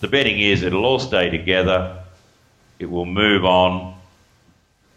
the 0.00 0.08
betting 0.08 0.40
is 0.40 0.62
it'll 0.62 0.84
all 0.84 0.98
stay 0.98 1.28
together. 1.28 2.02
It 2.78 2.90
will 2.90 3.06
move 3.06 3.44
on 3.44 3.94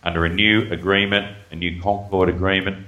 under 0.04 0.26
a 0.26 0.30
new 0.30 0.72
agreement, 0.72 1.36
a 1.52 1.56
new 1.56 1.82
Concord 1.82 2.30
agreement. 2.30 2.88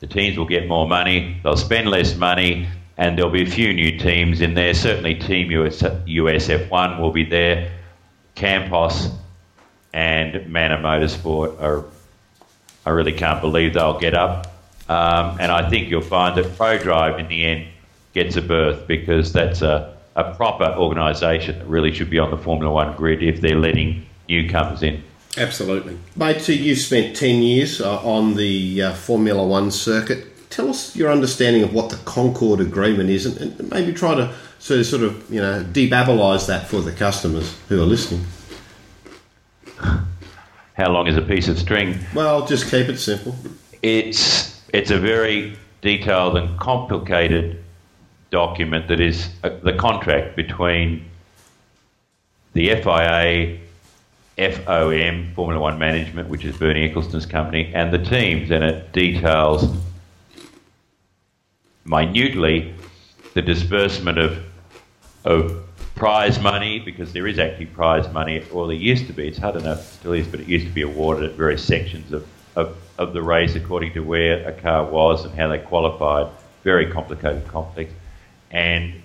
The 0.00 0.06
teams 0.08 0.36
will 0.36 0.46
get 0.46 0.66
more 0.66 0.88
money, 0.88 1.40
they'll 1.44 1.56
spend 1.56 1.88
less 1.88 2.16
money, 2.16 2.66
and 3.02 3.18
there'll 3.18 3.32
be 3.32 3.42
a 3.42 3.50
few 3.50 3.72
new 3.72 3.98
teams 3.98 4.40
in 4.40 4.54
there. 4.54 4.72
Certainly, 4.74 5.16
Team 5.16 5.50
US, 5.50 5.82
USF1 5.82 7.00
will 7.00 7.10
be 7.10 7.24
there. 7.24 7.72
Campos 8.36 9.08
and 9.92 10.48
Manor 10.48 10.78
Motorsport 10.78 11.60
are. 11.60 11.84
I 12.86 12.90
really 12.90 13.12
can't 13.12 13.40
believe 13.40 13.74
they'll 13.74 13.98
get 13.98 14.14
up. 14.14 14.46
Um, 14.88 15.38
and 15.40 15.50
I 15.50 15.68
think 15.68 15.88
you'll 15.90 16.00
find 16.00 16.36
that 16.38 16.46
ProDrive 16.56 17.18
in 17.18 17.26
the 17.26 17.44
end 17.44 17.66
gets 18.14 18.36
a 18.36 18.42
berth 18.42 18.86
because 18.86 19.32
that's 19.32 19.62
a, 19.62 19.96
a 20.14 20.34
proper 20.34 20.66
organisation 20.78 21.58
that 21.58 21.66
really 21.66 21.92
should 21.92 22.10
be 22.10 22.20
on 22.20 22.30
the 22.30 22.38
Formula 22.38 22.72
One 22.72 22.96
grid 22.96 23.20
if 23.22 23.40
they're 23.40 23.58
letting 23.58 24.06
newcomers 24.28 24.82
in. 24.84 25.02
Absolutely. 25.36 25.98
Mate, 26.14 26.40
so 26.40 26.52
you've 26.52 26.78
spent 26.78 27.16
10 27.16 27.42
years 27.42 27.80
uh, 27.80 27.98
on 28.04 28.34
the 28.34 28.82
uh, 28.82 28.94
Formula 28.94 29.44
One 29.44 29.72
circuit. 29.72 30.31
Tell 30.52 30.68
us 30.68 30.94
your 30.94 31.10
understanding 31.10 31.62
of 31.62 31.72
what 31.72 31.88
the 31.88 31.96
Concord 32.04 32.60
Agreement 32.60 33.08
is 33.08 33.24
and, 33.24 33.58
and 33.58 33.70
maybe 33.70 33.94
try 33.94 34.14
to 34.14 34.34
sort 34.58 34.80
of, 34.80 34.86
sort 34.86 35.02
of, 35.02 35.30
you 35.30 35.40
know, 35.40 35.64
debabblise 35.64 36.46
that 36.46 36.68
for 36.68 36.82
the 36.82 36.92
customers 36.92 37.56
who 37.70 37.80
are 37.80 37.86
listening. 37.86 38.26
How 40.74 40.90
long 40.90 41.06
is 41.06 41.16
a 41.16 41.22
piece 41.22 41.48
of 41.48 41.58
string? 41.58 41.98
Well, 42.14 42.46
just 42.46 42.70
keep 42.70 42.90
it 42.90 42.98
simple. 42.98 43.34
It's 43.80 44.60
it's 44.74 44.90
a 44.90 44.98
very 44.98 45.56
detailed 45.80 46.36
and 46.36 46.60
complicated 46.60 47.64
document 48.30 48.88
that 48.88 49.00
is 49.00 49.30
uh, 49.42 49.50
the 49.62 49.72
contract 49.72 50.36
between 50.36 51.06
the 52.52 52.68
FIA, 52.74 53.58
FOM, 54.36 55.34
Formula 55.34 55.58
One 55.58 55.78
Management, 55.78 56.28
which 56.28 56.44
is 56.44 56.54
Bernie 56.58 56.84
Ecclestone's 56.84 57.24
company, 57.24 57.72
and 57.74 57.90
the 57.90 58.04
teams, 58.04 58.50
and 58.50 58.62
it 58.62 58.92
details 58.92 59.64
minutely 61.84 62.74
the 63.34 63.42
disbursement 63.42 64.18
of 64.18 64.44
of 65.24 65.62
prize 65.94 66.40
money 66.40 66.80
because 66.80 67.12
there 67.12 67.26
is 67.26 67.38
actually 67.38 67.66
prize 67.66 68.12
money, 68.12 68.44
or 68.52 68.66
there 68.66 68.76
used 68.76 69.06
to 69.06 69.12
be. 69.12 69.28
It's 69.28 69.38
hard 69.38 69.56
enough, 69.56 69.78
it 69.78 69.98
still 69.98 70.12
is, 70.12 70.26
but 70.26 70.40
it 70.40 70.48
used 70.48 70.66
to 70.66 70.72
be 70.72 70.82
awarded 70.82 71.30
at 71.30 71.36
various 71.36 71.64
sections 71.64 72.12
of, 72.12 72.26
of, 72.56 72.76
of 72.98 73.12
the 73.12 73.22
race 73.22 73.54
according 73.54 73.92
to 73.92 74.00
where 74.00 74.46
a 74.48 74.52
car 74.52 74.84
was 74.84 75.24
and 75.24 75.34
how 75.34 75.48
they 75.48 75.58
qualified. 75.58 76.26
Very 76.64 76.90
complicated, 76.90 77.46
complex. 77.46 77.92
And 78.50 79.02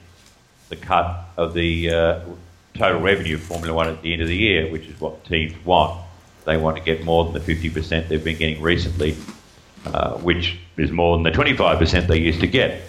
the 0.70 0.76
cut 0.76 1.26
of 1.38 1.54
the 1.54 1.90
uh, 1.90 2.20
total 2.74 3.02
revenue 3.02 3.36
of 3.36 3.42
Formula 3.42 3.74
One 3.74 3.88
at 3.88 4.02
the 4.02 4.14
end 4.14 4.22
of 4.22 4.28
the 4.28 4.36
year, 4.36 4.72
which 4.72 4.88
is 4.88 5.00
what 5.00 5.24
teams 5.26 5.54
want. 5.66 6.04
They 6.46 6.58
want 6.58 6.78
to 6.78 6.84
get 6.84 7.04
more 7.04 7.26
than 7.26 7.34
the 7.34 7.56
50% 7.56 8.08
they've 8.08 8.24
been 8.24 8.38
getting 8.38 8.62
recently, 8.62 9.18
uh, 9.86 10.18
which 10.18 10.58
is 10.78 10.92
more 10.92 11.16
than 11.16 11.24
the 11.24 11.32
25% 11.32 12.08
they 12.08 12.20
used 12.20 12.40
to 12.42 12.48
get. 12.48 12.82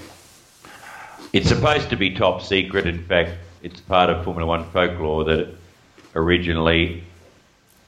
It's 1.33 1.49
supposed 1.49 1.91
to 1.91 1.97
be 1.97 2.15
top 2.15 2.43
secret. 2.43 2.87
In 2.87 3.05
fact, 3.05 3.33
it's 3.63 3.81
part 3.81 4.11
of 4.11 4.25
Formula 4.25 4.47
One 4.47 4.65
folklore 4.71 5.25
that 5.25 5.55
originally 6.15 7.05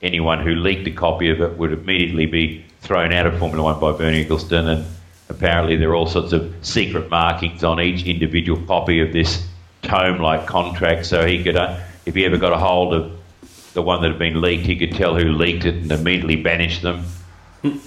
anyone 0.02 0.40
who 0.40 0.54
leaked 0.54 0.86
a 0.86 0.90
copy 0.90 1.30
of 1.30 1.40
it 1.40 1.56
would 1.56 1.72
immediately 1.72 2.26
be 2.26 2.64
thrown 2.80 3.12
out 3.12 3.26
of 3.26 3.38
Formula 3.38 3.62
One 3.62 3.80
by 3.80 3.92
Bernie 3.92 4.24
Ecclestone. 4.24 4.68
And 4.68 4.86
apparently, 5.28 5.76
there 5.76 5.90
are 5.90 5.94
all 5.94 6.07
sorts 6.07 6.32
of 6.32 6.55
secret 6.62 7.11
markings 7.11 7.64
on 7.64 7.80
each 7.80 8.05
individual 8.05 8.61
copy 8.66 9.01
of 9.01 9.12
this 9.12 9.46
tome-like 9.82 10.46
contract, 10.46 11.07
so 11.07 11.26
he 11.26 11.42
could, 11.42 11.57
uh, 11.57 11.80
if 12.05 12.14
he 12.14 12.24
ever 12.24 12.36
got 12.36 12.53
a 12.53 12.59
hold 12.59 12.92
of 12.94 13.18
the 13.72 13.82
one 13.82 14.03
that 14.03 14.09
had 14.09 14.18
been 14.18 14.40
leaked, 14.40 14.66
he 14.66 14.76
could 14.76 14.92
tell 14.92 15.16
who 15.16 15.32
leaked 15.32 15.64
it 15.64 15.74
and 15.76 15.90
immediately 15.92 16.36
banish 16.36 16.80
them. 16.80 17.05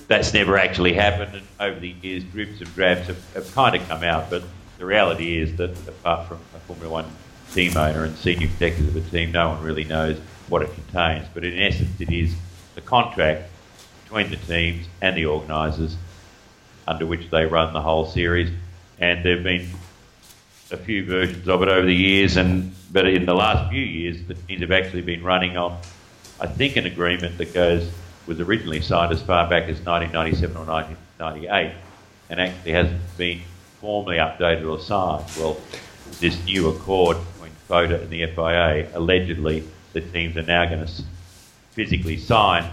That's 0.07 0.33
never 0.33 0.57
actually 0.57 0.93
happened, 0.93 1.35
and 1.35 1.47
over 1.59 1.79
the 1.79 1.89
years, 1.89 2.23
dribs 2.25 2.61
and 2.61 2.73
drabs 2.75 3.07
have, 3.07 3.33
have 3.33 3.55
kind 3.55 3.75
of 3.75 3.87
come 3.87 4.03
out. 4.03 4.29
But 4.29 4.43
the 4.77 4.85
reality 4.85 5.37
is 5.37 5.55
that, 5.55 5.71
apart 5.87 6.27
from 6.27 6.37
a 6.55 6.59
Formula 6.59 6.91
One 6.91 7.11
team 7.53 7.75
owner 7.75 8.03
and 8.03 8.15
senior 8.17 8.45
executives 8.45 8.95
of 8.95 9.07
a 9.07 9.09
team, 9.09 9.31
no 9.31 9.49
one 9.49 9.63
really 9.63 9.83
knows 9.83 10.19
what 10.47 10.61
it 10.61 10.73
contains. 10.73 11.25
But 11.33 11.43
in 11.43 11.57
essence, 11.57 11.99
it 11.99 12.11
is 12.11 12.35
the 12.75 12.81
contract 12.81 13.49
between 14.03 14.29
the 14.29 14.37
teams 14.37 14.85
and 15.01 15.17
the 15.17 15.25
organisers 15.25 15.97
under 16.87 17.05
which 17.05 17.29
they 17.31 17.45
run 17.45 17.73
the 17.73 17.81
whole 17.81 18.05
series. 18.05 18.51
And 18.99 19.25
there 19.25 19.35
have 19.35 19.43
been 19.43 19.69
a 20.69 20.77
few 20.77 21.05
versions 21.05 21.47
of 21.47 21.63
it 21.63 21.69
over 21.69 21.85
the 21.85 21.95
years, 21.95 22.37
and 22.37 22.75
but 22.91 23.07
in 23.07 23.25
the 23.25 23.33
last 23.33 23.71
few 23.71 23.81
years, 23.81 24.23
the 24.27 24.35
teams 24.35 24.61
have 24.61 24.71
actually 24.71 25.01
been 25.01 25.23
running 25.23 25.57
on, 25.57 25.79
I 26.39 26.45
think, 26.45 26.75
an 26.75 26.85
agreement 26.85 27.39
that 27.39 27.55
goes 27.55 27.89
was 28.25 28.39
originally 28.39 28.81
signed 28.81 29.11
as 29.11 29.21
far 29.21 29.49
back 29.49 29.63
as 29.63 29.79
1997 29.81 30.57
or 30.57 30.65
1998, 30.65 31.75
and 32.29 32.39
actually 32.39 32.71
hasn't 32.71 33.17
been 33.17 33.41
formally 33.81 34.17
updated 34.17 34.69
or 34.69 34.79
signed. 34.79 35.25
Well, 35.37 35.57
this 36.19 36.43
new 36.45 36.69
accord 36.69 37.17
between 37.33 37.51
FOTA 37.67 38.01
and 38.01 38.09
the 38.09 38.25
FIA, 38.27 38.89
allegedly, 38.97 39.67
the 39.93 40.01
teams 40.01 40.37
are 40.37 40.43
now 40.43 40.65
going 40.65 40.85
to 40.85 40.91
physically 41.71 42.17
sign 42.17 42.69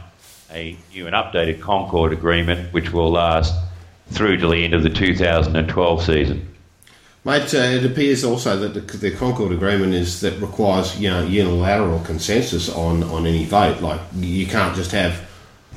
a 0.52 0.76
new 0.92 1.06
and 1.06 1.14
updated 1.14 1.60
Concord 1.60 2.12
agreement, 2.12 2.72
which 2.72 2.92
will 2.92 3.12
last 3.12 3.54
through 4.10 4.36
to 4.38 4.48
the 4.48 4.64
end 4.64 4.74
of 4.74 4.82
the 4.82 4.90
2012 4.90 6.02
season. 6.02 6.46
Mate, 7.24 7.54
uh, 7.54 7.58
it 7.58 7.84
appears 7.84 8.24
also 8.24 8.56
that 8.56 8.74
the, 8.74 8.96
the 8.96 9.10
Concord 9.10 9.52
Agreement 9.52 9.92
is 9.92 10.22
that 10.22 10.40
requires 10.40 10.98
you 10.98 11.10
know 11.10 11.22
unilateral 11.22 12.00
consensus 12.00 12.70
on, 12.70 13.02
on 13.04 13.26
any 13.26 13.44
vote. 13.44 13.82
Like 13.82 14.00
you 14.16 14.46
can't 14.46 14.74
just 14.74 14.92
have 14.92 15.28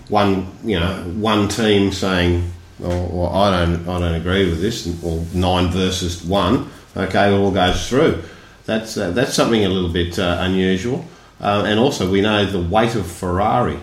one 0.09 0.47
you 0.63 0.79
know 0.79 1.03
one 1.15 1.47
team 1.47 1.91
saying, 1.91 2.51
"Well, 2.79 3.09
well 3.11 3.35
I 3.35 3.65
don't 3.65 3.87
I 3.87 3.99
don't 3.99 4.15
agree 4.15 4.49
with 4.49 4.61
this," 4.61 4.87
or 5.03 5.23
nine 5.33 5.69
versus 5.69 6.23
one. 6.23 6.69
Okay, 6.95 7.33
it 7.33 7.37
all 7.37 7.51
goes 7.51 7.89
through. 7.89 8.23
That's 8.65 8.97
uh, 8.97 9.11
that's 9.11 9.33
something 9.33 9.65
a 9.65 9.69
little 9.69 9.91
bit 9.91 10.19
uh, 10.19 10.37
unusual. 10.39 11.05
Uh, 11.41 11.63
and 11.65 11.79
also, 11.79 12.09
we 12.09 12.21
know 12.21 12.45
the 12.45 12.61
weight 12.61 12.95
of 12.95 13.05
Ferrari. 13.05 13.77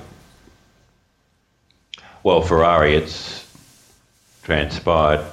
Well, 2.23 2.41
Ferrari, 2.41 2.95
it's 2.95 3.47
transpired, 4.43 5.25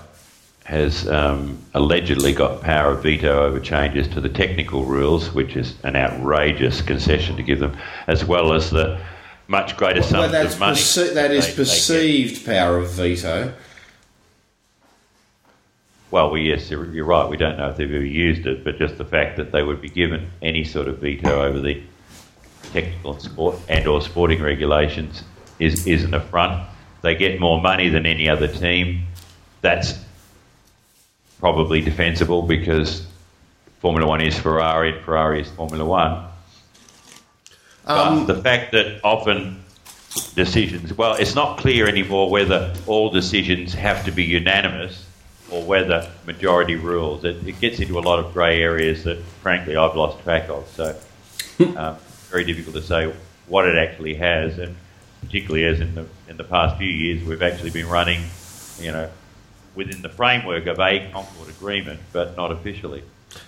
has 0.66 1.08
um, 1.08 1.58
allegedly 1.74 2.34
got 2.34 2.62
power 2.62 2.92
of 2.92 3.04
veto 3.04 3.46
over 3.46 3.60
changes 3.60 4.08
to 4.10 4.22
the 4.22 4.30
technical 4.30 4.84
rules, 4.84 5.34
which 5.34 5.56
is 5.56 5.76
an 5.84 5.96
outrageous 5.96 6.82
concession 6.82 7.38
to 7.38 7.44
give 7.44 7.60
them, 7.60 7.78
as 8.08 8.26
well 8.26 8.52
as 8.52 8.70
the 8.70 9.00
much 9.48 9.78
greater 9.78 10.02
Well, 10.02 10.10
sums 10.30 10.54
of 10.54 10.60
money. 10.60 10.74
perce- 10.76 11.14
that 11.14 11.32
is 11.32 11.46
they- 11.46 11.52
they 11.52 11.56
perceived 11.58 12.46
power 12.46 12.78
of 12.78 12.92
veto. 12.92 13.54
Well, 16.10 16.32
we, 16.32 16.50
yes, 16.50 16.70
you're 16.72 16.86
you're 16.94 17.06
right. 17.06 17.28
We 17.30 17.36
don't 17.38 17.58
know 17.58 17.70
if 17.70 17.76
they've 17.78 17.94
ever 17.94 18.04
used 18.04 18.46
it, 18.48 18.64
but 18.64 18.78
just 18.78 18.98
the 18.98 19.04
fact 19.06 19.36
that 19.38 19.52
they 19.52 19.62
would 19.62 19.82
be 19.82 19.90
given 19.90 20.32
any 20.42 20.64
sort 20.64 20.88
of 20.88 21.00
veto 21.00 21.44
over 21.44 21.60
the 21.60 21.82
technical 22.72 23.14
and 23.14 23.22
sport 23.22 23.58
and 23.68 23.86
or 23.88 24.02
sporting 24.02 24.42
regulations 24.42 25.24
is, 25.60 25.86
is 25.86 26.04
an 26.06 26.14
affront. 26.14 26.66
They 27.02 27.16
get 27.16 27.40
more 27.40 27.62
money 27.62 27.90
than 27.90 28.06
any 28.06 28.30
other 28.30 28.48
team. 28.48 29.04
That's 29.62 30.00
probably 31.40 31.82
defensible 31.82 32.42
because 32.44 33.06
Formula 33.80 34.08
One 34.08 34.22
is 34.22 34.38
Ferrari 34.40 34.94
and 34.96 35.04
Ferrari 35.04 35.42
is 35.42 35.50
Formula 35.52 35.84
One. 35.86 36.24
Um, 37.88 38.26
the 38.26 38.36
fact 38.36 38.74
that 38.74 39.00
often 39.04 39.64
decisions, 40.36 40.94
well, 40.94 41.14
it's 41.14 41.36
not 41.36 41.58
clear 41.58 41.88
anymore 41.88 42.30
whether 42.30 42.74
all 42.86 43.10
decisions 43.10 43.74
have 43.74 44.04
to 44.06 44.12
be 44.12 44.24
unanimous 44.24 45.06
or 45.50 45.64
whether 45.64 46.10
majority 46.26 46.76
rules. 46.76 47.24
It, 47.24 47.48
it 47.48 47.60
gets 47.60 47.80
into 47.80 47.98
a 47.98 48.02
lot 48.02 48.20
of 48.20 48.34
grey 48.34 48.62
areas 48.62 49.04
that, 49.06 49.18
frankly, 49.42 49.76
I've 49.76 49.96
lost 49.96 50.22
track 50.24 50.50
of. 50.50 50.68
So, 50.70 51.00
um, 51.78 51.98
very 52.30 52.44
difficult 52.44 52.76
to 52.76 52.82
say 52.82 53.14
what 53.48 53.66
it 53.68 53.78
actually 53.78 54.16
has, 54.16 54.60
and 54.60 54.76
particularly 55.22 55.66
as 55.66 55.80
in 55.80 55.96
the 55.96 56.06
in 56.28 56.38
the 56.38 56.44
past 56.44 56.78
few 56.78 56.90
years, 56.90 57.24
we've 57.24 57.42
actually 57.42 57.70
been 57.70 57.88
running, 57.88 58.22
you 58.80 58.92
know, 58.92 59.10
within 59.76 60.02
the 60.02 60.10
framework 60.10 60.66
of 60.68 60.80
a 60.80 61.10
Concord 61.12 61.50
agreement, 61.50 62.00
but 62.12 62.36
not 62.36 62.52
officially. 62.52 63.04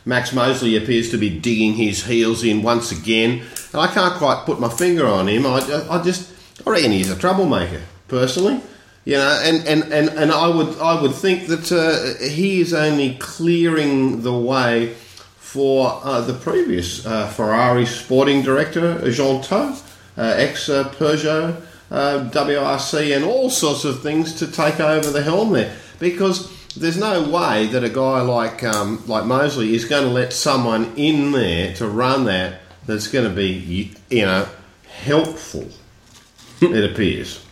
Max 0.06 0.34
Mosley 0.34 0.76
appears 0.76 1.10
to 1.12 1.18
be 1.18 1.30
digging 1.30 1.74
his 1.74 2.06
heels 2.06 2.44
in 2.44 2.62
once 2.64 2.92
again, 2.92 3.44
and 3.72 3.82
I 3.82 3.88
can't 3.88 4.16
quite 4.16 4.46
put 4.46 4.60
my 4.60 4.70
finger 4.70 5.06
on 5.06 5.28
him. 5.28 5.46
I, 5.46 5.60
I 5.90 6.02
just, 6.04 6.34
I 6.66 6.70
reckon 6.72 6.92
he's 6.92 7.12
a 7.12 7.18
troublemaker, 7.18 7.82
personally. 8.08 8.62
You 9.06 9.16
know, 9.16 9.42
and, 9.44 9.68
and, 9.68 9.92
and, 9.92 10.10
and 10.10 10.32
I 10.32 10.48
would 10.48 10.78
I 10.80 11.02
would 11.02 11.16
think 11.16 11.48
that 11.48 11.72
uh, 11.72 12.24
he 12.24 12.62
is 12.62 12.74
only 12.74 13.16
clearing 13.16 14.22
the 14.22 14.38
way 14.38 14.94
for 15.38 16.00
uh, 16.04 16.22
the 16.22 16.34
previous 16.34 17.06
uh, 17.06 17.28
Ferrari 17.28 17.86
sporting 17.86 18.44
director, 18.44 19.10
Jean 19.10 19.42
Todt, 19.42 19.82
uh, 20.16 20.22
ex 20.38 20.68
Peugeot, 20.68 21.60
uh, 21.90 22.30
WRC, 22.30 23.16
and 23.16 23.26
all 23.26 23.50
sorts 23.50 23.84
of 23.84 24.04
things 24.04 24.36
to 24.36 24.46
take 24.46 24.80
over 24.80 25.10
the 25.10 25.24
helm 25.24 25.54
there. 25.54 25.76
Because 25.98 26.52
there's 26.76 26.98
no 26.98 27.30
way 27.30 27.68
that 27.68 27.84
a 27.84 27.90
guy 27.90 28.22
like 28.22 28.64
um, 28.64 29.04
like 29.08 29.26
Mosley 29.26 29.76
is 29.76 29.86
going 29.86 30.04
to 30.04 30.10
let 30.10 30.34
someone 30.34 30.94
in 30.96 31.32
there 31.32 31.74
to 31.76 31.88
run 31.88 32.26
that 32.26 32.62
that's 32.86 33.08
going 33.08 33.28
to 33.28 33.36
be 33.36 33.94
you 34.10 34.26
know 34.26 34.48
helpful. 34.88 35.68
it 36.62 36.92
appears. 36.92 37.46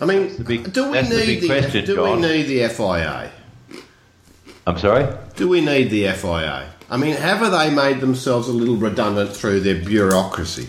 I 0.00 0.04
mean, 0.04 0.42
big- 0.44 0.72
do 0.72 0.90
we 0.90 1.02
need 1.02 1.40
the, 1.40 1.46
question, 1.46 1.84
do 1.84 1.96
John. 1.96 2.20
we 2.20 2.28
need 2.28 2.42
the 2.44 2.68
FIA? 2.68 3.32
I'm 4.66 4.78
sorry. 4.78 5.12
Do 5.34 5.48
we 5.48 5.60
need 5.60 5.90
the 5.90 6.12
FIA? 6.12 6.70
I 6.90 6.96
mean, 6.96 7.16
have 7.16 7.50
they 7.50 7.74
made 7.74 8.00
themselves 8.00 8.48
a 8.48 8.52
little 8.52 8.76
redundant 8.76 9.34
through 9.36 9.60
their 9.60 9.82
bureaucracy? 9.82 10.68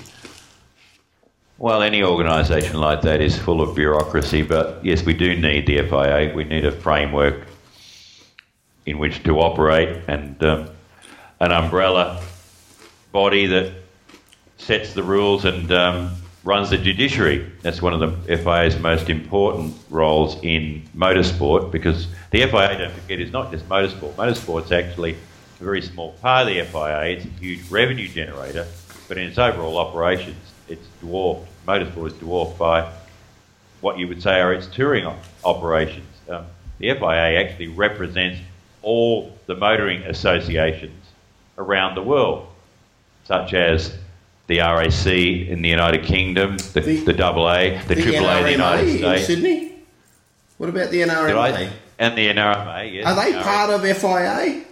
Well, 1.59 1.81
any 1.81 2.03
organisation 2.03 2.79
like 2.79 3.01
that 3.01 3.19
is 3.19 3.37
full 3.37 3.59
of 3.59 3.75
bureaucracy, 3.75 4.43
but 4.43 4.79
yes, 4.81 5.03
we 5.03 5.13
do 5.13 5.35
need 5.35 5.67
the 5.67 5.81
FIA. 5.81 6.31
We 6.33 6.45
need 6.45 6.63
a 6.63 6.71
framework 6.71 7.47
in 8.85 8.97
which 8.97 9.21
to 9.23 9.37
operate 9.41 10.03
and 10.07 10.41
um, 10.41 10.69
an 11.41 11.51
umbrella 11.51 12.23
body 13.11 13.47
that 13.47 13.73
sets 14.57 14.93
the 14.93 15.03
rules 15.03 15.43
and 15.43 15.69
um, 15.73 16.15
runs 16.45 16.69
the 16.69 16.77
judiciary. 16.77 17.51
That's 17.61 17.81
one 17.81 17.91
of 17.91 17.99
the 17.99 18.37
FIA's 18.37 18.79
most 18.79 19.09
important 19.09 19.75
roles 19.89 20.41
in 20.41 20.87
motorsport 20.95 21.71
because 21.71 22.07
the 22.31 22.39
FIA, 22.39 22.77
don't 22.77 22.93
forget, 22.93 23.19
is 23.19 23.33
not 23.33 23.51
just 23.51 23.67
motorsport. 23.67 24.13
Motorsport's 24.13 24.71
actually 24.71 25.17
a 25.59 25.63
very 25.65 25.81
small 25.81 26.13
part 26.13 26.47
of 26.47 26.53
the 26.53 26.63
FIA. 26.63 27.17
It's 27.17 27.25
a 27.25 27.27
huge 27.27 27.69
revenue 27.69 28.07
generator, 28.07 28.65
but 29.09 29.17
in 29.17 29.27
its 29.27 29.37
overall 29.37 29.77
operations, 29.77 30.37
it's 30.69 30.87
dwarfed. 31.01 31.48
Motorsport 31.69 32.07
is 32.07 32.13
dwarfed 32.13 32.57
by 32.57 32.91
what 33.81 33.99
you 33.99 34.07
would 34.07 34.23
say 34.23 34.39
are 34.41 34.51
its 34.53 34.65
touring 34.65 35.05
op- 35.05 35.23
operations. 35.43 36.07
Um, 36.27 36.45
the 36.79 36.91
FIA 36.95 37.39
actually 37.43 37.67
represents 37.67 38.39
all 38.81 39.37
the 39.45 39.55
motoring 39.55 40.01
associations 40.03 41.05
around 41.59 41.93
the 41.93 42.01
world, 42.01 42.47
such 43.25 43.53
as 43.53 43.95
the 44.47 44.57
RAC 44.59 45.05
in 45.05 45.61
the 45.61 45.69
United 45.69 46.03
Kingdom, 46.05 46.57
the, 46.73 46.81
The- 46.81 47.03
the, 47.13 47.23
AA, 47.23 47.83
the, 47.87 47.95
AAA 47.95 48.37
in 48.39 48.43
the 48.45 48.51
United 48.51 48.89
in 48.89 48.97
States, 48.97 49.27
Sydney? 49.27 49.73
What 50.57 50.69
about 50.69 50.89
the 50.89 50.99
Did 50.99 51.09
NRMA? 51.09 51.37
I- 51.37 51.69
and 51.99 52.17
the 52.17 52.27
NRMA. 52.29 52.93
Yes, 52.93 53.05
Are 53.05 53.15
they 53.15 53.31
the 53.33 53.41
part 53.43 53.69
of 53.69 53.81
FIA? 53.81 54.63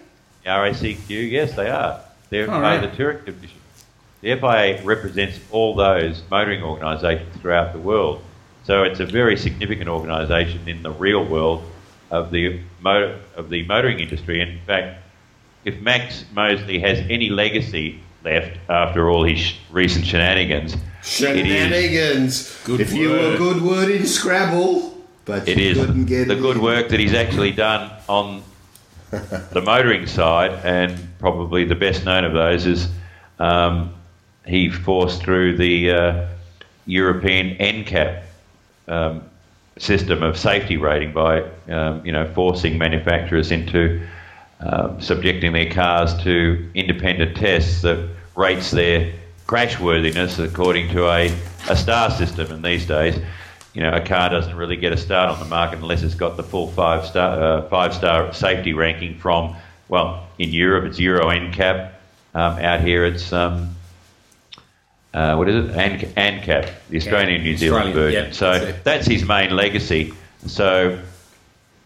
The 0.42 0.50
RACQ, 0.50 1.30
yes, 1.30 1.54
they 1.54 1.70
are. 1.70 2.00
They're 2.30 2.42
All 2.50 2.60
part 2.60 2.62
right. 2.62 2.84
of 2.84 2.90
the 2.90 2.96
touring 2.96 3.24
division. 3.24 3.58
The 4.20 4.34
FIA 4.34 4.82
represents 4.82 5.38
all 5.50 5.74
those 5.74 6.22
motoring 6.30 6.62
organisations 6.62 7.36
throughout 7.36 7.72
the 7.72 7.78
world. 7.78 8.22
So 8.64 8.82
it's 8.82 9.00
a 9.00 9.06
very 9.06 9.36
significant 9.36 9.88
organisation 9.88 10.68
in 10.68 10.82
the 10.82 10.90
real 10.90 11.24
world 11.24 11.62
of 12.10 12.30
the 12.30 12.60
motor, 12.80 13.18
of 13.36 13.48
the 13.48 13.64
motoring 13.66 14.00
industry. 14.00 14.40
In 14.40 14.58
fact, 14.66 15.00
if 15.64 15.80
Max 15.80 16.24
Mosley 16.32 16.78
has 16.80 16.98
any 17.08 17.28
legacy 17.30 18.00
left 18.24 18.58
after 18.68 19.08
all 19.10 19.24
his 19.24 19.38
sh- 19.38 19.56
recent 19.70 20.04
shenanigans, 20.04 20.74
it 20.74 20.80
is 20.80 21.08
Shenanigans. 21.08 22.60
Good 22.64 22.80
if 22.80 22.92
you 22.92 23.10
were 23.10 23.34
a 23.34 23.38
good 23.38 23.62
word 23.62 23.90
in 23.90 24.04
Scrabble, 24.06 24.96
but 25.24 25.48
it 25.48 25.58
you 25.58 25.70
is 25.70 25.78
couldn't 25.78 26.06
get 26.06 26.28
the 26.28 26.36
it 26.36 26.40
good 26.40 26.56
in. 26.56 26.62
work 26.62 26.88
that 26.88 26.98
he's 26.98 27.14
actually 27.14 27.52
done 27.52 27.90
on 28.08 28.42
the 29.10 29.62
motoring 29.64 30.06
side, 30.06 30.52
and 30.64 30.98
probably 31.18 31.64
the 31.64 31.74
best 31.76 32.04
known 32.04 32.24
of 32.24 32.32
those 32.32 32.66
is 32.66 32.88
um, 33.38 33.94
he 34.48 34.70
forced 34.70 35.22
through 35.22 35.56
the 35.56 35.90
uh, 35.90 36.28
European 36.86 37.56
NCAP 37.56 38.22
um, 38.88 39.22
system 39.78 40.22
of 40.22 40.36
safety 40.36 40.76
rating 40.76 41.12
by 41.12 41.42
um, 41.68 42.04
you 42.04 42.12
know 42.12 42.26
forcing 42.34 42.78
manufacturers 42.78 43.50
into 43.50 44.06
um, 44.60 45.00
subjecting 45.00 45.52
their 45.52 45.70
cars 45.70 46.14
to 46.22 46.68
independent 46.74 47.36
tests 47.36 47.82
that 47.82 48.08
rates 48.34 48.70
their 48.70 49.12
crashworthiness 49.46 50.42
according 50.44 50.88
to 50.90 51.08
a, 51.08 51.32
a 51.68 51.76
star 51.76 52.10
system. 52.10 52.50
And 52.50 52.64
these 52.64 52.86
days, 52.86 53.18
you 53.72 53.82
know, 53.82 53.92
a 53.92 54.00
car 54.00 54.28
doesn't 54.30 54.56
really 54.56 54.76
get 54.76 54.92
a 54.92 54.96
start 54.96 55.30
on 55.30 55.38
the 55.38 55.46
market 55.46 55.78
unless 55.78 56.02
it's 56.02 56.14
got 56.14 56.36
the 56.36 56.42
full 56.42 56.68
five 56.68 57.06
star 57.06 57.40
uh, 57.40 57.68
five 57.68 57.94
star 57.94 58.32
safety 58.32 58.72
ranking 58.72 59.16
from 59.18 59.54
well 59.88 60.26
in 60.38 60.50
Europe 60.50 60.84
it's 60.84 60.98
Euro 60.98 61.26
NCAP. 61.26 61.92
Um, 62.34 62.58
out 62.58 62.80
here 62.80 63.04
it's 63.04 63.32
um, 63.32 63.76
uh, 65.14 65.34
what 65.36 65.48
is 65.48 65.64
it? 65.64 65.70
An- 65.74 66.40
ANCAP, 66.40 66.70
the 66.90 66.96
Australian 66.96 67.42
New 67.42 67.56
Zealand 67.56 67.94
version. 67.94 68.32
so 68.32 68.58
that's 68.58 68.82
that's 68.84 69.06
his 69.06 69.24
main 69.24 69.54
legacy. 69.56 70.12
So 70.46 70.98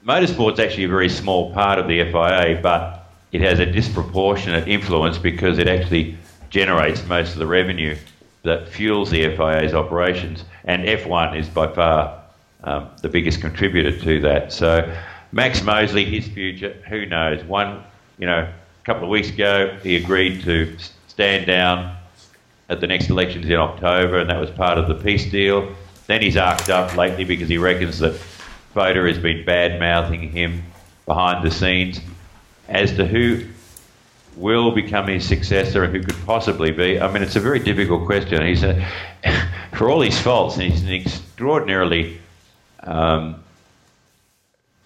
motorsport's 0.07 0.59
actually 0.59 0.85
a 0.85 0.89
very 0.89 1.09
small 1.09 1.53
part 1.53 1.79
of 1.79 1.89
the 1.89 2.03
FIA, 2.11 2.61
but 2.63 3.11
it 3.31 3.41
has 3.41 3.61
a 3.61 3.67
disproportionate 3.67 4.69
influence 4.69 5.19
because 5.19 5.59
it 5.59 5.69
actually 5.69 6.17
generates 6.51 7.05
most 7.07 7.33
of 7.33 7.39
the 7.39 7.47
revenue 7.47 7.97
that 8.43 8.69
fuels 8.69 9.11
the 9.11 9.25
FIA's 9.37 9.73
operations, 9.73 10.45
and 10.65 10.85
F1 10.85 11.39
is 11.39 11.49
by 11.49 11.73
far 11.73 12.21
um, 12.65 12.89
the 13.01 13.09
biggest 13.09 13.41
contributor 13.41 13.97
to 14.01 14.21
that. 14.21 14.53
So, 14.53 14.93
Max 15.31 15.63
Mosley, 15.63 16.05
his 16.05 16.27
future, 16.27 16.73
who 16.89 17.07
knows? 17.07 17.43
One, 17.45 17.83
you 18.19 18.27
know, 18.27 18.41
a 18.41 18.85
couple 18.85 19.05
of 19.05 19.09
weeks 19.09 19.31
ago, 19.31 19.79
he 19.83 19.97
agreed 19.97 20.43
to 20.43 20.77
stand 21.07 21.47
down 21.47 21.97
at 22.73 22.81
the 22.81 22.87
next 22.87 23.11
elections 23.11 23.47
in 23.47 23.57
October, 23.57 24.19
and 24.19 24.31
that 24.31 24.41
was 24.41 24.51
part 24.51 24.79
of 24.79 24.89
the 24.89 24.95
peace 24.95 25.31
deal. 25.31 25.73
Then 26.07 26.23
he's 26.23 26.37
arced 26.37 26.71
up 26.71 26.97
lately 26.97 27.25
because 27.25 27.49
he 27.49 27.59
reckons 27.59 27.99
that 28.01 28.15
FOTA 28.75 29.07
has 29.07 29.19
been 29.19 29.45
bad 29.45 29.79
mouthing 29.79 30.31
him 30.31 30.63
behind 31.07 31.45
the 31.45 31.51
scenes. 31.51 32.01
As 32.69 32.93
to 32.97 33.07
who 33.07 33.45
will 34.37 34.71
become 34.71 35.07
his 35.07 35.27
successor 35.27 35.85
and 35.85 35.95
who 35.95 36.03
could 36.03 36.21
possibly 36.25 36.71
be, 36.71 37.01
I 37.01 37.13
mean, 37.13 37.23
it's 37.23 37.37
a 37.37 37.41
very 37.41 37.59
difficult 37.59 38.07
question. 38.07 38.45
He's 38.45 38.63
a, 38.63 38.87
for 39.75 39.91
all 39.91 40.01
his 40.01 40.19
faults, 40.19 40.57
he's 40.57 40.83
an 40.83 40.93
extraordinarily 40.93 42.19
um, 42.83 43.43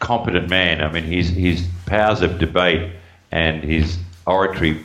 competent 0.01 0.51
man. 0.51 0.83
I 0.83 0.91
mean, 0.91 1.05
his 1.05 1.29
his 1.29 1.67
powers 1.87 2.23
of 2.23 2.39
debate 2.39 2.93
and 3.31 3.63
his 3.63 3.99
oratory, 4.27 4.85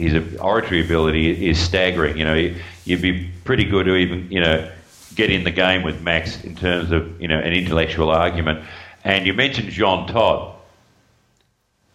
his 0.00 0.36
oratory 0.38 0.84
ability 0.84 1.48
is 1.48 1.58
staggering. 1.58 2.16
You 2.16 2.24
know, 2.24 2.54
you'd 2.84 3.02
be 3.02 3.30
pretty 3.44 3.64
good 3.64 3.86
to 3.86 3.96
even 3.96 4.30
you 4.30 4.40
know 4.40 4.70
get 5.14 5.30
in 5.30 5.44
the 5.44 5.50
game 5.50 5.82
with 5.82 6.02
Max 6.02 6.42
in 6.42 6.56
terms 6.56 6.92
of 6.92 7.20
you 7.20 7.28
know 7.28 7.38
an 7.38 7.52
intellectual 7.52 8.10
argument. 8.10 8.64
And 9.04 9.26
you 9.26 9.32
mentioned 9.32 9.70
Jean 9.70 10.06
Todt, 10.06 10.56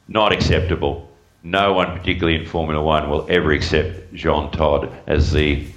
not 0.07 0.31
acceptable. 0.31 1.09
No 1.43 1.73
one, 1.73 1.97
particularly 1.97 2.39
in 2.39 2.45
Formula 2.47 2.81
One, 2.83 3.09
will 3.09 3.27
ever 3.29 3.51
accept 3.51 4.13
Jean 4.13 4.51
Todt 4.51 4.91
as 5.05 5.31
the 5.31 5.67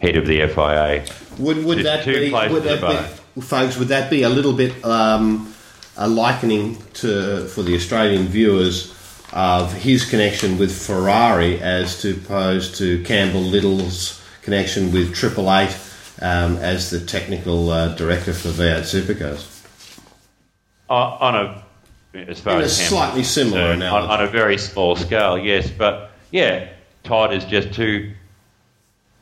head 0.00 0.16
of 0.16 0.26
the 0.26 0.46
FIA. 0.48 1.04
Would, 1.38 1.64
would 1.64 1.78
Just 1.78 2.04
that 2.04 2.06
be, 2.06 2.32
would 2.32 2.64
that 2.64 3.20
be, 3.36 3.40
folks? 3.40 3.76
Would 3.76 3.88
that 3.88 4.10
be 4.10 4.24
a 4.24 4.28
little 4.28 4.52
bit 4.52 4.84
um, 4.84 5.54
a 5.96 6.08
likening 6.08 6.78
to 6.94 7.46
for 7.46 7.62
the 7.62 7.74
Australian 7.76 8.26
viewers 8.26 8.92
of 9.32 9.72
his 9.72 10.08
connection 10.08 10.58
with 10.58 10.86
Ferrari 10.86 11.60
as 11.60 12.00
to 12.02 12.12
opposed 12.12 12.76
to 12.76 13.02
Campbell 13.04 13.42
Little's 13.42 14.22
connection 14.42 14.92
with 14.92 15.14
Triple 15.14 15.52
Eight 15.52 15.76
um, 16.20 16.56
as 16.56 16.90
the 16.90 17.00
technical 17.00 17.70
uh, 17.70 17.94
director 17.94 18.32
for 18.32 18.48
V8 18.48 18.80
Supercars? 18.80 19.56
On 20.88 21.34
on 21.34 21.36
a, 21.36 21.64
as 22.28 22.40
far 22.40 22.56
In 22.56 22.62
as 22.62 22.88
slightly 22.88 23.22
similar 23.22 23.72
concerned, 23.72 23.82
on, 23.84 24.10
on 24.10 24.24
a 24.24 24.26
very 24.26 24.58
small 24.58 24.96
scale, 24.96 25.38
yes. 25.38 25.70
But 25.70 26.10
yeah, 26.32 26.68
Todt 27.04 27.32
is 27.32 27.44
just 27.44 27.72
too, 27.72 28.12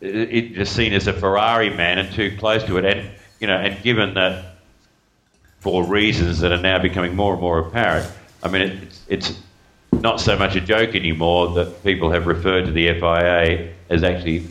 it, 0.00 0.14
it 0.14 0.54
just 0.54 0.74
seen 0.74 0.94
as 0.94 1.06
a 1.06 1.12
Ferrari 1.12 1.70
man 1.70 1.98
and 1.98 2.10
too 2.14 2.34
close 2.38 2.64
to 2.64 2.78
it. 2.78 2.84
And 2.86 3.10
you 3.40 3.46
know, 3.46 3.56
and 3.56 3.82
given 3.82 4.14
that 4.14 4.56
for 5.60 5.84
reasons 5.84 6.40
that 6.40 6.52
are 6.52 6.60
now 6.60 6.78
becoming 6.78 7.14
more 7.14 7.32
and 7.32 7.42
more 7.42 7.58
apparent, 7.58 8.10
I 8.42 8.48
mean, 8.48 8.62
it, 8.62 8.82
it's 8.82 9.02
it's 9.08 9.38
not 10.00 10.20
so 10.20 10.36
much 10.36 10.56
a 10.56 10.60
joke 10.60 10.94
anymore 10.94 11.54
that 11.54 11.82
people 11.82 12.10
have 12.10 12.26
referred 12.26 12.66
to 12.66 12.72
the 12.72 12.88
FIA 12.88 13.72
as 13.90 14.02
actually 14.02 14.46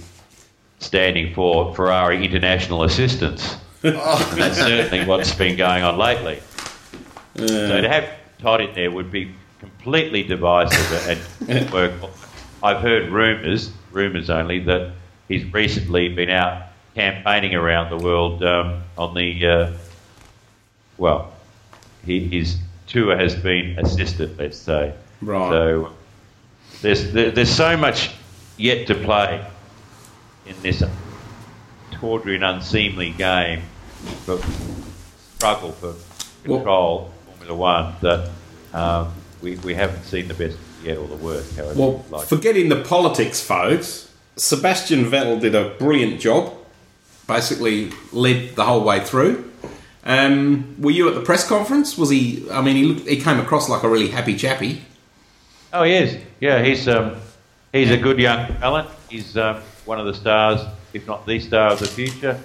standing 0.79 1.33
for 1.33 1.73
Ferrari 1.75 2.23
International 2.25 2.83
Assistance. 2.83 3.57
And 3.83 3.95
that's 3.95 4.57
certainly 4.57 5.05
what's 5.05 5.33
been 5.35 5.55
going 5.55 5.83
on 5.83 5.97
lately. 5.97 6.41
So 7.35 7.81
to 7.81 7.87
have 7.87 8.09
Todt 8.39 8.61
in 8.61 8.73
there 8.73 8.89
would 8.89 9.11
be 9.11 9.31
completely 9.59 10.23
divisive 10.23 11.47
and 11.47 11.71
work. 11.71 11.93
I've 12.63 12.81
heard 12.81 13.09
rumours, 13.09 13.71
rumours 13.91 14.31
only, 14.31 14.59
that 14.61 14.93
he's 15.27 15.45
recently 15.53 16.09
been 16.09 16.31
out 16.31 16.63
campaigning 16.95 17.53
around 17.53 17.91
the 17.91 18.03
world 18.03 18.43
um, 18.43 18.81
on 18.97 19.13
the, 19.13 19.45
uh, 19.45 19.71
well, 20.97 21.31
he, 22.03 22.27
his 22.27 22.57
tour 22.87 23.15
has 23.15 23.35
been 23.35 23.77
assisted, 23.77 24.37
let's 24.39 24.57
say. 24.57 24.93
Right. 25.21 25.49
So 25.49 25.91
there's, 26.81 27.11
there, 27.11 27.31
there's 27.31 27.49
so 27.49 27.75
much 27.77 28.11
yet 28.57 28.87
to 28.87 28.95
play 28.95 29.45
in 30.45 30.55
this 30.61 30.83
tawdry 31.91 32.35
and 32.35 32.43
unseemly 32.43 33.11
game, 33.11 33.61
but 34.25 34.39
struggle 35.35 35.71
for 35.71 35.93
Well- 36.45 36.57
control 36.59 37.11
Formula 37.25 37.55
One 37.55 37.95
that 38.01 38.29
um, 38.73 39.13
we, 39.41 39.55
we 39.57 39.73
haven't 39.73 40.03
seen 40.03 40.27
the 40.27 40.33
best 40.33 40.57
yet 40.83 40.97
or 40.97 41.07
the 41.07 41.15
worst. 41.15 41.55
However, 41.55 41.79
Well, 41.79 42.05
like. 42.09 42.27
forgetting 42.27 42.69
the 42.69 42.81
politics, 42.83 43.41
folks, 43.41 44.11
Sebastian 44.35 45.05
Vettel 45.05 45.39
did 45.41 45.55
a 45.55 45.69
brilliant 45.79 46.21
job. 46.21 46.53
Basically, 47.27 47.91
led 48.13 48.55
the 48.55 48.63
whole 48.63 48.83
way 48.85 49.01
through. 49.03 49.51
Um, 50.05 50.75
were 50.79 50.91
you 50.91 51.09
at 51.09 51.15
the 51.15 51.21
press 51.21 51.45
conference? 51.45 51.97
Was 51.97 52.09
he? 52.09 52.47
I 52.49 52.61
mean, 52.61 52.77
he 52.77 52.85
looked, 52.85 53.05
he 53.07 53.19
came 53.19 53.37
across 53.39 53.67
like 53.67 53.83
a 53.83 53.89
really 53.89 54.07
happy 54.07 54.37
chappy. 54.37 54.81
Oh, 55.73 55.83
he 55.83 55.93
is. 55.93 56.17
Yeah, 56.39 56.63
he's 56.63 56.87
um, 56.87 57.15
he's 57.73 57.91
a 57.91 57.97
good 57.97 58.19
young 58.19 58.47
talent. 58.57 58.89
He's 59.09 59.35
um, 59.35 59.61
one 59.85 59.99
of 59.99 60.05
the 60.05 60.13
stars, 60.13 60.61
if 60.93 61.05
not 61.07 61.25
the 61.25 61.39
star 61.39 61.71
of 61.71 61.79
the 61.79 61.87
future. 61.87 62.39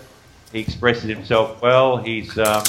He 0.52 0.60
expresses 0.60 1.04
himself 1.04 1.62
well. 1.62 1.96
He's 1.96 2.36
um, 2.36 2.62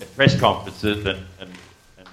at 0.00 0.16
press 0.16 0.38
conferences 0.38 1.04
and, 1.04 1.24
and, 1.38 1.50
and 1.98 2.08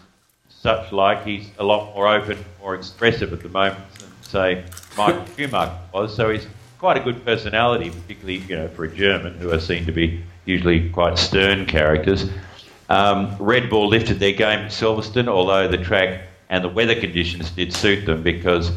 such 0.49 0.91
like. 0.91 1.25
He's 1.25 1.49
a 1.59 1.63
lot 1.63 1.95
more 1.95 2.07
open, 2.07 2.37
more 2.59 2.75
expressive 2.75 3.31
at 3.31 3.41
the 3.41 3.49
moment 3.49 3.83
than 3.95 4.09
say 4.21 4.63
Michael 4.97 5.25
Schumacher 5.37 5.77
was. 5.93 6.15
So 6.15 6.29
he's 6.29 6.45
quite 6.77 6.97
a 6.97 7.01
good 7.01 7.23
personality, 7.25 7.89
particularly 7.89 8.37
you 8.39 8.57
know 8.57 8.67
for 8.67 8.83
a 8.83 8.93
German 8.93 9.37
who 9.37 9.51
are 9.51 9.59
seen 9.59 9.85
to 9.85 9.91
be 9.91 10.23
usually 10.45 10.89
quite 10.89 11.17
stern 11.17 11.65
characters. 11.65 12.29
Um, 12.89 13.35
Red 13.39 13.69
Bull 13.69 13.87
lifted 13.87 14.19
their 14.19 14.33
game 14.33 14.59
at 14.59 14.71
Silverstone, 14.71 15.27
although 15.27 15.67
the 15.67 15.77
track 15.77 16.28
and 16.49 16.63
the 16.63 16.69
weather 16.69 16.95
conditions 16.99 17.51
did 17.51 17.73
suit 17.73 18.05
them 18.05 18.23
because 18.23 18.71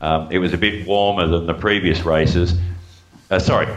um, 0.00 0.28
it 0.30 0.38
was 0.38 0.52
a 0.52 0.58
bit 0.58 0.86
warmer 0.86 1.26
than 1.26 1.46
the 1.46 1.54
previous 1.54 2.04
races. 2.04 2.54
Uh, 3.30 3.38
sorry, 3.38 3.68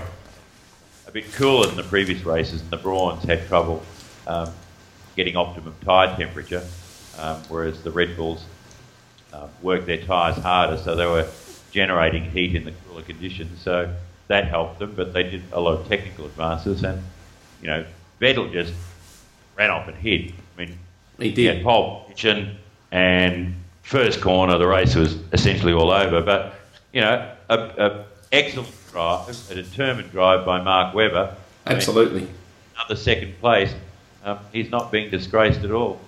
a 1.08 1.12
bit 1.12 1.32
cooler 1.34 1.68
than 1.68 1.76
the 1.78 1.84
previous 1.84 2.24
races, 2.26 2.62
and 2.62 2.70
the 2.70 2.78
Brawns 2.78 3.24
had 3.24 3.46
trouble 3.48 3.82
um, 4.28 4.50
getting 5.16 5.36
optimum 5.36 5.74
tyre 5.84 6.16
temperature, 6.16 6.64
um, 7.18 7.42
whereas 7.50 7.82
the 7.84 7.92
Red 7.92 8.16
Bulls 8.16 8.46
uh, 9.34 9.48
worked 9.62 9.86
their 9.88 10.02
tyres 10.04 10.38
harder, 10.38 10.78
so 10.78 10.96
they 10.96 11.06
were 11.06 11.28
generating 11.72 12.30
heat 12.32 12.56
in 12.56 12.64
the 12.64 12.74
cooler 12.88 13.02
conditions. 13.04 13.62
So 13.62 13.94
that 14.28 14.48
helped 14.48 14.80
them, 14.80 14.94
but 14.96 15.14
they 15.14 15.24
did 15.24 15.44
a 15.52 15.60
lot 15.60 15.80
of 15.80 15.88
technical 15.88 16.26
advances, 16.26 16.84
and 16.84 17.02
you 17.62 17.68
know, 17.68 17.86
Vettel 18.22 18.52
just 18.52 18.74
ran 19.58 19.70
off 19.70 19.88
and 19.88 19.98
hid. 19.98 20.34
I 20.56 20.60
mean, 20.60 20.78
He 21.20 21.32
he 21.32 21.46
had 21.46 21.58
did. 21.58 21.64
pole 21.64 22.02
position, 22.10 22.58
and 22.92 23.56
first 23.84 24.22
corner, 24.22 24.58
the 24.58 24.68
race 24.68 24.96
was 24.96 25.18
essentially 25.34 25.74
all 25.74 25.92
over. 25.92 26.22
But 26.22 26.54
you 26.94 27.02
know, 27.02 27.32
a, 27.50 27.58
a 27.58 28.06
excellent 28.32 28.70
drive, 28.92 29.30
a 29.52 29.56
determined 29.56 30.12
drive 30.12 30.46
by 30.46 30.62
Mark 30.62 30.94
Webber. 30.96 31.36
I 31.66 31.70
mean, 31.70 31.78
Absolutely. 31.78 32.28
another 32.76 32.96
second 32.96 33.40
place. 33.40 33.74
Um, 34.24 34.40
he's 34.52 34.70
not 34.70 34.92
being 34.92 35.10
disgraced 35.10 35.62
at 35.62 35.72
all. 35.72 36.00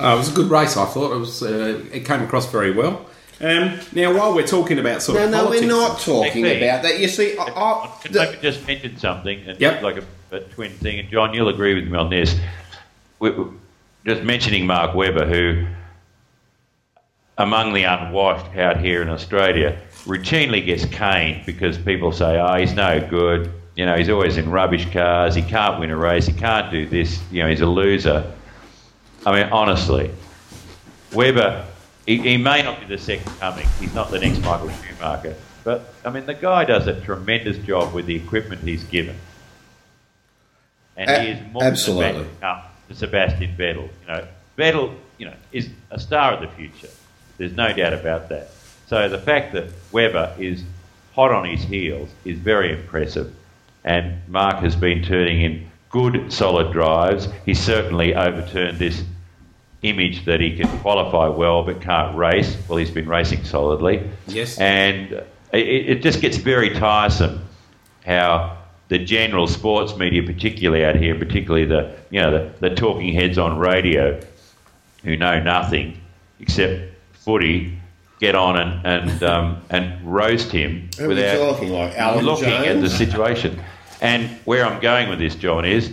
Uh, 0.00 0.14
it 0.14 0.18
was 0.18 0.30
a 0.30 0.34
good 0.34 0.50
race. 0.50 0.76
I 0.76 0.84
thought 0.86 1.12
it 1.12 1.18
was. 1.18 1.42
Uh, 1.42 1.82
it 1.92 2.04
came 2.04 2.22
across 2.22 2.50
very 2.50 2.70
well. 2.72 3.06
Um, 3.40 3.80
now, 3.92 4.16
while 4.16 4.34
we're 4.34 4.46
talking 4.46 4.78
about 4.78 5.02
sort 5.02 5.18
No, 5.18 5.24
of 5.24 5.30
no, 5.32 5.38
politics, 5.44 5.62
we're 5.62 5.68
not 5.68 5.98
talking 6.00 6.44
Hey, 6.44 6.62
about 6.64 6.82
that. 6.84 7.00
You 7.00 7.08
see, 7.08 7.36
I, 7.36 7.42
I, 7.44 7.98
Can 8.02 8.12
the- 8.12 8.20
I 8.30 8.36
just 8.36 8.64
mention 8.66 8.96
something? 8.98 9.40
And 9.48 9.60
Yep. 9.60 9.82
Like 9.82 9.96
a, 9.96 10.36
a 10.36 10.40
twin 10.40 10.70
thing, 10.70 11.00
and 11.00 11.08
John, 11.08 11.34
you'll 11.34 11.48
agree 11.48 11.74
with 11.74 11.88
me 11.90 11.98
on 11.98 12.08
this. 12.10 12.38
We, 13.18 13.30
we- 13.30 13.50
just 14.04 14.22
mentioning 14.22 14.66
Mark 14.66 14.94
Webber, 14.94 15.26
who, 15.26 15.66
among 17.38 17.72
the 17.72 17.84
unwashed 17.84 18.56
out 18.56 18.78
here 18.78 19.02
in 19.02 19.08
Australia, 19.08 19.80
routinely 20.04 20.64
gets 20.64 20.84
caned 20.86 21.46
because 21.46 21.78
people 21.78 22.12
say, 22.12 22.38
"Oh, 22.40 22.58
he's 22.58 22.74
no 22.74 23.00
good." 23.00 23.52
You 23.74 23.86
know, 23.86 23.96
he's 23.96 24.10
always 24.10 24.36
in 24.36 24.50
rubbish 24.50 24.90
cars. 24.92 25.34
He 25.34 25.42
can't 25.42 25.80
win 25.80 25.90
a 25.90 25.96
race. 25.96 26.26
He 26.26 26.34
can't 26.34 26.70
do 26.70 26.86
this. 26.86 27.22
You 27.30 27.42
know, 27.42 27.48
he's 27.48 27.62
a 27.62 27.66
loser. 27.66 28.30
I 29.24 29.32
mean, 29.32 29.50
honestly, 29.52 30.10
Webber, 31.14 31.64
he, 32.04 32.18
he 32.18 32.36
may 32.36 32.62
not 32.62 32.80
be 32.80 32.86
the 32.86 32.98
second 32.98 33.32
coming. 33.38 33.66
He's 33.80 33.94
not 33.94 34.10
the 34.10 34.18
next 34.18 34.40
Michael 34.42 34.68
Schumacher. 34.68 35.36
But, 35.64 35.94
I 36.04 36.10
mean, 36.10 36.26
the 36.26 36.34
guy 36.34 36.64
does 36.64 36.86
a 36.86 37.00
tremendous 37.00 37.56
job 37.58 37.94
with 37.94 38.06
the 38.06 38.16
equipment 38.16 38.62
he's 38.62 38.84
given. 38.84 39.16
And 40.96 41.08
A- 41.08 41.20
he 41.22 41.30
is 41.30 41.52
more 41.52 41.64
absolutely. 41.64 42.24
than 42.24 42.60
to 42.92 42.98
Sebastian 42.98 43.56
Vettel. 43.56 43.88
You 44.02 44.08
know, 44.08 44.26
Vettel, 44.58 44.94
you 45.18 45.26
know, 45.26 45.34
is 45.52 45.68
a 45.90 45.98
star 45.98 46.34
of 46.34 46.40
the 46.40 46.48
future. 46.48 46.92
There's 47.38 47.52
no 47.52 47.72
doubt 47.72 47.92
about 47.92 48.28
that. 48.28 48.50
So 48.86 49.08
the 49.08 49.18
fact 49.18 49.54
that 49.54 49.70
Webber 49.90 50.34
is 50.38 50.62
hot 51.14 51.32
on 51.32 51.44
his 51.46 51.62
heels 51.62 52.10
is 52.24 52.38
very 52.38 52.72
impressive. 52.72 53.34
And 53.84 54.26
Mark 54.28 54.56
has 54.56 54.76
been 54.76 55.02
turning 55.02 55.42
in 55.42 55.70
good, 55.90 56.32
solid 56.32 56.72
drives. 56.72 57.28
He 57.44 57.54
certainly 57.54 58.14
overturned 58.14 58.78
this 58.78 59.02
image 59.82 60.24
that 60.26 60.40
he 60.40 60.56
can 60.56 60.68
qualify 60.78 61.28
well 61.28 61.64
but 61.64 61.80
can't 61.80 62.16
race. 62.16 62.56
Well, 62.68 62.78
he's 62.78 62.90
been 62.90 63.08
racing 63.08 63.44
solidly. 63.44 64.08
Yes. 64.26 64.58
And 64.58 65.12
it, 65.52 65.58
it 65.66 66.02
just 66.02 66.20
gets 66.20 66.36
very 66.36 66.70
tiresome 66.70 67.46
how 68.04 68.61
the 68.92 68.98
general 68.98 69.46
sports 69.46 69.96
media, 69.96 70.22
particularly 70.22 70.84
out 70.84 70.96
here, 70.96 71.18
particularly 71.18 71.64
the 71.64 71.96
you 72.10 72.20
know 72.20 72.30
the, 72.30 72.68
the 72.68 72.74
talking 72.74 73.14
heads 73.14 73.38
on 73.38 73.58
radio, 73.58 74.20
who 75.02 75.16
know 75.16 75.42
nothing 75.42 75.98
except 76.40 76.92
footy, 77.14 77.78
get 78.20 78.34
on 78.34 78.58
and 78.58 78.86
and 78.86 79.22
um, 79.22 79.62
and 79.70 79.86
roast 80.04 80.52
him 80.52 80.90
Who 80.98 81.06
are 81.06 81.08
without 81.08 81.38
talking, 81.38 81.70
like 81.70 81.96
Alan 81.96 82.22
looking 82.22 82.50
at 82.52 82.82
the 82.82 82.90
situation. 82.90 83.58
And 84.02 84.28
where 84.44 84.66
I'm 84.66 84.78
going 84.82 85.08
with 85.08 85.20
this, 85.20 85.36
John, 85.36 85.64
is, 85.64 85.90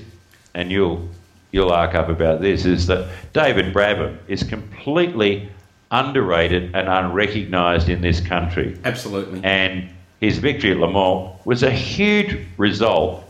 and 0.54 0.70
you'll 0.70 1.08
you'll 1.54 1.72
arc 1.72 1.96
up 1.96 2.10
about 2.10 2.42
this, 2.42 2.66
is 2.66 2.88
that 2.88 3.10
David 3.32 3.74
Brabham 3.74 4.18
is 4.28 4.44
completely 4.44 5.50
underrated 5.90 6.76
and 6.76 6.90
unrecognised 6.90 7.88
in 7.88 8.02
this 8.02 8.20
country. 8.20 8.78
Absolutely. 8.84 9.40
And 9.42 9.90
his 10.20 10.38
victory 10.38 10.72
at 10.72 10.78
Le 10.78 10.92
Mans 10.92 11.36
was 11.46 11.64
a 11.64 11.72
huge 11.72 12.46
result 12.58 13.24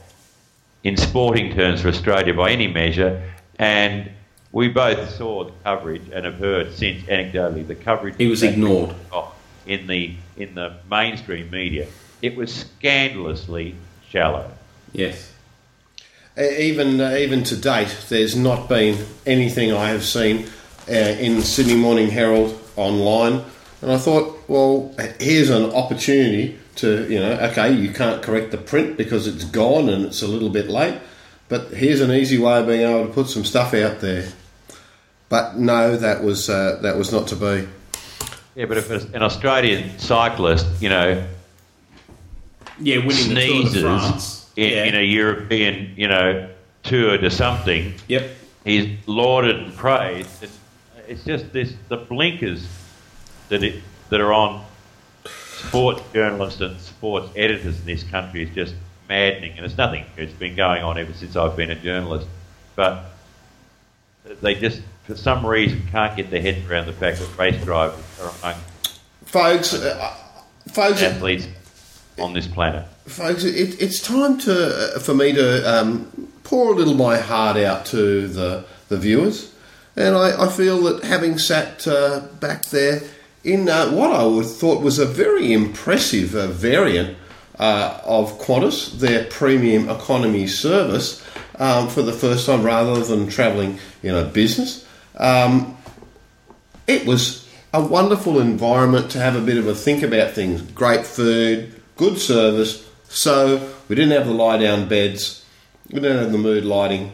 in 0.83 0.97
sporting 0.97 1.53
terms 1.53 1.81
for 1.81 1.89
Australia 1.89 2.33
by 2.33 2.51
any 2.51 2.67
measure. 2.67 3.21
And 3.57 4.09
we 4.51 4.69
both 4.69 5.11
saw 5.11 5.45
the 5.45 5.51
coverage 5.63 6.09
and 6.11 6.25
have 6.25 6.35
heard 6.35 6.73
since 6.73 7.03
anecdotally 7.03 7.67
the 7.67 7.75
coverage 7.75 8.15
He 8.17 8.27
was 8.27 8.43
ignored. 8.43 8.95
in 9.67 9.87
the 9.87 10.15
in 10.37 10.55
the 10.55 10.77
mainstream 10.89 11.51
media. 11.51 11.87
It 12.21 12.35
was 12.35 12.53
scandalously 12.53 13.75
shallow. 14.09 14.49
Yes. 14.93 15.31
Even 16.37 16.99
uh, 16.99 17.15
even 17.15 17.43
to 17.43 17.57
date, 17.57 17.95
there's 18.09 18.35
not 18.35 18.67
been 18.67 19.05
anything 19.25 19.71
I 19.73 19.89
have 19.89 20.03
seen 20.03 20.47
uh, 20.89 20.93
in 20.93 21.41
Sydney 21.41 21.75
Morning 21.75 22.09
Herald 22.09 22.57
online, 22.75 23.43
and 23.81 23.91
I 23.91 23.97
thought, 23.97 24.49
well, 24.49 24.95
here's 25.19 25.49
an 25.49 25.71
opportunity 25.71 26.57
to 26.81 27.07
you 27.11 27.19
know, 27.19 27.33
okay, 27.51 27.71
you 27.71 27.91
can't 27.91 28.21
correct 28.21 28.51
the 28.51 28.57
print 28.57 28.97
because 28.97 29.27
it's 29.27 29.43
gone 29.45 29.89
and 29.89 30.05
it's 30.05 30.21
a 30.21 30.27
little 30.27 30.49
bit 30.49 30.67
late, 30.69 30.99
but 31.47 31.67
here's 31.71 32.01
an 32.01 32.11
easy 32.11 32.37
way 32.37 32.59
of 32.59 32.67
being 32.67 32.81
able 32.81 33.07
to 33.07 33.13
put 33.13 33.27
some 33.27 33.45
stuff 33.45 33.73
out 33.73 33.99
there. 34.01 34.31
But 35.29 35.57
no, 35.57 35.95
that 35.97 36.23
was 36.23 36.49
uh, 36.49 36.79
that 36.81 36.97
was 36.97 37.11
not 37.11 37.27
to 37.27 37.35
be. 37.35 37.67
Yeah, 38.55 38.65
but 38.65 38.77
if 38.77 38.89
an 39.13 39.21
Australian 39.21 39.97
cyclist, 39.99 40.65
you 40.81 40.89
know, 40.89 41.23
Yeah, 42.81 42.97
winning 43.05 43.33
the 43.33 43.45
Tour 43.47 43.63
de 43.63 43.69
sneezes 43.69 43.81
France. 43.83 44.49
in, 44.55 44.69
yeah. 44.71 44.83
in 44.85 44.95
a 44.95 45.03
European, 45.03 45.93
you 45.95 46.07
know, 46.07 46.49
tour 46.83 47.17
to 47.17 47.29
something, 47.29 47.93
Yep. 48.07 48.29
he's 48.65 48.97
lauded 49.07 49.55
and 49.57 49.75
praised. 49.75 50.43
It's, 50.43 50.57
it's 51.07 51.23
just 51.23 51.53
this 51.53 51.73
the 51.89 51.97
blinkers 51.97 52.67
that 53.49 53.63
it, 53.63 53.81
that 54.09 54.19
are 54.21 54.33
on 54.33 54.63
sports 55.59 56.01
journalists 56.13 56.61
and 56.61 56.79
sports 56.79 57.29
editors 57.35 57.79
in 57.79 57.85
this 57.85 58.03
country 58.03 58.43
is 58.43 58.55
just 58.55 58.75
maddening, 59.07 59.53
and 59.57 59.65
it's 59.65 59.77
nothing. 59.77 60.05
It's 60.17 60.33
been 60.33 60.55
going 60.55 60.83
on 60.83 60.97
ever 60.97 61.13
since 61.13 61.35
I've 61.35 61.55
been 61.55 61.71
a 61.71 61.75
journalist, 61.75 62.27
but 62.75 63.05
they 64.41 64.55
just 64.55 64.81
for 65.05 65.15
some 65.15 65.45
reason 65.45 65.81
can't 65.91 66.15
get 66.15 66.29
their 66.29 66.41
heads 66.41 66.69
around 66.69 66.85
the 66.85 66.93
fact 66.93 67.19
that 67.19 67.37
race 67.37 67.61
drivers 67.63 67.99
are 68.21 68.31
among 68.41 68.61
Folks, 69.25 69.73
uh, 69.73 70.15
folks, 70.71 71.03
athletes 71.03 71.47
on 72.17 72.33
this 72.33 72.47
planet. 72.47 72.87
folks, 73.05 73.43
it, 73.43 73.79
it's 73.81 74.01
time 74.01 74.39
to 74.39 74.95
uh, 74.95 74.99
for 74.99 75.13
me 75.13 75.33
to 75.33 75.79
um, 75.79 76.31
pour 76.43 76.71
a 76.73 76.75
little 76.75 76.95
my 76.95 77.17
heart 77.17 77.57
out 77.57 77.85
to 77.87 78.27
the 78.27 78.65
the 78.87 78.97
viewers, 78.97 79.53
and 79.95 80.15
I, 80.15 80.45
I 80.45 80.49
feel 80.49 80.81
that 80.83 81.03
having 81.03 81.37
sat 81.37 81.87
uh, 81.87 82.21
back 82.39 82.65
there 82.65 83.01
in 83.43 83.69
uh, 83.69 83.89
what 83.91 84.11
I 84.11 84.25
would 84.25 84.45
thought 84.45 84.81
was 84.81 84.99
a 84.99 85.05
very 85.05 85.53
impressive 85.53 86.35
uh, 86.35 86.47
variant 86.47 87.17
uh, 87.57 87.99
of 88.03 88.39
Qantas, 88.39 88.99
their 88.99 89.25
premium 89.25 89.89
economy 89.89 90.47
service, 90.47 91.23
um, 91.57 91.89
for 91.89 92.01
the 92.01 92.13
first 92.13 92.45
time, 92.45 92.63
rather 92.63 93.03
than 93.03 93.29
travelling 93.29 93.79
in 94.01 94.15
a 94.15 94.23
business. 94.23 94.85
Um, 95.17 95.77
it 96.87 97.05
was 97.05 97.47
a 97.73 97.81
wonderful 97.81 98.39
environment 98.39 99.11
to 99.11 99.19
have 99.19 99.35
a 99.35 99.41
bit 99.41 99.57
of 99.57 99.67
a 99.67 99.75
think 99.75 100.03
about 100.03 100.31
things. 100.31 100.61
Great 100.61 101.05
food, 101.05 101.79
good 101.97 102.17
service. 102.17 102.87
So 103.09 103.73
we 103.87 103.95
didn't 103.95 104.11
have 104.11 104.27
the 104.27 104.33
lie 104.33 104.57
down 104.57 104.87
beds, 104.87 105.45
we 105.89 105.99
didn't 105.99 106.19
have 106.19 106.31
the 106.31 106.37
mood 106.37 106.65
lighting, 106.65 107.11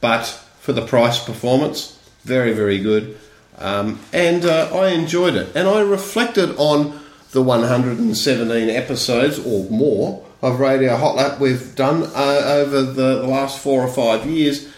but 0.00 0.24
for 0.60 0.72
the 0.72 0.86
price 0.86 1.22
performance, 1.22 1.98
very 2.22 2.52
very 2.52 2.78
good. 2.78 3.18
Um, 3.58 4.00
and 4.12 4.44
uh, 4.44 4.76
I 4.76 4.88
enjoyed 4.88 5.36
it, 5.36 5.54
and 5.54 5.68
I 5.68 5.80
reflected 5.80 6.56
on 6.56 7.00
the 7.30 7.42
117 7.42 8.70
episodes 8.70 9.38
or 9.44 9.68
more 9.70 10.24
of 10.42 10.60
Radio 10.60 10.96
Hot 10.96 11.16
Lap 11.16 11.40
we've 11.40 11.74
done 11.74 12.04
uh, 12.14 12.42
over 12.44 12.82
the, 12.82 13.22
last 13.26 13.58
four 13.58 13.82
or 13.82 13.88
five 13.88 14.26
years, 14.26 14.68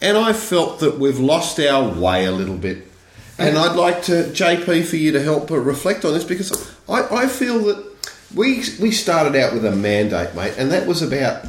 and 0.00 0.16
I 0.16 0.32
felt 0.32 0.80
that 0.80 0.98
we've 0.98 1.18
lost 1.18 1.60
our 1.60 1.88
way 1.88 2.24
a 2.24 2.32
little 2.32 2.56
bit. 2.56 2.86
And 3.38 3.56
I'd 3.56 3.76
like 3.76 4.02
to, 4.04 4.24
JP, 4.24 4.84
for 4.84 4.96
you 4.96 5.12
to 5.12 5.22
help 5.22 5.50
uh, 5.50 5.58
reflect 5.58 6.04
on 6.04 6.12
this 6.12 6.24
because 6.24 6.74
I, 6.88 7.22
I 7.22 7.26
feel 7.28 7.60
that 7.60 7.92
we 8.34 8.62
we 8.80 8.90
started 8.90 9.36
out 9.36 9.52
with 9.52 9.64
a 9.64 9.72
mandate, 9.74 10.34
mate, 10.34 10.54
and 10.58 10.70
that 10.70 10.86
was 10.86 11.02
about 11.02 11.46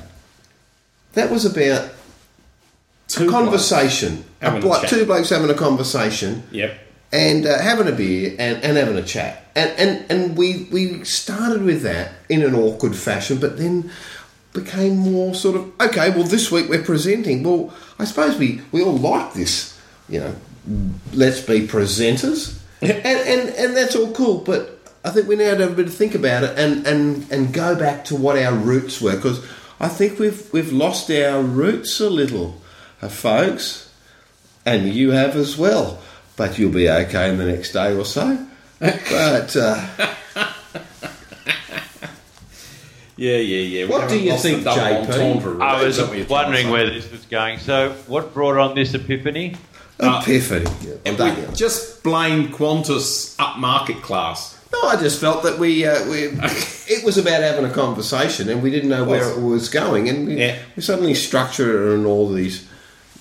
that 1.14 1.32
was 1.32 1.46
about 1.46 1.92
Two 3.16 3.28
a 3.28 3.32
conversation, 3.32 4.24
a 4.42 4.56
a 4.56 4.88
two 4.88 5.06
blokes 5.06 5.30
having 5.30 5.50
a 5.50 5.54
conversation, 5.54 6.44
Yep. 6.52 6.78
and 7.12 7.46
uh, 7.46 7.60
having 7.60 7.88
a 7.88 7.92
beer 7.92 8.36
and, 8.40 8.64
and 8.64 8.78
having 8.78 8.98
a 8.98 9.04
chat, 9.04 9.46
and 9.56 9.72
and 9.78 10.06
and 10.12 10.38
we 10.38 10.68
we 10.72 11.04
started 11.04 11.64
with 11.64 11.82
that 11.84 12.12
in 12.30 12.42
an 12.44 12.56
awkward 12.56 12.96
fashion, 12.96 13.38
but 13.40 13.58
then 13.58 13.92
became 14.54 14.98
more 14.98 15.34
sort 15.34 15.56
of 15.56 15.72
okay. 15.82 16.10
Well, 16.12 16.24
this 16.24 16.52
week 16.52 16.70
we're 16.70 16.84
presenting. 16.84 17.44
Well, 17.44 17.74
I 18.00 18.06
suppose 18.06 18.38
we 18.38 18.62
we 18.72 18.82
all 18.84 18.98
like 18.98 19.34
this, 19.34 19.78
you 20.10 20.20
know. 20.20 20.36
Let's 21.14 21.42
be 21.42 21.68
presenters, 21.68 22.58
and 22.82 22.92
and 22.92 23.50
and 23.50 23.76
that's 23.78 23.96
all 23.96 24.12
cool, 24.14 24.40
but. 24.40 24.80
I 25.06 25.10
think 25.10 25.28
we 25.28 25.36
now 25.36 25.54
have 25.58 25.74
a 25.74 25.76
bit 25.76 25.88
to 25.88 25.92
think 25.92 26.16
about 26.16 26.44
it 26.44 26.58
and, 26.58 26.88
and, 26.88 27.30
and 27.30 27.54
go 27.54 27.76
back 27.76 28.06
to 28.06 28.16
what 28.16 28.38
our 28.38 28.54
roots 28.56 29.02
were 29.02 29.18
because 29.18 29.44
I 29.78 29.90
think 29.90 30.18
we've 30.18 30.48
we've 30.54 30.72
lost 30.72 31.12
our 31.12 31.42
roots 31.44 32.00
a 32.00 32.10
little, 32.10 32.62
uh, 33.04 33.10
folks, 33.10 33.92
and 34.66 34.88
you 34.90 35.12
have 35.12 35.36
as 35.36 35.58
well. 35.58 36.00
But 36.36 36.58
you'll 36.58 36.72
be 36.72 36.90
okay 36.90 37.30
in 37.30 37.38
the 37.38 37.46
next 37.46 37.74
day 37.74 37.96
or 37.96 38.06
so. 38.06 38.46
But 38.80 39.56
uh, 39.56 39.88
Yeah, 43.16 43.38
yeah, 43.38 43.58
yeah. 43.58 43.86
We 43.86 43.92
What 43.92 44.10
do 44.10 44.20
you 44.20 44.36
think, 44.38 44.64
double 44.64 44.82
JP? 44.82 45.62
I 45.62 45.84
was 45.84 45.98
is 45.98 45.98
that 45.98 46.08
what 46.10 46.18
you're 46.18 46.26
trying 46.26 46.46
to 46.46 46.50
wondering 46.52 46.70
where 46.72 46.90
this 46.90 47.12
was 47.12 47.26
going. 47.26 47.60
So, 47.60 47.92
what 48.08 48.34
brought 48.34 48.58
on 48.58 48.76
this 48.76 48.94
epiphany? 48.94 49.56
epiphany. 50.00 50.66
And 51.06 51.18
Don't 51.18 51.50
we 51.50 51.56
just 51.56 52.04
blame 52.04 52.48
Qantas 52.48 53.36
upmarket 53.38 54.02
class. 54.02 54.60
No, 54.74 54.90
I 54.90 54.96
just 54.96 55.22
felt 55.22 55.44
that 55.44 55.60
we, 55.60 55.86
uh, 55.86 56.04
we 56.10 56.24
it 56.90 57.06
was 57.06 57.20
about 57.20 57.42
having 57.44 57.66
a 57.66 57.70
conversation, 57.74 58.50
and 58.50 58.64
we 58.64 58.72
didn't 58.72 58.90
know 58.90 59.04
where 59.04 59.30
it 59.32 59.40
was 59.40 59.70
going, 59.70 60.10
and 60.10 60.26
we, 60.28 60.40
Yeah. 60.40 60.58
we 60.76 60.82
suddenly 60.82 61.14
structured 61.14 61.70
it 61.76 61.94
and 61.96 62.08
all 62.08 62.28
these. 62.32 62.68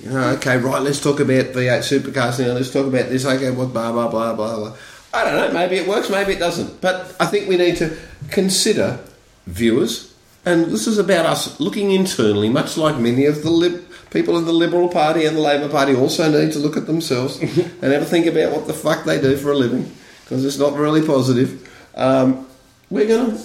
You 0.03 0.11
know, 0.11 0.31
okay, 0.31 0.57
right. 0.57 0.83
Let's 0.83 1.01
talk 1.01 1.21
about 1.21 1.47
V8 1.55 1.79
supercars 1.79 2.45
now. 2.45 2.55
Let's 2.55 2.73
talk 2.73 2.87
about 2.87 3.09
this. 3.09 3.25
Okay, 3.25 3.51
what 3.53 3.73
blah 3.73 3.93
blah 3.93 4.09
blah 4.09 4.35
blah 4.35 4.57
blah. 4.57 4.77
I 5.15 5.25
don't 5.25 5.37
know. 5.37 5.53
Maybe 5.53 5.77
it 5.77 5.87
works. 5.87 6.11
Maybe 6.11 6.33
it 6.33 6.41
doesn't. 6.41 6.81
But 6.81 7.15
I 7.21 7.27
think 7.27 7.49
we 7.49 7.57
need 7.57 7.77
to 7.77 7.97
consider 8.31 8.99
viewers, 9.47 10.13
and 10.45 10.67
this 10.67 10.89
is 10.89 10.99
about 10.99 11.27
us 11.27 11.61
looking 11.61 11.93
internally, 11.93 12.49
much 12.49 12.77
like 12.77 12.99
many 12.99 13.27
of 13.27 13.45
the 13.45 13.51
lib- 13.51 13.85
people 14.11 14.37
in 14.39 14.45
the 14.45 14.53
Liberal 14.53 14.89
Party 14.89 15.25
and 15.25 15.37
the 15.37 15.41
Labor 15.41 15.69
Party 15.69 15.95
also 15.95 16.31
need 16.31 16.53
to 16.53 16.59
look 16.59 16.77
at 16.77 16.87
themselves 16.87 17.39
and 17.41 17.85
ever 17.85 18.05
think 18.05 18.27
about 18.27 18.53
what 18.53 18.67
the 18.67 18.75
fuck 18.75 19.05
they 19.05 19.21
do 19.21 19.37
for 19.37 19.53
a 19.53 19.57
living, 19.57 19.89
because 20.25 20.45
it's 20.45 20.59
not 20.59 20.75
really 20.75 21.07
positive. 21.07 21.69
Um, 21.95 22.49
we're 22.91 23.07
gonna 23.07 23.41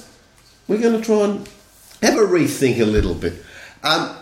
we're 0.67 0.81
gonna 0.81 1.01
try 1.01 1.21
and 1.25 1.47
have 2.01 2.15
a 2.15 2.25
rethink 2.25 2.79
a 2.79 2.85
little 2.85 3.13
bit, 3.13 3.43
um, 3.83 4.15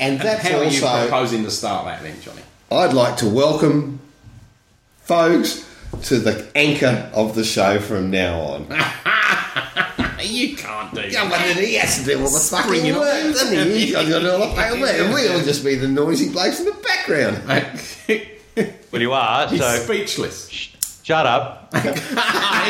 and 0.00 0.14
And 0.14 0.20
that's 0.20 0.42
how 0.48 0.58
are 0.58 0.64
you 0.64 0.84
also. 0.84 1.08
proposing 1.08 1.44
to 1.44 1.50
start 1.50 1.84
that 1.86 2.02
then, 2.02 2.20
Johnny? 2.20 2.42
I'd 2.72 2.92
like 2.92 3.16
to 3.18 3.28
welcome 3.28 4.00
folks 5.02 5.66
to 6.04 6.18
the 6.18 6.46
anchor 6.54 7.10
of 7.14 7.34
the 7.34 7.44
show 7.44 7.78
from 7.80 8.10
now 8.10 8.40
on. 8.40 8.66
You 10.22 10.54
can't 10.54 10.94
do 10.94 11.00
Yeah, 11.00 11.28
but 11.30 11.38
then 11.38 11.56
he 11.56 11.74
has 11.76 11.98
to 11.98 12.04
do 12.04 12.18
all 12.20 12.28
the 12.30 12.38
fucking 12.38 12.66
Springing 12.70 12.92
on 12.92 13.00
work, 13.00 13.22
doesn't 13.34 13.56
he? 13.72 13.78
He's 13.86 13.92
got 13.92 14.02
to 14.02 14.08
do 14.20 14.30
all 14.30 14.38
the 14.50 14.54
fucking 14.54 14.80
work, 14.80 14.94
and 14.94 15.12
we'll 15.14 15.42
just 15.42 15.64
be 15.64 15.74
the 15.76 15.88
noisy 15.88 16.30
blokes 16.30 16.60
in 16.60 16.66
the 16.66 16.72
background. 16.72 17.42
Well, 18.92 19.00
you 19.00 19.12
are. 19.12 19.48
He's 19.48 19.60
So, 19.60 19.76
speechless. 19.78 20.69
Shut 21.02 21.26
up. 21.26 21.72
Here 21.74 21.92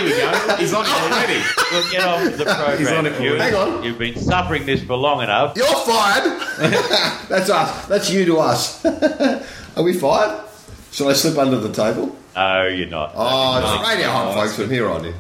we 0.05 0.11
go. 0.11 0.57
He's 0.57 0.73
on 0.75 0.85
it 0.85 0.91
already. 0.93 1.43
We'll 1.71 1.91
get 1.91 2.03
on 2.05 2.25
with 2.25 2.39
the 2.39 2.45
program. 2.45 2.79
He's 2.79 2.91
on 2.91 3.07
it 3.07 3.15
for 3.15 3.23
You- 3.23 3.35
Hang 3.37 3.55
on. 3.55 3.83
You've 3.83 3.99
been 3.99 4.17
suffering 4.19 4.67
this 4.67 4.83
for 4.83 4.97
long 4.97 5.23
enough. 5.23 5.57
You're 5.57 5.67
fired. 5.67 6.41
That's 7.29 7.51
us. 7.51 7.87
That's 7.87 8.11
you 8.11 8.25
to 8.27 8.39
us. 8.39 8.85
Are 9.77 9.83
we 9.83 9.93
fired? 9.95 10.45
Shall 10.93 11.09
I 11.09 11.13
slip 11.15 11.39
under 11.39 11.59
the 11.59 11.73
table? 11.73 12.17
No, 12.37 12.67
you're 12.67 12.89
not. 12.89 13.13
Oh, 13.15 13.59
it's 13.83 13.89
radio 13.89 14.09
hot, 14.11 14.35
folks, 14.35 14.57
from 14.57 14.71
here 14.71 14.89
on 14.89 15.05
in. 15.05 15.15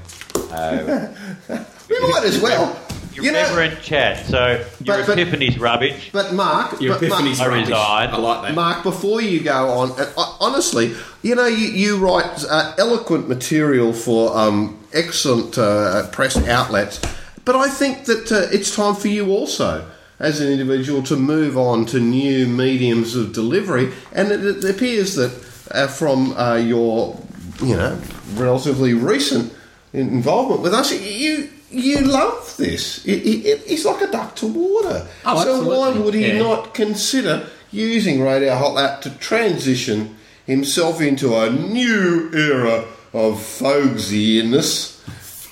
we 1.89 2.09
might 2.09 2.25
as 2.25 2.41
well. 2.41 2.80
You're 3.15 3.25
You 3.25 3.33
know- 3.33 3.43
never 3.43 3.63
in 3.63 3.77
chat, 3.83 4.27
so 4.29 4.47
your 4.85 4.97
But- 4.99 5.07
but- 5.07 5.19
epiphany's 5.19 5.59
rubbish. 5.59 6.11
But 6.13 6.33
Mark, 6.33 6.81
Your 6.81 6.95
but 6.95 7.03
epiphany's 7.03 7.41
I 7.41 7.49
rubbish. 7.49 7.69
resign. 7.69 8.09
I 8.11 8.17
like 8.19 8.43
that. 8.43 8.55
Mark, 8.55 8.83
before 8.83 9.21
you 9.21 9.41
go 9.41 9.69
on, 9.71 9.93
uh, 9.99 10.07
honestly, 10.41 10.95
you 11.23 11.35
know, 11.35 11.47
you, 11.47 11.67
you 11.67 11.97
write 11.97 12.45
uh, 12.49 12.73
eloquent 12.79 13.29
material 13.29 13.93
for 13.93 14.37
um, 14.39 14.79
excellent 14.93 15.59
uh, 15.59 16.07
press 16.09 16.37
outlets, 16.49 17.01
but 17.45 17.57
I 17.57 17.69
think 17.69 18.05
that 18.05 18.31
uh, 18.31 18.47
it's 18.53 18.75
time 18.75 18.95
for 18.95 19.09
you 19.09 19.31
also, 19.31 19.85
as 20.21 20.41
an 20.41 20.49
individual, 20.53 21.03
to 21.05 21.17
move 21.17 21.59
on 21.59 21.87
to 21.87 21.99
new 21.99 22.47
mediums 22.47 23.17
of 23.17 23.33
delivery. 23.33 23.91
And 24.13 24.31
it, 24.31 24.45
it 24.45 24.65
appears 24.71 25.15
that 25.17 25.33
uh, 25.73 25.87
from 25.89 26.33
uh, 26.37 26.57
your, 26.57 27.19
you 27.63 27.75
know, 27.77 27.99
relatively 28.35 28.95
recent 28.95 29.53
involvement 29.93 30.61
with 30.63 30.73
us, 30.75 30.93
you. 30.93 31.49
You 31.71 32.01
love 32.01 32.57
this. 32.57 33.05
It, 33.07 33.23
it, 33.27 33.63
it's 33.67 33.85
like 33.85 34.03
a 34.03 34.11
duck 34.11 34.35
to 34.37 34.47
water. 34.47 35.07
Oh, 35.25 35.45
so 35.45 35.63
why 35.69 35.91
would 35.91 36.15
he 36.15 36.29
Yeah. 36.29 36.39
not 36.39 36.75
consider 36.75 37.47
using 37.71 38.21
Radio 38.23 38.55
Hot 38.57 38.75
Lap 38.75 39.01
to 39.03 39.11
transition 39.19 40.17
himself 40.47 41.01
into 41.01 41.37
a 41.37 41.49
new 41.51 42.29
era 42.35 42.85
of 43.13 43.35
folksiness. 43.35 44.97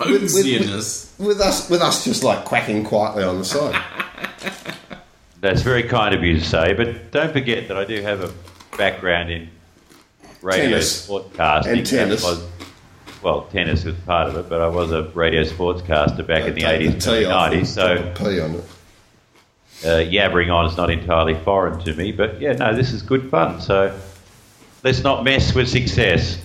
With, 0.00 0.22
with, 0.22 0.22
Folksiness. 0.32 1.18
with, 1.18 1.28
with 1.28 1.40
us, 1.40 1.68
with 1.70 1.82
us 1.82 2.04
just 2.04 2.22
like 2.24 2.44
quacking 2.44 2.84
quietly 2.84 3.24
on 3.24 3.38
the 3.38 3.44
side. 3.44 3.80
That's 5.40 5.62
very 5.62 5.84
kind 5.84 6.14
of 6.14 6.22
you 6.24 6.38
to 6.38 6.44
say, 6.44 6.72
but 6.74 7.12
don't 7.12 7.32
forget 7.32 7.68
that 7.68 7.76
I 7.76 7.84
do 7.84 8.00
have 8.02 8.22
a 8.22 8.32
background 8.76 9.30
in 9.30 9.48
radio 10.42 10.70
Tennis. 10.70 11.06
sportscasting. 11.08 11.66
And 11.78 11.86
tennis. 11.86 12.24
That 13.22 13.24
was- 13.24 13.34
well, 13.42 13.42
tennis 13.52 13.84
was 13.84 13.94
part 14.06 14.28
of 14.28 14.36
it, 14.36 14.48
but 14.48 14.60
I 14.60 14.68
was 14.68 14.92
a 14.92 15.02
radio 15.14 15.42
sportscaster 15.42 16.26
back 16.26 16.44
in 16.44 16.54
the 16.54 16.62
80s 16.62 16.86
and 16.92 17.02
tee 17.02 17.24
90s, 17.24 17.66
so 17.66 18.12
pee 18.16 18.40
on 18.40 18.54
it. 18.54 18.64
uh, 19.84 19.88
yabbering 20.10 20.52
on 20.52 20.66
is 20.66 20.76
not 20.76 20.90
entirely 20.90 21.34
foreign 21.34 21.78
to 21.84 21.92
me. 21.94 22.12
But 22.12 22.40
yeah, 22.40 22.52
no, 22.52 22.74
this 22.74 22.92
is 22.92 23.02
good 23.02 23.30
fun. 23.30 23.60
So 23.60 23.96
let's 24.84 25.02
not 25.02 25.24
mess 25.24 25.54
with 25.54 25.68
success. 25.68 26.38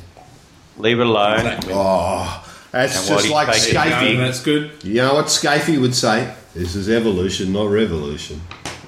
Leave 0.77 0.99
it 0.99 1.05
alone. 1.05 1.37
Exactly. 1.39 1.73
Oh, 1.75 2.45
that's 2.71 3.07
just 3.07 3.29
like 3.29 3.47
takes 3.47 3.67
it 3.67 3.73
No, 3.73 4.17
that's 4.17 4.41
good. 4.41 4.71
You 4.83 4.95
know 4.95 5.13
what 5.15 5.25
Scafey 5.27 5.79
would 5.79 5.93
say? 5.95 6.33
This 6.55 6.75
is 6.75 6.89
evolution, 6.89 7.53
not 7.53 7.69
revolution. 7.69 8.41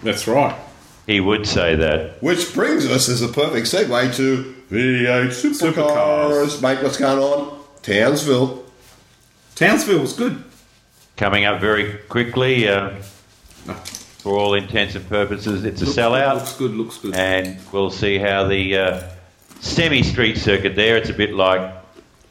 That's 0.03 0.27
right. 0.27 0.55
He 1.07 1.19
would 1.19 1.45
say 1.47 1.75
that. 1.75 2.21
Which 2.21 2.53
brings 2.53 2.85
us 2.87 3.09
as 3.09 3.21
a 3.21 3.27
perfect 3.27 3.67
segue 3.67 4.15
to 4.15 4.55
V8 4.71 5.27
supercars. 5.27 5.73
Supercars. 5.73 6.61
Mate, 6.63 6.81
what's 6.83 6.97
going 6.97 7.19
on? 7.19 7.54
Townsville. 7.85 8.65
Townsville 9.53 9.99
was 9.99 10.13
good. 10.13 10.43
Coming 11.17 11.45
up 11.45 11.61
very 11.61 11.99
quickly, 12.09 12.67
uh, 12.67 12.89
for 14.17 14.35
all 14.35 14.55
intents 14.55 14.95
and 14.95 15.07
purposes, 15.07 15.63
it's 15.65 15.83
a 15.83 15.85
sellout. 15.85 16.33
Looks 16.35 16.57
good. 16.57 16.71
Looks 16.71 16.97
good. 16.97 17.13
and 17.13 17.59
we'll 17.71 17.91
see 17.91 18.17
how 18.17 18.47
the 18.47 18.75
uh, 18.75 19.09
semi-street 19.59 20.39
circuit 20.39 20.75
there. 20.75 20.97
It's 20.97 21.11
a 21.11 21.13
bit 21.13 21.35
like, 21.35 21.61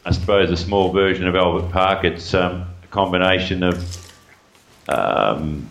I 0.04 0.10
suppose, 0.10 0.50
a 0.50 0.56
small 0.56 0.92
version 0.92 1.28
of 1.28 1.36
Albert 1.36 1.70
Park. 1.70 2.04
It's 2.04 2.34
um, 2.34 2.66
a 2.82 2.86
combination 2.88 3.62
of 3.62 4.12
um, 4.88 5.68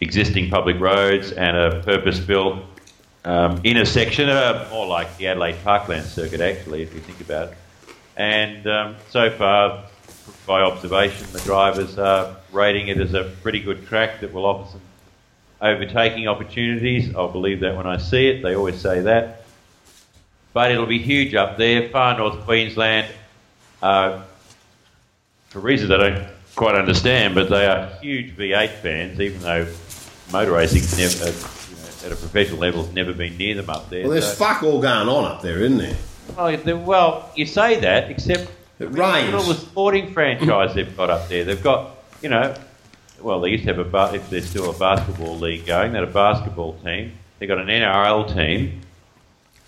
existing 0.00 0.48
public 0.48 0.80
roads 0.80 1.32
and 1.32 1.54
a 1.58 1.82
purpose-built 1.82 2.58
um, 3.26 3.60
intersection, 3.64 4.30
uh, 4.30 4.66
more 4.70 4.86
like 4.86 5.14
the 5.18 5.26
Adelaide 5.26 5.62
Parkland 5.62 6.06
circuit, 6.06 6.40
actually, 6.40 6.80
if 6.80 6.94
you 6.94 7.00
think 7.00 7.20
about 7.20 7.48
it. 7.48 7.58
And 8.18 8.66
um, 8.66 8.96
so 9.10 9.30
far, 9.30 9.84
by 10.44 10.60
observation, 10.60 11.26
the 11.32 11.38
drivers 11.40 11.96
are 11.98 12.36
rating 12.52 12.88
it 12.88 12.98
as 12.98 13.14
a 13.14 13.32
pretty 13.42 13.60
good 13.60 13.86
track 13.86 14.20
that 14.20 14.32
will 14.32 14.44
offer 14.44 14.72
some 14.72 14.80
overtaking 15.60 16.26
opportunities. 16.26 17.14
I'll 17.14 17.30
believe 17.30 17.60
that 17.60 17.76
when 17.76 17.86
I 17.86 17.96
see 17.98 18.26
it. 18.28 18.42
They 18.42 18.54
always 18.56 18.80
say 18.80 19.00
that. 19.02 19.44
But 20.52 20.72
it'll 20.72 20.86
be 20.86 20.98
huge 20.98 21.34
up 21.36 21.58
there, 21.58 21.88
far 21.90 22.18
north 22.18 22.40
Queensland. 22.44 23.06
Uh, 23.80 24.22
for 25.50 25.60
reasons 25.60 25.92
I 25.92 25.96
don't 25.96 26.28
quite 26.56 26.74
understand, 26.74 27.36
but 27.36 27.48
they 27.48 27.66
are 27.66 27.86
huge 28.00 28.36
V8 28.36 28.70
fans, 28.70 29.20
even 29.20 29.40
though 29.40 29.68
motor 30.32 30.52
racing's 30.52 30.98
never, 30.98 31.30
uh, 31.30 31.34
you 31.70 31.76
know, 31.76 32.06
at 32.06 32.12
a 32.12 32.16
professional 32.16 32.58
level, 32.58 32.84
has 32.84 32.92
never 32.92 33.12
been 33.12 33.36
near 33.36 33.54
them 33.54 33.70
up 33.70 33.88
there. 33.90 34.02
Well, 34.02 34.10
there's 34.10 34.26
So- 34.26 34.34
fuck 34.44 34.64
all 34.64 34.80
going 34.80 35.08
on 35.08 35.24
up 35.24 35.42
there, 35.42 35.58
isn't 35.60 35.78
there? 35.78 35.96
Well, 36.36 36.56
the- 36.56 36.76
well, 36.76 37.30
you 37.34 37.46
say 37.46 37.80
that, 37.80 38.10
except 38.10 38.50
It 38.78 38.92
look 38.92 38.98
at 39.00 39.34
all 39.34 39.42
the 39.42 39.54
sporting 39.54 40.12
franchise 40.12 40.74
they've 40.74 40.96
got 40.96 41.10
up 41.10 41.28
there. 41.28 41.44
They've 41.44 41.62
got, 41.62 41.96
you 42.22 42.28
know, 42.28 42.54
well, 43.20 43.40
they 43.40 43.50
used 43.50 43.64
to 43.64 43.74
have 43.74 43.78
a, 43.78 43.88
ba- 43.88 44.12
if 44.14 44.30
there's 44.30 44.48
still 44.48 44.70
a 44.70 44.78
basketball 44.78 45.36
league 45.38 45.66
going, 45.66 45.92
they 45.92 45.98
had 45.98 46.08
a 46.08 46.12
basketball 46.12 46.74
team. 46.84 47.12
They've 47.38 47.48
got 47.48 47.58
an 47.58 47.66
NRL 47.68 48.32
team. 48.34 48.80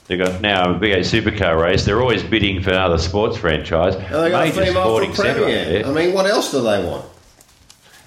They've 0.06 0.18
got 0.18 0.40
now 0.40 0.74
a 0.74 0.78
V8 0.78 1.00
supercar 1.00 1.60
race. 1.60 1.84
They're 1.84 2.00
always 2.00 2.22
bidding 2.22 2.62
for 2.62 2.70
another 2.70 2.98
sports 2.98 3.36
franchise. 3.36 3.94
And 3.94 4.04
they 4.06 4.30
got 4.30 4.42
a 4.42 4.46
Major 4.50 4.64
female 4.66 4.82
sporting 4.82 5.10
for 5.12 5.22
centre 5.22 5.42
up 5.44 5.46
there. 5.48 5.86
I 5.86 5.92
mean, 5.92 6.14
what 6.14 6.26
else 6.26 6.50
do 6.50 6.60
they 6.62 6.84
want? 6.84 7.04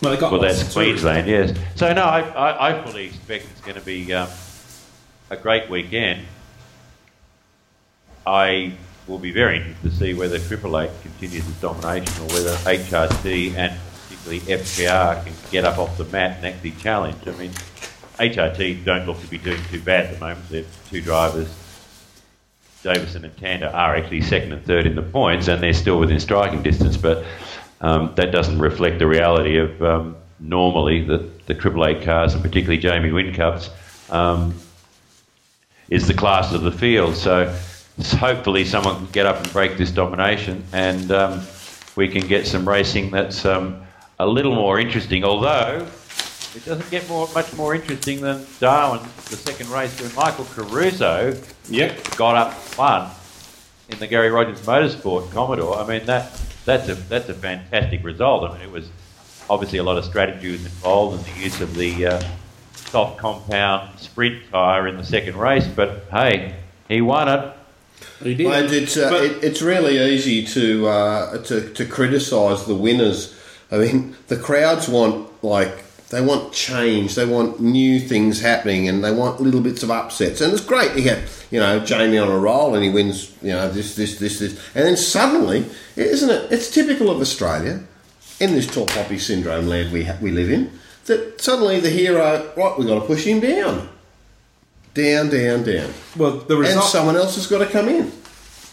Well, 0.02 0.14
they 0.14 0.20
got 0.20 0.32
Well, 0.34 0.42
that's 0.42 0.62
of. 0.64 0.74
Queensland, 0.74 1.28
yes. 1.28 1.58
So, 1.76 1.94
no, 1.94 2.04
I, 2.04 2.20
I, 2.20 2.70
I 2.80 2.84
fully 2.84 3.06
expect 3.06 3.46
it's 3.52 3.62
going 3.62 3.76
to 3.80 3.86
be 3.86 4.14
um, 4.14 4.28
a 5.30 5.38
great 5.38 5.70
weekend. 5.70 6.26
I 8.26 8.74
will 9.08 9.20
be 9.20 9.32
very 9.32 9.58
interested 9.58 9.92
to 9.92 9.96
see 9.96 10.14
whether 10.14 10.40
Triple 10.40 10.80
Eight 10.80 10.92
continues 11.02 11.48
its 11.48 11.60
domination 11.60 12.24
or 12.24 12.28
whether 12.28 12.56
HRT 12.56 13.56
and 13.56 13.78
particularly 14.04 14.40
FPR 14.40 15.24
can 15.24 15.34
get 15.52 15.66
up 15.66 15.78
off 15.78 15.98
the 15.98 16.06
mat 16.06 16.38
and 16.38 16.46
actually 16.46 16.72
challenge. 16.72 17.18
I 17.28 17.32
mean, 17.32 17.52
HRT 18.20 18.86
don't 18.86 19.06
look 19.06 19.20
to 19.20 19.28
be 19.28 19.38
doing 19.38 19.62
too 19.70 19.82
bad 19.82 20.06
at 20.06 20.14
the 20.14 20.20
moment. 20.20 20.50
They're 20.50 20.66
two 20.90 21.02
drivers. 21.02 21.54
Davison 22.82 23.24
and 23.26 23.36
Tander 23.38 23.74
are 23.74 23.96
actually 23.96 24.22
second 24.22 24.52
and 24.52 24.66
third 24.66 24.86
in 24.86 24.96
the 24.96 25.02
points, 25.02 25.48
and 25.48 25.64
they're 25.64 25.74
still 25.74 26.00
within 26.00 26.20
striking 26.20 26.62
distance. 26.62 26.98
But 26.98 27.26
um, 27.82 28.14
that 28.16 28.32
doesn't 28.32 28.60
reflect 28.60 29.00
the 29.00 29.08
reality 29.08 29.58
of 29.58 29.82
um, 29.82 30.16
normally 30.40 31.02
the, 31.02 31.30
the 31.46 31.54
Triple 31.54 31.86
Eight 31.86 32.04
cars, 32.04 32.34
and 32.34 32.44
particularly 32.44 32.78
Jamie 32.78 33.10
Whincup's, 33.10 33.70
um, 34.10 34.54
is 35.90 36.08
the 36.08 36.14
class 36.14 36.54
of 36.54 36.62
the 36.62 36.72
field. 36.72 37.16
So 37.16 37.54
hopefully 38.02 38.66
someone 38.66 38.96
can 38.96 39.12
get 39.12 39.26
up 39.26 39.38
and 39.38 39.52
break 39.54 39.78
this 39.78 39.92
domination, 39.92 40.64
and 40.74 41.12
um, 41.12 41.42
we 41.96 42.08
can 42.08 42.28
get 42.28 42.48
some 42.48 42.68
racing 42.68 43.12
that's 43.12 43.46
um, 43.46 43.82
a 44.20 44.28
little 44.28 44.56
more 44.56 44.80
interesting. 44.80 45.24
Although 45.24 45.88
it 46.56 46.66
doesn't 46.66 46.90
get 46.92 47.08
more, 47.10 47.28
much 47.34 47.54
more 47.56 47.74
interesting 47.76 48.22
than 48.22 48.46
Darwin, 48.60 49.02
the 49.30 49.38
second 49.38 49.70
race, 49.70 50.00
where 50.00 50.12
Michael 50.14 50.46
Caruso 50.46 51.36
Yep. 51.70 52.16
got 52.18 52.36
up 52.36 52.54
one 52.78 53.10
in 53.90 54.00
the 54.00 54.08
Garry 54.08 54.30
Rogers 54.30 54.62
Motorsport 54.62 55.32
Commodore. 55.32 55.78
I 55.78 55.88
mean 55.88 56.06
that 56.06 56.32
that's 56.66 56.90
a 56.90 56.96
that's 56.96 57.30
a 57.30 57.34
fantastic 57.34 58.04
result. 58.04 58.50
I 58.50 58.54
mean 58.54 58.62
it 58.64 58.72
was 58.72 58.90
obviously 59.50 59.80
a 59.80 59.84
lot 59.84 59.98
of 59.98 60.06
strategy 60.06 60.52
was 60.52 60.66
involved 60.66 61.28
in 61.28 61.34
the 61.34 61.40
use 61.42 61.60
of 61.62 61.76
the 61.76 62.06
uh, 62.06 62.24
soft 62.74 63.18
compound 63.18 64.00
sprint 64.00 64.44
tyre 64.52 64.88
in 64.88 64.98
the 64.98 65.04
second 65.04 65.36
race, 65.36 65.68
but 65.68 66.06
hey, 66.12 66.56
he 66.88 67.02
won 67.02 67.28
it. 67.28 67.54
He 68.24 68.36
did. 68.36 68.48
And 68.48 68.72
it's 68.72 68.98
uh, 68.98 69.10
it, 69.14 69.44
it's 69.44 69.62
really 69.62 70.00
easy 70.00 70.46
to 70.48 70.88
uh, 70.88 71.44
to 71.44 71.74
to 71.74 71.86
criticise 71.86 72.66
the 72.66 72.76
winners. 72.76 73.40
I 73.72 73.78
mean, 73.78 74.16
the 74.28 74.38
crowds 74.38 74.88
want 74.88 75.44
like 75.44 75.84
they 76.10 76.22
want 76.22 76.54
change, 76.54 77.16
they 77.16 77.26
want 77.26 77.60
new 77.60 78.00
things 78.00 78.40
happening, 78.40 78.88
and 78.88 79.04
they 79.04 79.12
want 79.12 79.42
little 79.42 79.62
bits 79.62 79.82
of 79.82 79.90
upsets. 79.90 80.42
And 80.42 80.54
it's 80.54 80.64
great. 80.64 80.96
You 80.96 81.04
get 81.04 81.48
you 81.50 81.60
know 81.60 81.80
Jamie 81.80 82.20
on 82.20 82.30
a 82.30 82.38
roll, 82.38 82.76
and 82.76 82.84
he 82.84 82.90
wins 82.90 83.36
you 83.42 83.52
know 83.52 83.70
this 83.70 83.96
this 83.96 84.20
this 84.20 84.40
this, 84.40 84.54
and 84.76 84.86
then 84.86 84.96
suddenly, 84.98 85.66
isn't 85.96 86.30
it? 86.30 86.52
It's 86.52 86.70
typical 86.70 87.10
of 87.10 87.20
Australia 87.20 87.84
in 88.40 88.54
this 88.54 88.68
tall 88.68 88.86
poppy 88.86 89.18
syndrome 89.18 89.68
land 89.68 89.92
we 89.92 90.04
ha- 90.04 90.18
we 90.22 90.32
live 90.32 90.52
in. 90.52 90.72
That 91.06 91.42
suddenly 91.42 91.80
the 91.80 91.90
hero, 91.90 92.54
right? 92.56 92.78
We've 92.78 92.88
got 92.88 93.00
to 93.00 93.06
push 93.06 93.26
him 93.26 93.40
down, 93.40 93.90
down, 94.94 95.30
down, 95.30 95.64
down, 95.64 95.90
well, 96.18 96.32
the 96.32 96.56
result- 96.56 96.84
and 96.84 96.92
someone 96.92 97.16
else 97.16 97.36
has 97.36 97.48
got 97.48 97.60
to 97.60 97.66
come 97.66 97.88
in. 97.90 98.12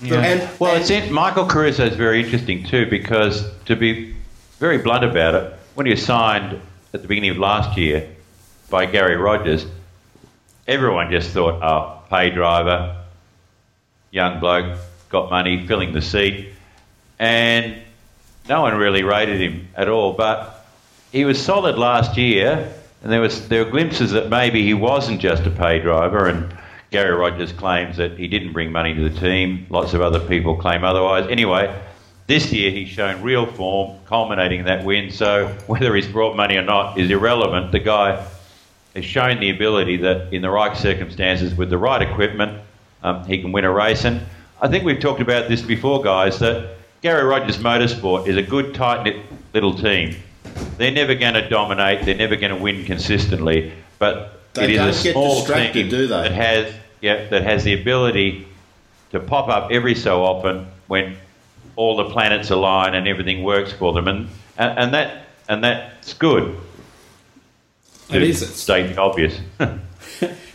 And, 0.03 0.49
Well, 0.59 0.73
and- 0.73 0.81
it's 0.81 0.91
in, 0.91 1.13
Michael 1.13 1.47
Caruso 1.47 1.85
is 1.87 1.97
very 1.97 2.23
interesting 2.23 2.65
too 2.65 2.87
because 2.87 3.45
to 3.67 3.77
be 3.77 4.15
very 4.59 4.79
blunt 4.79 5.05
about 5.05 5.35
it, 5.35 5.53
when 5.75 5.87
he 5.87 5.93
was 5.93 6.05
signed 6.05 6.61
at 6.93 7.03
the 7.03 7.09
beginning 7.09 7.31
of 7.31 7.39
last 7.39 7.77
year 7.79 8.09
by 8.71 8.87
Garry 8.87 9.17
Rogers, 9.17 9.67
everyone 10.67 11.11
just 11.11 11.31
thought, 11.31 11.63
oh, 11.63 12.03
pay 12.09 12.31
driver, 12.31 12.97
young 14.11 14.41
bloke, 14.41 14.79
got 15.11 15.31
money, 15.31 15.67
filling 15.67 15.93
the 15.93 16.03
seat, 16.03 16.49
and 17.19 17.77
no 18.49 18.63
one 18.63 18.75
really 18.77 19.03
rated 19.03 19.41
him 19.41 19.69
at 19.77 19.89
all. 19.89 20.13
But 20.15 20.65
he 21.13 21.25
was 21.25 21.41
solid 21.43 21.77
last 21.79 22.17
year, 22.17 22.73
and 23.03 23.13
there 23.13 23.21
was 23.21 23.49
there 23.49 23.65
were 23.65 23.71
glimpses 23.71 24.11
that 24.13 24.29
maybe 24.29 24.63
he 24.63 24.75
wasn't 24.75 25.21
just 25.21 25.45
a 25.45 25.51
pay 25.51 25.79
driver, 25.81 26.27
and 26.27 26.55
Garry 26.91 27.17
Rogers 27.17 27.53
claims 27.53 27.97
that 27.97 28.19
he 28.19 28.29
didn't 28.29 28.53
bring 28.53 28.73
money 28.73 28.95
to 28.95 29.09
the 29.09 29.21
team. 29.21 29.67
Lots 29.71 29.95
of 29.95 30.01
other 30.01 30.21
people 30.21 30.57
claim 30.57 30.85
otherwise. 30.85 31.27
Anyway, 31.29 31.75
this 32.27 32.53
year 32.53 32.71
he's 32.71 32.89
shown 32.89 33.23
real 33.23 33.47
form, 33.47 33.99
culminating 34.07 34.61
in 34.61 34.67
that 34.67 34.85
win. 34.85 35.11
So 35.11 35.49
whether 35.67 35.95
he's 35.95 36.09
brought 36.09 36.37
money 36.37 36.57
or 36.57 36.63
not 36.63 36.99
is 36.99 37.11
irrelevant. 37.11 37.73
The 37.73 37.79
guy 37.79 38.27
has 38.95 39.05
shown 39.05 39.41
the 39.41 39.51
ability 39.51 39.99
that 39.99 40.33
in 40.33 40.43
the 40.43 40.51
right 40.51 40.77
circumstances, 40.77 41.55
with 41.55 41.71
the 41.71 41.79
right 41.79 42.03
equipment, 42.03 42.61
um, 43.03 43.25
he 43.25 43.41
can 43.41 43.53
win 43.53 43.65
a 43.65 43.73
race. 43.73 44.05
And 44.05 44.21
I 44.61 44.69
think 44.69 44.85
we've 44.85 45.01
talked 45.01 45.21
about 45.21 45.49
this 45.49 45.63
before, 45.63 46.03
guys, 46.03 46.39
that 46.41 46.77
Garry 47.03 47.25
Rogers 47.25 47.59
Motorsport 47.59 48.27
is 48.27 48.37
a 48.37 48.43
good, 48.43 48.75
tight 48.75 49.05
knit 49.05 49.25
little 49.55 49.75
team. 49.75 50.17
They're 50.79 50.91
never 50.91 51.15
going 51.15 51.35
to 51.35 51.49
dominate, 51.49 52.05
they're 52.05 52.15
never 52.17 52.37
going 52.37 52.55
to 52.55 52.61
win 52.63 52.85
consistently, 52.85 53.73
but 53.99 54.41
They 54.55 54.65
it 54.65 54.71
is 54.71 55.05
a 55.07 55.13
small 55.13 55.45
team 55.45 55.73
do 55.91 56.07
they? 56.07 56.07
that 56.07 56.33
has 56.33 56.75
yeah, 57.01 57.29
that 57.29 57.43
has 57.43 57.65
the 57.65 57.75
ability 57.75 58.47
to 59.13 59.21
pop 59.21 59.49
up 59.49 59.71
every 59.71 59.95
so 59.95 60.23
often 60.25 60.67
when 60.87 61.17
all 61.77 61.97
the 61.97 62.11
planets 62.11 62.51
align 62.51 62.95
and 62.95 63.07
everything 63.09 63.43
works 63.43 63.73
for 63.73 63.93
them, 63.93 64.09
and 64.09 64.29
and, 64.59 64.79
and 64.79 64.95
that 64.95 65.27
and 65.49 65.65
that's 65.65 66.15
good. 66.15 66.57
It 68.11 68.23
It's- 68.23 68.55
state 68.55 68.97
obvious. 68.99 69.39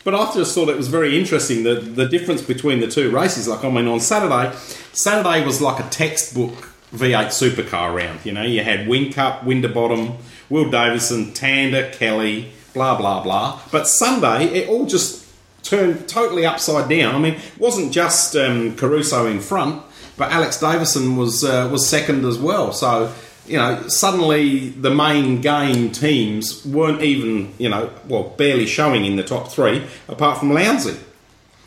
But 0.04 0.14
I 0.14 0.32
just 0.36 0.54
thought 0.54 0.70
it 0.70 0.78
was 0.78 0.88
very 0.88 1.18
interesting 1.18 1.64
the 1.64 1.76
the 1.76 2.08
difference 2.08 2.44
between 2.44 2.80
the 2.80 2.88
two 2.88 3.10
races. 3.10 3.48
Like 3.48 3.64
I 3.64 3.72
mean, 3.72 3.88
on 3.88 4.00
Saturday, 4.00 4.56
Saturday 4.94 5.44
was 5.44 5.62
like 5.62 5.84
a 5.84 5.90
textbook 5.90 6.70
V8 6.96 7.28
supercar 7.28 7.96
round. 7.96 8.26
You 8.26 8.32
know, 8.32 8.44
you 8.44 8.64
had 8.64 8.88
Whincup, 8.88 9.44
Winterbottom, 9.44 10.18
Will 10.50 10.70
Davison, 10.70 11.28
Tander, 11.28 11.92
Kelly, 11.94 12.52
blah 12.74 12.98
blah 12.98 13.24
blah. 13.24 13.60
But 13.72 13.88
Sunday, 13.88 14.46
it 14.46 14.70
all 14.70 14.86
just 14.86 15.26
turned 15.64 16.08
totally 16.08 16.46
upside 16.46 16.90
down. 16.90 17.16
I 17.16 17.20
mean, 17.20 17.34
it 17.36 17.58
wasn't 17.58 17.92
just 17.92 18.36
um, 18.36 18.76
Caruso 18.76 19.26
in 19.26 19.40
front, 19.40 19.82
but 20.18 20.32
Alex 20.32 20.60
Davison 20.60 21.16
was 21.16 21.44
uh, 21.44 21.70
was 21.72 21.88
second 21.88 22.26
as 22.26 22.38
well. 22.38 22.72
So. 22.72 23.14
You 23.48 23.60
know, 23.60 23.88
suddenly 23.90 24.70
the 24.70 24.90
main 24.90 25.40
game 25.40 25.92
teams 25.92 26.66
weren't 26.66 27.04
even, 27.04 27.54
you 27.60 27.70
know, 27.70 27.92
well, 28.08 28.24
barely 28.24 28.66
showing 28.66 29.06
in 29.06 29.18
the 29.18 29.24
top 29.24 29.50
three, 29.50 29.86
apart 30.08 30.40
from 30.40 30.50
Lowndesy. 30.50 30.98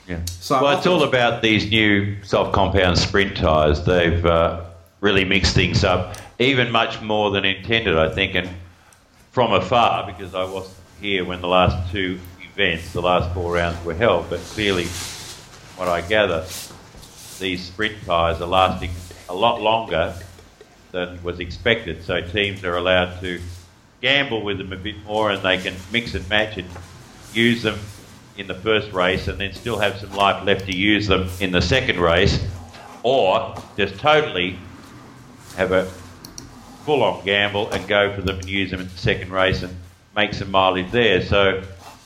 Yeah. 0.09 0.21
So 0.41 0.63
well, 0.63 0.77
it's 0.77 0.87
all 0.87 1.03
about 1.03 1.43
these 1.43 1.71
new 1.71 2.17
soft 2.25 2.55
compound 2.55 2.99
sprint 2.99 3.37
tyres. 3.37 3.85
They've 3.85 4.25
uh, 4.25 4.65
really 5.01 5.25
mixed 5.25 5.55
things 5.55 5.85
up, 5.85 6.17
even 6.39 6.71
much 6.71 7.01
more 7.01 7.31
than 7.31 7.45
intended, 7.45 7.97
I 7.97 8.13
think. 8.13 8.35
And 8.35 8.49
from 9.33 9.53
afar, 9.53 10.07
because 10.07 10.35
I 10.35 10.45
wasn't 10.45 10.77
here 11.01 11.25
when 11.25 11.41
the 11.41 11.49
last 11.49 11.93
two 11.93 12.19
events, 12.53 12.93
the 12.93 13.03
last 13.03 13.33
four 13.35 13.55
rounds 13.55 13.83
were 13.85 13.95
held, 13.95 14.29
but 14.29 14.41
clearly, 14.41 14.87
what 15.77 15.89
I 15.89 16.01
gather, 16.01 16.45
these 17.39 17.63
sprint 17.63 18.05
tyres 18.05 18.41
are 18.41 18.49
lasting 18.49 18.91
a 19.29 19.35
lot 19.35 19.61
longer 19.61 20.15
than 20.91 21.23
was 21.23 21.39
expected. 21.39 22.03
So 22.03 22.21
teams 22.21 22.65
are 22.65 22.77
allowed 22.77 23.21
to 23.21 23.41
gamble 24.01 24.43
with 24.43 24.59
them 24.59 24.73
a 24.73 24.77
bit 24.77 24.97
more, 25.05 25.31
and 25.31 25.43
they 25.43 25.59
can 25.59 25.75
mix 25.93 26.15
and 26.15 26.29
match 26.29 26.57
and 26.57 26.69
use 27.33 27.63
them 27.63 27.79
in 28.37 28.47
the 28.47 28.55
first 28.55 28.93
race, 28.93 29.29
and 29.29 29.39
then 29.39 29.53
still 29.53 29.79
have 29.79 29.99
some 29.99 30.13
life 30.13 30.45
left 30.45 30.67
to 30.67 30.77
use 30.77 31.07
them 31.07 31.29
in 31.41 31.53
the 31.53 31.61
second 31.61 32.01
race, 32.01 32.45
or 33.03 33.55
just 33.77 33.97
totally 33.99 34.59
have 35.59 35.73
a 35.73 35.85
full-on 36.85 37.25
gamble 37.25 37.69
and 37.71 37.87
go 37.89 38.15
for 38.15 38.23
them 38.23 38.39
and 38.39 38.49
use 38.49 38.71
them 38.71 38.81
in 38.81 38.89
the 38.89 38.97
second 38.97 39.31
race 39.31 39.63
and 39.63 39.75
make 40.15 40.33
some 40.33 40.51
mileage 40.51 40.91
there. 40.93 41.21
So 41.21 41.63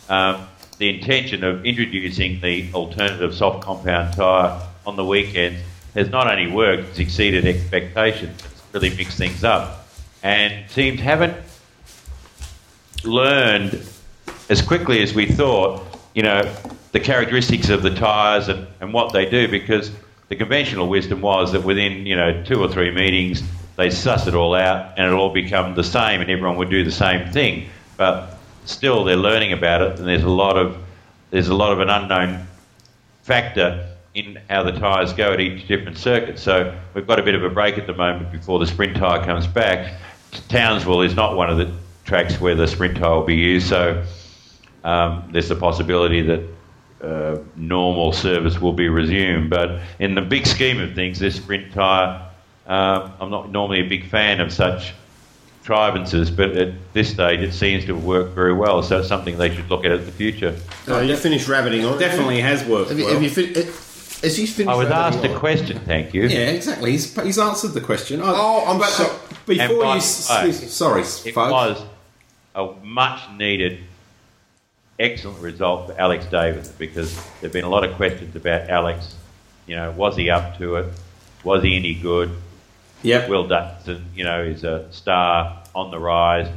um, 0.08 0.48
the 0.78 0.88
intention 0.88 1.44
of 1.44 1.64
introducing 1.66 2.40
the 2.40 2.72
alternative 2.72 3.34
soft 3.34 3.62
compound 3.62 4.14
tyre 4.14 4.60
on 4.86 4.96
the 4.96 5.04
weekends 5.04 5.60
has 5.94 6.08
not 6.08 6.30
only 6.30 6.50
worked, 6.50 6.88
it's 6.88 6.98
exceeded 6.98 7.46
expectations. 7.46 8.42
It's 8.42 8.62
really 8.72 8.90
mixed 8.96 9.18
things 9.18 9.44
up. 9.44 9.86
And 10.22 10.68
teams 10.70 11.00
haven't 11.00 11.36
learned 13.04 13.86
as 14.48 14.62
quickly 14.62 15.02
as 15.02 15.12
we 15.12 15.26
thought, 15.26 15.82
you 16.14 16.22
know, 16.22 16.42
the 16.92 17.00
characteristics 17.00 17.68
of 17.68 17.82
the 17.82 17.94
tyres 17.94 18.48
and, 18.48 18.66
and 18.80 18.94
what 18.94 19.12
they 19.12 19.28
do 19.28 19.46
because 19.46 19.90
the 20.32 20.36
conventional 20.36 20.88
wisdom 20.88 21.20
was 21.20 21.52
that 21.52 21.62
within, 21.62 22.06
you 22.06 22.16
know, 22.16 22.42
two 22.44 22.58
or 22.58 22.66
three 22.66 22.90
meetings 22.90 23.42
they 23.76 23.90
suss 23.90 24.26
it 24.26 24.34
all 24.34 24.54
out 24.54 24.94
and 24.96 25.06
it'll 25.06 25.20
all 25.20 25.30
become 25.30 25.74
the 25.74 25.84
same 25.84 26.22
and 26.22 26.30
everyone 26.30 26.56
would 26.56 26.70
do 26.70 26.82
the 26.82 26.90
same 26.90 27.30
thing. 27.30 27.68
But 27.98 28.38
still 28.64 29.04
they're 29.04 29.14
learning 29.14 29.52
about 29.52 29.82
it 29.82 29.98
and 29.98 30.08
there's 30.08 30.22
a 30.22 30.30
lot 30.30 30.56
of 30.56 30.78
there's 31.30 31.48
a 31.48 31.54
lot 31.54 31.70
of 31.74 31.80
an 31.80 31.90
unknown 31.90 32.46
factor 33.24 33.94
in 34.14 34.38
how 34.48 34.62
the 34.62 34.72
tyres 34.72 35.12
go 35.12 35.34
at 35.34 35.40
each 35.40 35.68
different 35.68 35.98
circuit. 35.98 36.38
So 36.38 36.78
we've 36.94 37.06
got 37.06 37.18
a 37.18 37.22
bit 37.22 37.34
of 37.34 37.44
a 37.44 37.50
break 37.50 37.76
at 37.76 37.86
the 37.86 37.94
moment 37.94 38.32
before 38.32 38.58
the 38.58 38.66
sprint 38.66 38.96
tyre 38.96 39.22
comes 39.22 39.46
back. 39.46 40.00
Townsville 40.48 41.02
is 41.02 41.14
not 41.14 41.36
one 41.36 41.50
of 41.50 41.58
the 41.58 41.70
tracks 42.06 42.40
where 42.40 42.54
the 42.54 42.66
sprint 42.66 42.96
tyre 42.96 43.16
will 43.16 43.26
be 43.26 43.36
used, 43.36 43.68
so 43.68 44.02
um, 44.82 45.28
there's 45.30 45.50
the 45.50 45.56
possibility 45.56 46.22
that 46.22 46.40
uh, 47.02 47.38
normal 47.56 48.12
service 48.12 48.60
will 48.60 48.72
be 48.72 48.88
resumed. 48.88 49.50
But 49.50 49.80
in 49.98 50.14
the 50.14 50.20
big 50.22 50.46
scheme 50.46 50.80
of 50.80 50.94
things, 50.94 51.18
this 51.18 51.36
sprint 51.36 51.72
tyre, 51.72 52.28
um, 52.66 53.12
I'm 53.20 53.30
not 53.30 53.50
normally 53.50 53.80
a 53.80 53.88
big 53.88 54.08
fan 54.08 54.40
of 54.40 54.52
such 54.52 54.94
trivances, 55.64 56.30
but 56.30 56.56
at 56.56 56.74
this 56.92 57.10
stage 57.10 57.40
it 57.40 57.52
seems 57.52 57.84
to 57.86 57.94
have 57.94 58.04
worked 58.04 58.34
very 58.34 58.52
well. 58.54 58.82
So 58.82 58.98
it's 58.98 59.08
something 59.08 59.38
they 59.38 59.54
should 59.54 59.70
look 59.70 59.84
at 59.84 59.92
in 59.92 60.04
the 60.04 60.12
future. 60.12 60.56
Uh, 60.88 61.00
you 61.00 61.16
finished 61.16 61.48
rabbiting 61.48 61.84
on 61.84 61.94
it? 61.94 61.98
Definitely 61.98 62.40
has 62.40 62.64
worked 62.64 62.90
Have 62.90 62.98
you, 62.98 63.04
well. 63.04 63.14
have 63.14 63.22
you 63.22 63.30
fin- 63.30 63.56
uh, 63.56 63.70
has 64.22 64.36
he 64.36 64.46
finished 64.46 64.72
I 64.72 64.76
was 64.76 64.88
asked 64.88 65.24
a 65.24 65.36
question, 65.36 65.78
thank 65.80 66.14
you. 66.14 66.22
yeah, 66.28 66.50
exactly. 66.50 66.92
He's, 66.92 67.12
he's 67.22 67.38
answered 67.38 67.72
the 67.74 67.80
question. 67.80 68.20
Oh, 68.22 68.64
I'm 68.66 68.78
but, 68.78 68.88
so- 68.90 69.04
uh, 69.06 69.18
before 69.46 69.64
And 69.64 69.78
by 69.80 69.94
you, 69.94 70.00
the 70.00 70.06
s- 70.06 70.72
sorry, 70.72 71.00
It 71.02 71.32
folks. 71.32 71.52
was 71.52 71.84
a 72.54 72.72
much 72.84 73.20
needed, 73.36 73.80
excellent 74.98 75.40
result 75.40 75.88
for 75.88 76.00
Alex 76.00 76.26
Davis 76.26 76.68
because 76.68 77.14
there 77.14 77.42
have 77.42 77.52
been 77.52 77.64
a 77.64 77.68
lot 77.68 77.84
of 77.84 77.94
questions 77.96 78.36
about 78.36 78.68
Alex. 78.68 79.14
You 79.66 79.76
know, 79.76 79.90
was 79.92 80.16
he 80.16 80.30
up 80.30 80.58
to 80.58 80.76
it? 80.76 80.92
Was 81.44 81.62
he 81.62 81.76
any 81.76 81.94
good? 81.94 82.30
Yep. 83.02 83.28
Will 83.28 83.46
Dutton, 83.46 84.04
you 84.14 84.24
know, 84.24 84.42
is 84.42 84.64
a 84.64 84.92
star 84.92 85.62
on 85.74 85.90
the 85.90 85.98
rise, 85.98 86.48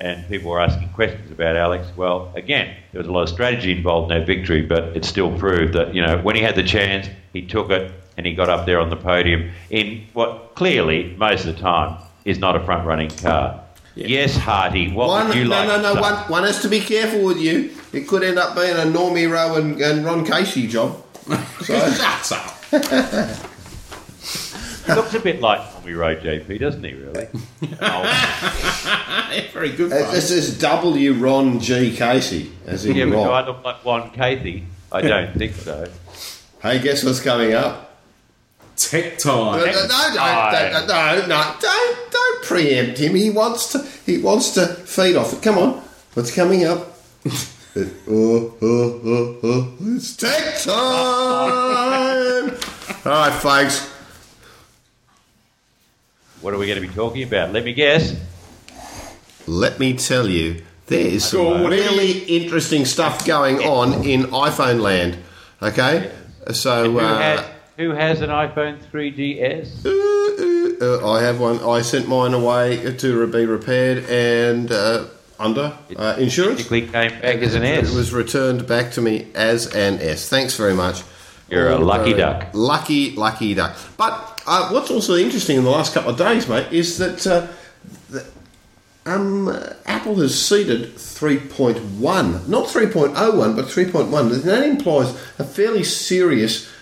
and 0.00 0.26
people 0.28 0.50
were 0.50 0.60
asking 0.60 0.88
questions 0.90 1.30
about 1.30 1.56
Alex. 1.56 1.88
Well, 1.96 2.32
again, 2.36 2.76
there 2.92 3.00
was 3.00 3.08
a 3.08 3.12
lot 3.12 3.22
of 3.22 3.28
strategy 3.28 3.72
involved 3.72 4.12
in 4.12 4.18
that 4.18 4.26
victory, 4.26 4.62
but 4.62 4.96
it 4.96 5.04
still 5.04 5.36
proved 5.36 5.74
that, 5.74 5.94
you 5.94 6.02
know, 6.02 6.18
when 6.18 6.36
he 6.36 6.42
had 6.42 6.54
the 6.54 6.62
chance, 6.62 7.08
he 7.32 7.42
took 7.42 7.70
it 7.70 7.92
and 8.16 8.24
he 8.26 8.34
got 8.34 8.48
up 8.48 8.66
there 8.66 8.78
on 8.78 8.90
the 8.90 8.96
podium 8.96 9.50
in 9.70 10.06
what 10.12 10.54
clearly, 10.54 11.14
most 11.18 11.44
of 11.44 11.56
the 11.56 11.60
time, 11.60 12.00
is 12.24 12.38
not 12.38 12.54
a 12.54 12.64
front 12.64 12.86
running 12.86 13.10
car. 13.10 13.63
Yes, 13.96 14.36
Hardy, 14.36 14.90
what 14.92 15.08
One, 15.08 15.28
would 15.28 15.36
you 15.36 15.44
no, 15.44 15.50
like 15.50 15.68
no, 15.68 15.76
to 15.76 15.94
no. 15.94 16.00
One, 16.00 16.14
one 16.28 16.42
has 16.42 16.60
to 16.62 16.68
be 16.68 16.80
careful 16.80 17.24
with 17.24 17.38
you. 17.38 17.70
It 17.92 18.08
could 18.08 18.24
end 18.24 18.38
up 18.38 18.56
being 18.56 18.76
a 18.76 18.80
Normie 18.80 19.30
Rowe 19.30 19.54
and, 19.54 19.80
and 19.80 20.04
Ron 20.04 20.24
Casey 20.24 20.66
job. 20.66 21.00
So, 21.64 21.78
Shut 21.92 22.32
up. 22.32 22.50
He 24.84 24.92
looks 24.94 25.14
a 25.14 25.20
bit 25.20 25.40
like 25.40 25.72
Tommy 25.72 25.92
Rowe 25.94 26.16
JP, 26.16 26.60
doesn't 26.60 26.84
he, 26.84 26.92
really? 26.92 27.28
oh, 27.80 29.40
Very 29.54 29.70
good. 29.70 29.92
Uh, 29.92 30.10
this 30.10 30.30
is 30.30 30.58
W. 30.58 31.14
Ron 31.14 31.60
G. 31.60 31.96
Casey, 31.96 32.52
as 32.66 32.84
in 32.84 32.96
yeah, 32.96 33.04
but 33.06 33.12
do 33.12 33.30
I 33.30 33.46
look 33.46 33.64
like 33.64 33.84
Juan 33.84 34.10
Cathy? 34.10 34.66
I 34.92 35.00
don't 35.00 35.32
think 35.38 35.54
so. 35.54 35.88
Hey, 36.60 36.80
guess 36.80 37.02
what's 37.04 37.20
coming 37.20 37.54
up? 37.54 37.83
Tech 38.76 39.24
No, 39.24 39.52
time. 39.52 39.60
no, 39.60 39.64
no, 39.64 40.14
no, 40.14 40.86
no, 40.86 41.26
no, 41.26 41.54
don't, 41.60 42.10
don't 42.12 42.44
preempt 42.44 42.98
him. 42.98 43.14
He 43.14 43.30
wants 43.30 43.72
to, 43.72 43.86
he 44.04 44.18
wants 44.18 44.50
to 44.54 44.66
feed 44.66 45.16
off 45.16 45.32
it. 45.32 45.42
Come 45.42 45.58
on, 45.58 45.82
what's 46.14 46.34
coming 46.34 46.64
up? 46.64 46.98
oh, 47.76 47.90
oh, 48.08 48.54
oh, 48.62 49.38
oh, 49.42 49.74
it's 49.80 50.16
tech 50.16 50.58
time! 50.62 50.74
All 53.06 53.12
right, 53.12 53.32
folks. 53.32 53.90
What 56.40 56.52
are 56.52 56.58
we 56.58 56.66
going 56.66 56.80
to 56.80 56.86
be 56.86 56.92
talking 56.92 57.22
about? 57.22 57.52
Let 57.52 57.64
me 57.64 57.72
guess. 57.72 58.14
Let 59.46 59.78
me 59.78 59.94
tell 59.94 60.28
you, 60.28 60.62
there's 60.86 61.24
some 61.24 61.64
really 61.66 62.18
interesting 62.24 62.84
stuff 62.84 63.24
going 63.26 63.58
on 63.60 64.04
in 64.04 64.24
iPhone 64.24 64.80
land. 64.80 65.18
Okay, 65.62 66.10
so 66.52 66.98
uh, 66.98 67.18
has, 67.18 67.40
who 67.76 67.90
has 67.90 68.20
an 68.20 68.30
iPhone 68.30 68.78
3GS? 68.92 69.84
uh, 69.86 70.84
uh, 70.84 71.12
I 71.12 71.22
have 71.22 71.40
one. 71.40 71.60
I 71.60 71.82
sent 71.82 72.08
mine 72.08 72.34
away 72.34 72.94
to 72.96 73.26
be 73.26 73.46
repaired 73.46 74.04
and 74.08 74.70
uh, 74.70 75.06
under 75.38 75.76
uh, 75.96 76.16
insurance. 76.18 76.58
Basically 76.58 76.82
came 76.82 77.10
back 77.20 77.36
as 77.36 77.54
an 77.54 77.64
S. 77.64 77.92
It 77.92 77.96
was 77.96 78.12
returned 78.12 78.66
back 78.66 78.92
to 78.92 79.00
me 79.00 79.28
as 79.34 79.74
an 79.74 80.00
S. 80.00 80.28
Thanks 80.28 80.56
very 80.56 80.74
much. 80.74 81.02
You're 81.50 81.70
a 81.70 81.78
lucky 81.78 82.14
duck. 82.14 82.48
Lucky, 82.54 83.14
lucky 83.14 83.54
duck. 83.54 83.76
But 83.96 84.42
uh, 84.46 84.70
what's 84.70 84.90
also 84.90 85.14
interesting 85.14 85.56
in 85.56 85.64
the 85.64 85.70
last 85.70 85.92
couple 85.92 86.10
of 86.10 86.18
days, 86.18 86.48
mate, 86.48 86.72
is 86.72 86.98
that 86.98 87.26
uh, 87.26 87.46
the, 88.08 88.26
um, 89.04 89.48
Apple 89.84 90.16
has 90.16 90.40
seeded 90.40 90.94
3.1, 90.94 92.48
not 92.48 92.66
3.01, 92.66 93.56
but 93.56 93.66
3.1. 93.66 94.42
That 94.42 94.64
implies 94.64 95.10
a 95.38 95.44
fairly 95.44 95.84
serious 95.84 96.73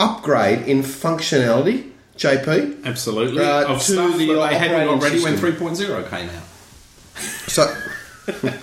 upgrade 0.00 0.66
in 0.68 0.82
functionality. 0.82 1.90
JP, 2.16 2.84
Absolutely. 2.84 3.44
Uh, 3.44 3.66
of 3.68 3.78
to 3.78 3.84
stuff 3.92 4.16
the 4.16 4.26
that 4.32 4.48
they 4.50 4.58
hadn't 4.58 4.88
already 4.88 5.22
when 5.22 5.36
system. 5.36 5.52
3.0 5.76 6.08
came 6.10 6.30
out. 6.30 6.42
so. 7.46 7.74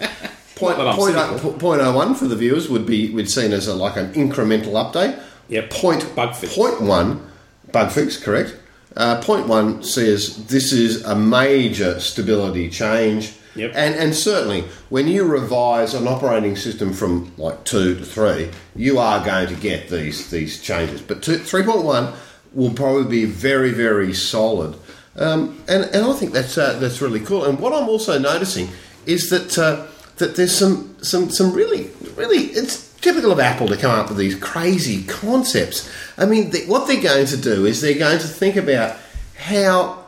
Point, 0.56 0.78
Not 0.78 0.84
that 0.86 0.88
I'm 0.92 0.96
point, 0.96 1.16
cynical. 1.16 1.50
oh- 1.50 1.54
point 1.58 1.82
oh 1.82 1.96
one 1.96 2.14
for 2.16 2.26
the 2.26 2.36
viewers 2.36 2.70
would 2.70 2.86
be 2.86 3.10
we'd 3.12 3.30
seen 3.30 3.52
as 3.54 3.68
a, 3.68 3.74
like 3.74 3.98
an 3.98 4.14
incremental 4.14 4.74
update. 4.74 5.20
Yeah. 5.50 5.66
Point 5.70 6.16
Bug 6.16 6.36
fix. 6.36 6.56
Point 6.56 6.80
one, 6.82 7.28
bug 7.72 7.92
fix, 7.92 8.18
correct. 8.18 8.56
Uh, 8.96 9.20
point 9.22 9.48
one 9.48 9.84
says 9.84 10.46
this 10.48 10.72
is 10.72 11.04
a 11.06 11.16
major 11.16 12.00
stability 12.00 12.70
change. 12.70 13.34
Yep. 13.56 13.72
And 13.76 13.96
and 13.96 14.16
certainly 14.16 14.62
when 14.90 15.08
you 15.08 15.26
revise 15.26 15.94
an 15.94 16.08
operating 16.08 16.56
system 16.56 16.94
from 16.94 17.34
like 17.38 17.64
two 17.66 17.96
to 17.96 18.06
three, 18.06 18.50
you 18.76 19.00
are 19.00 19.24
going 19.24 19.48
to 19.48 19.56
get 19.56 19.90
these 19.90 20.30
these 20.30 20.62
changes. 20.62 21.02
But 21.02 21.22
two, 21.22 21.38
three 21.38 21.64
point 21.64 21.84
one 21.84 22.14
will 22.54 22.74
probably 22.74 23.10
be 23.10 23.26
very 23.26 23.72
very 23.72 24.14
solid. 24.14 24.76
Um, 25.16 25.64
and 25.68 25.84
and 25.86 26.06
I 26.06 26.14
think 26.14 26.34
that's 26.34 26.58
uh, 26.58 26.80
that's 26.80 27.02
really 27.02 27.20
cool. 27.20 27.46
And 27.46 27.60
what 27.60 27.74
I'm 27.74 27.88
also 27.88 28.18
noticing 28.18 28.70
is 29.06 29.30
that 29.30 29.58
uh, 29.58 29.86
that 30.18 30.36
there's 30.36 30.56
some 30.56 30.96
some 31.02 31.30
some 31.30 31.54
really 31.54 31.92
really 32.16 32.46
it's 32.46 32.92
typical 33.02 33.32
of 33.32 33.40
Apple 33.40 33.68
to 33.68 33.78
come 33.78 33.92
up 33.92 34.10
with 34.10 34.18
these 34.18 34.36
crazy 34.36 35.04
concepts. 35.04 35.92
I 36.18 36.26
mean, 36.26 36.52
what 36.68 36.88
they're 36.88 37.02
going 37.02 37.28
to 37.28 37.38
do 37.38 37.66
is 37.66 37.82
they're 37.82 38.00
going 38.00 38.20
to 38.20 38.28
think 38.28 38.56
about 38.56 38.98
how 39.38 40.03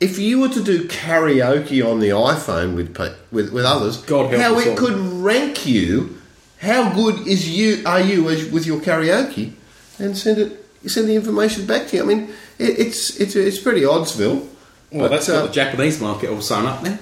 if 0.00 0.18
you 0.18 0.40
were 0.40 0.48
to 0.48 0.62
do 0.62 0.88
karaoke 0.88 1.84
on 1.86 2.00
the 2.00 2.08
iPhone 2.08 2.74
with 2.74 2.96
with, 3.30 3.52
with 3.52 3.64
others, 3.64 3.98
God 3.98 4.30
help 4.30 4.42
how 4.42 4.58
us 4.58 4.66
it 4.66 4.70
all. 4.70 4.76
could 4.76 4.96
rank 4.96 5.66
you. 5.66 6.16
How 6.60 6.92
good 6.92 7.26
is 7.26 7.48
you 7.48 7.82
are 7.86 8.00
you 8.00 8.28
as, 8.28 8.50
with 8.50 8.66
your 8.66 8.80
karaoke? 8.80 9.52
And 9.98 10.16
send 10.16 10.38
it 10.38 10.64
send 10.86 11.08
the 11.08 11.14
information 11.14 11.66
back 11.66 11.86
to 11.88 11.96
you. 11.96 12.02
I 12.02 12.06
mean, 12.06 12.30
it, 12.58 12.78
it's 12.78 13.16
it's 13.20 13.36
it's 13.36 13.58
pretty 13.58 13.82
oddsville. 13.82 14.46
Well, 14.90 15.08
But, 15.08 15.10
that's 15.10 15.28
uh, 15.28 15.40
got 15.40 15.46
the 15.48 15.52
Japanese 15.52 16.00
market 16.00 16.30
all 16.30 16.40
sewn 16.40 16.66
up 16.66 16.82
now. 16.82 16.98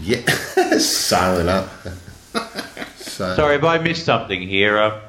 Yeah, 0.00 0.20
sewing 0.78 1.48
up. 1.48 1.70
so, 2.96 3.34
Sorry 3.34 3.56
if 3.56 3.64
I 3.64 3.78
missed 3.78 4.04
something 4.04 4.42
here. 4.42 4.78
Um, 4.78 5.00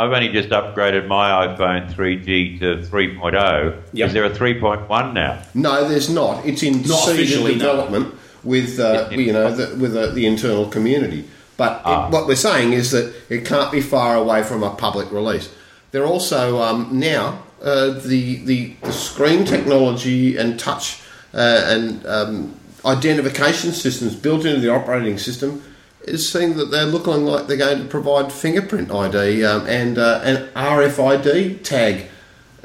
I've 0.00 0.12
only 0.12 0.28
just 0.30 0.48
upgraded 0.48 1.06
my 1.08 1.46
iPhone 1.46 1.92
3G 1.92 2.58
to 2.60 2.76
3.0. 2.88 3.76
Yep. 3.92 4.06
Is 4.08 4.14
there 4.14 4.24
a 4.24 4.30
3.1 4.30 5.12
now? 5.12 5.42
No, 5.52 5.86
there's 5.86 6.08
not. 6.08 6.46
It's 6.46 6.62
in 6.62 6.80
Not 6.82 7.00
seeded 7.04 7.20
officially, 7.26 7.52
no. 7.56 7.58
development 7.58 8.14
with 8.42 8.80
uh, 8.80 9.08
Yeah. 9.10 9.18
you 9.18 9.32
know 9.34 9.54
the, 9.54 9.76
with 9.76 9.94
uh, 9.94 10.06
the 10.12 10.24
internal 10.24 10.66
community. 10.68 11.24
But 11.58 11.82
Ah. 11.84 12.06
it, 12.06 12.12
what 12.12 12.26
we're 12.26 12.36
saying 12.36 12.72
is 12.72 12.92
that 12.92 13.12
it 13.28 13.44
can't 13.44 13.70
be 13.70 13.82
far 13.82 14.16
away 14.16 14.42
from 14.42 14.62
a 14.62 14.70
public 14.70 15.12
release. 15.12 15.50
They're 15.90 16.06
also 16.06 16.62
um, 16.62 16.88
now 16.92 17.42
uh, 17.62 17.90
the, 17.90 18.42
the 18.46 18.72
the 18.82 18.92
screen 18.92 19.44
technology 19.44 20.38
and 20.38 20.58
touch 20.58 21.02
uh, 21.34 21.60
and 21.66 22.06
um, 22.06 22.54
identification 22.86 23.72
systems 23.72 24.14
built 24.16 24.46
into 24.46 24.60
the 24.60 24.70
operating 24.72 25.18
system 25.18 25.62
is 26.04 26.28
saying 26.30 26.56
that 26.56 26.66
they're 26.66 26.86
looking 26.86 27.24
like 27.24 27.46
they're 27.46 27.56
going 27.56 27.78
to 27.78 27.84
provide 27.88 28.32
fingerprint 28.32 28.90
ID 28.90 29.44
um, 29.44 29.66
and 29.66 29.98
uh, 29.98 30.20
an 30.24 30.48
RFID 30.54 31.62
tag 31.62 32.06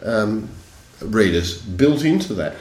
um, 0.04 0.50
readers 1.02 1.62
built 1.62 2.04
into 2.04 2.34
that. 2.36 2.56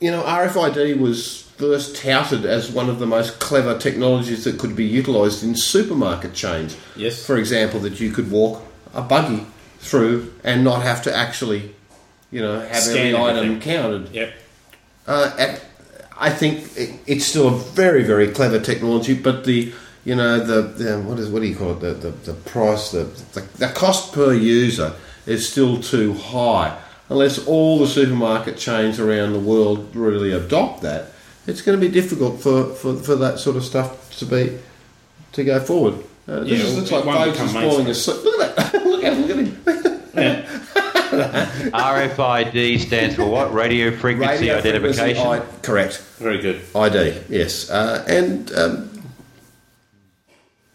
You 0.00 0.10
know, 0.10 0.22
RFID 0.22 0.98
was 0.98 1.42
first 1.56 1.96
touted 1.96 2.44
as 2.44 2.70
one 2.70 2.88
of 2.88 2.98
the 2.98 3.06
most 3.06 3.38
clever 3.38 3.78
technologies 3.78 4.44
that 4.44 4.58
could 4.58 4.74
be 4.74 4.84
utilised 4.84 5.42
in 5.44 5.54
supermarket 5.54 6.34
chains. 6.34 6.76
Yes. 6.96 7.24
For 7.24 7.36
example, 7.36 7.78
that 7.80 8.00
you 8.00 8.10
could 8.10 8.30
walk 8.30 8.62
a 8.94 9.02
buggy 9.02 9.46
through 9.78 10.32
and 10.42 10.64
not 10.64 10.82
have 10.82 11.02
to 11.02 11.14
actually, 11.14 11.74
you 12.30 12.40
know, 12.40 12.60
have 12.60 12.82
Scan 12.82 13.14
every 13.14 13.16
item 13.16 13.36
everything. 13.36 13.60
counted. 13.60 14.08
Yep. 14.10 14.34
Uh, 15.06 15.36
and 15.38 15.60
I 16.18 16.30
think 16.30 16.76
it, 16.76 16.94
it's 17.06 17.24
still 17.26 17.48
a 17.48 17.56
very, 17.58 18.02
very 18.04 18.28
clever 18.28 18.58
technology, 18.60 19.14
but 19.14 19.44
the 19.44 19.72
you 20.04 20.16
know 20.16 20.40
the, 20.40 20.62
the 20.62 21.00
what 21.00 21.18
is 21.18 21.28
what 21.28 21.42
do 21.42 21.48
you 21.48 21.56
call 21.56 21.72
it 21.72 21.80
the 21.80 21.94
the, 21.94 22.10
the 22.10 22.32
price 22.34 22.90
the, 22.90 23.04
the 23.34 23.40
the 23.58 23.68
cost 23.68 24.12
per 24.12 24.32
user 24.34 24.92
is 25.26 25.48
still 25.48 25.80
too 25.80 26.12
high 26.14 26.76
unless 27.08 27.46
all 27.46 27.78
the 27.78 27.86
supermarket 27.86 28.56
chains 28.56 28.98
around 28.98 29.32
the 29.32 29.38
world 29.38 29.94
really 29.94 30.32
adopt 30.32 30.82
that. 30.82 31.12
It's 31.46 31.60
going 31.60 31.78
to 31.78 31.86
be 31.86 31.92
difficult 31.92 32.40
for, 32.40 32.64
for, 32.74 32.94
for 32.96 33.16
that 33.16 33.38
sort 33.38 33.56
of 33.56 33.64
stuff 33.64 34.16
to 34.18 34.24
be 34.24 34.58
to 35.32 35.44
go 35.44 35.60
forward. 35.60 35.94
Uh, 36.26 36.40
this 36.40 36.50
Yeah, 36.50 36.66
is- 36.66 36.76
looks 36.78 36.90
like 36.92 37.04
won't 37.04 37.18
Bogues 37.18 37.32
become 37.32 37.46
is 37.46 37.52
falling 37.52 37.84
mainstream. 37.84 38.16
asleep. 38.16 38.24
Look 38.24 38.40
at 38.42 38.56
that! 38.56 38.84
look 38.86 39.04
at! 39.04 39.18
Look! 39.18 39.31
RFID 41.72 42.78
stands 42.80 43.16
for 43.16 43.26
what? 43.26 43.52
Radio 43.52 43.90
frequency 43.96 44.44
Radio 44.48 44.58
identification. 44.58 45.24
frequency 45.24 45.58
I- 45.58 45.60
correct. 45.62 45.98
Very 46.18 46.38
good. 46.40 46.60
ID, 46.74 47.20
yes. 47.28 47.70
Uh, 47.70 48.04
and 48.08 48.52
um, 48.54 49.02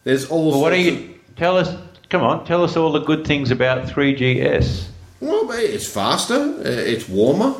there's 0.03 0.29
all 0.29 0.51
well, 0.51 0.61
what 0.61 0.71
do 0.71 0.81
sorts 0.83 0.99
you 1.01 1.19
tell 1.35 1.57
us? 1.57 1.75
Come 2.09 2.23
on, 2.23 2.45
tell 2.45 2.63
us 2.63 2.77
all 2.77 2.91
the 2.91 2.99
good 3.03 3.25
things 3.27 3.51
about 3.51 3.87
3GS. 3.87 4.87
well, 5.19 5.49
it's 5.51 5.87
faster, 5.91 6.35
uh, 6.35 6.61
it's 6.63 7.07
warmer, 7.09 7.53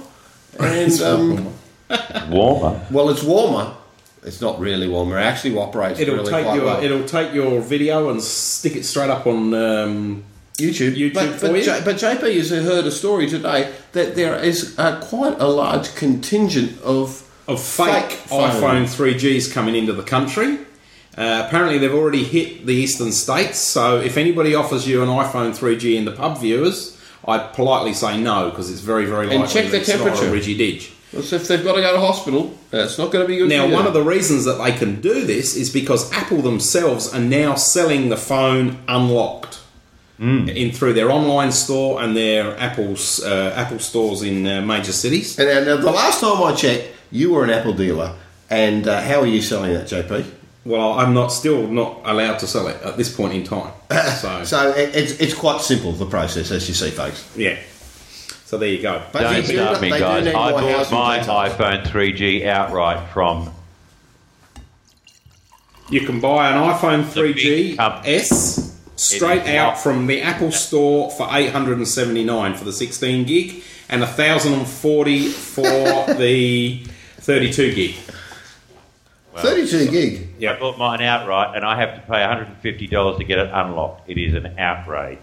and 0.60 1.02
um, 1.02 1.54
Warmer. 2.30 2.86
well, 2.92 3.10
it's 3.10 3.24
warmer. 3.24 3.74
It's 4.24 4.42
not 4.42 4.60
really 4.60 4.88
warmer. 4.90 5.18
It 5.20 5.24
actually 5.24 5.58
operates 5.58 6.00
It'll 6.02 6.16
really 6.16 6.32
take 6.32 6.44
quite 6.46 6.56
your 6.56 6.66
well. 6.66 6.84
it'll 6.84 7.06
take 7.08 7.34
your 7.34 7.62
video 7.62 8.10
and 8.10 8.22
stick 8.22 8.76
it 8.76 8.84
straight 8.84 9.10
up 9.10 9.26
on. 9.28 9.54
Um, 9.54 10.24
YouTube. 10.58 10.96
YouTube 10.96 11.14
but, 11.14 11.40
for 11.40 11.48
but, 11.48 11.56
you? 11.58 11.64
J- 11.64 11.82
but 11.86 11.96
JP 11.96 12.36
has 12.36 12.50
heard 12.50 12.86
a 12.86 12.92
story 12.92 13.30
today 13.30 13.74
that 13.92 14.16
there 14.16 14.36
is 14.44 14.78
uh, 14.78 15.00
quite 15.00 15.40
a 15.40 15.48
large 15.48 15.96
contingent 15.96 16.82
of 16.82 17.24
of 17.48 17.64
fake, 17.64 18.12
phone. 18.12 18.50
iPhone 18.50 18.84
3Gs 18.84 19.54
coming 19.54 19.76
into 19.76 19.94
the 19.94 20.04
country. 20.04 20.58
Uh, 21.18 21.44
apparently, 21.48 21.78
they've 21.78 21.94
already 21.94 22.24
hit 22.24 22.66
the 22.66 22.74
eastern 22.74 23.12
states. 23.12 23.58
So, 23.58 24.00
if 24.00 24.18
anybody 24.18 24.54
offers 24.54 24.88
you 24.88 25.02
an 25.02 25.10
iPhone 25.10 25.58
3G 25.58 25.96
in 25.96 26.06
the 26.06 26.12
pub 26.12 26.40
viewers, 26.40 27.00
I'd 27.26 27.54
politely 27.54 27.94
say 27.94 28.20
no 28.20 28.50
because 28.50 28.70
it's 28.70 28.82
very, 28.82 29.06
very 29.06 29.28
likely 29.28 29.42
And 29.42 29.50
check 29.50 29.72
the 29.72 29.80
temperature. 29.80 30.30
Ridgy 30.30 30.58
Dig. 30.58 30.82
So 31.24 31.38
if 31.38 31.48
they've 31.48 31.64
got 31.64 31.76
to 31.76 31.82
go 31.82 31.94
to 31.94 32.00
hospital, 32.00 32.54
that's 32.70 32.98
not 32.98 33.12
going 33.12 33.24
to 33.24 33.28
be 33.28 33.38
good. 33.38 33.48
Now, 33.48 33.70
one 33.70 33.88
of 33.88 33.94
the 33.94 34.04
reasons 34.04 34.44
that 34.44 34.62
they 34.62 34.74
can 34.74 35.00
do 35.00 35.26
this 35.26 35.56
is 35.56 35.70
because 35.70 36.12
Apple 36.12 36.42
themselves 36.42 37.14
are 37.14 37.22
now 37.22 37.56
selling 37.56 38.10
the 38.10 38.18
phone 38.18 38.78
unlocked 38.90 39.57
in 40.20 40.72
through 40.72 40.94
their 40.94 41.12
online 41.12 41.52
store 41.52 42.02
and 42.02 42.16
their 42.18 42.58
Apple's 42.60 43.24
uh, 43.24 43.54
Apple 43.56 43.80
stores 43.80 44.24
in 44.24 44.48
uh, 44.48 44.62
major 44.62 44.92
cities. 44.92 45.38
And 45.38 45.48
now, 45.48 45.76
now, 45.76 45.82
the 45.82 45.92
last 45.92 46.22
time 46.22 46.42
I 46.42 46.56
checked, 46.56 46.88
you 47.12 47.32
were 47.34 47.44
an 47.44 47.50
Apple 47.52 47.74
dealer, 47.74 48.16
and 48.50 48.88
uh, 48.88 49.02
how 49.02 49.20
are 49.22 49.28
you 49.28 49.42
selling 49.42 49.74
that, 49.74 49.86
JP? 49.88 50.26
Well, 50.66 50.94
I'm 50.94 51.14
not 51.14 51.28
still 51.28 51.68
not 51.68 52.02
allowed 52.04 52.40
to 52.40 52.48
sell 52.48 52.68
it 52.68 52.82
at 52.82 52.98
this 52.98 53.16
point 53.16 53.34
in 53.34 53.44
time. 53.44 53.72
So, 54.18 54.44
So 54.44 54.72
it, 54.72 54.96
it's 54.96 55.12
it's 55.20 55.34
quite 55.34 55.62
simple 55.62 55.92
the 55.94 56.06
process, 56.08 56.52
as 56.52 56.68
you 56.68 56.74
see, 56.74 56.90
folks. 56.90 57.32
yeah. 57.38 57.58
So 58.46 58.58
there 58.58 58.70
you 58.70 58.82
go. 58.82 59.02
But 59.12 59.22
Don't 59.22 59.36
you 59.36 59.42
do- 59.44 59.54
start 59.56 59.82
me, 59.82 59.90
guys. 59.90 60.26
I 60.28 60.32
bought 60.52 60.92
my 60.92 61.20
iPhone 61.20 61.84
3G 61.86 62.46
outright 62.46 63.10
from 63.14 63.52
You 65.90 66.02
can 66.02 66.20
buy 66.20 66.50
an 66.50 66.58
iPhone 66.74 67.04
3G 67.04 67.78
company. 67.78 68.14
S 68.16 68.67
straight 68.98 69.44
It 69.44 69.50
is 69.50 69.56
out 69.56 69.80
from 69.80 70.08
the 70.08 70.22
Apple 70.22 70.52
Store 70.52 71.10
for 71.12 71.28
879 71.32 72.56
for 72.56 72.64
the 72.66 72.74
16 72.74 73.26
gig 73.26 73.64
and 73.90 74.02
1040 74.02 75.30
for 75.30 75.64
the 76.16 76.84
32 77.20 77.74
gig. 77.76 77.96
Thirty-two 79.36 79.92
gig. 79.92 80.30
Yeah, 80.40 80.54
I 80.54 80.60
bought 80.60 80.80
mine 80.80 81.00
outright, 81.04 81.56
and 81.56 81.64
I 81.64 81.80
have 81.80 81.94
to 81.94 82.02
pay 82.12 82.18
$150 82.24 83.18
to 83.20 83.24
get 83.24 83.38
it 83.38 83.52
unlocked. 83.54 84.10
It 84.10 84.18
is 84.18 84.34
an 84.34 84.58
outrage, 84.58 85.20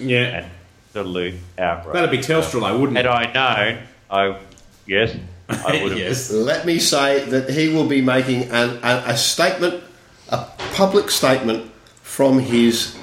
Yeah. 0.00 0.18
an 0.38 0.50
absolute 0.90 1.34
outrage. 1.56 1.92
That'd 1.94 2.10
be 2.10 2.18
Telstra 2.18 2.60
though, 2.60 2.76
wouldn't 2.78 2.96
Had 2.96 3.06
it? 3.06 3.08
I 3.08 3.32
known, 3.32 3.78
I 4.10 4.36
yes, 4.84 5.14
I 5.48 5.80
would 5.82 5.92
have. 5.92 5.98
yes. 6.00 6.32
Let 6.32 6.66
me 6.66 6.80
say 6.80 7.24
that 7.26 7.50
he 7.50 7.68
will 7.68 7.86
be 7.86 8.00
making 8.02 8.50
an, 8.50 8.80
a, 8.82 9.04
a 9.06 9.16
statement, 9.16 9.84
a 10.30 10.44
public 10.74 11.08
statement 11.08 11.70
from 12.02 12.40
his 12.40 12.96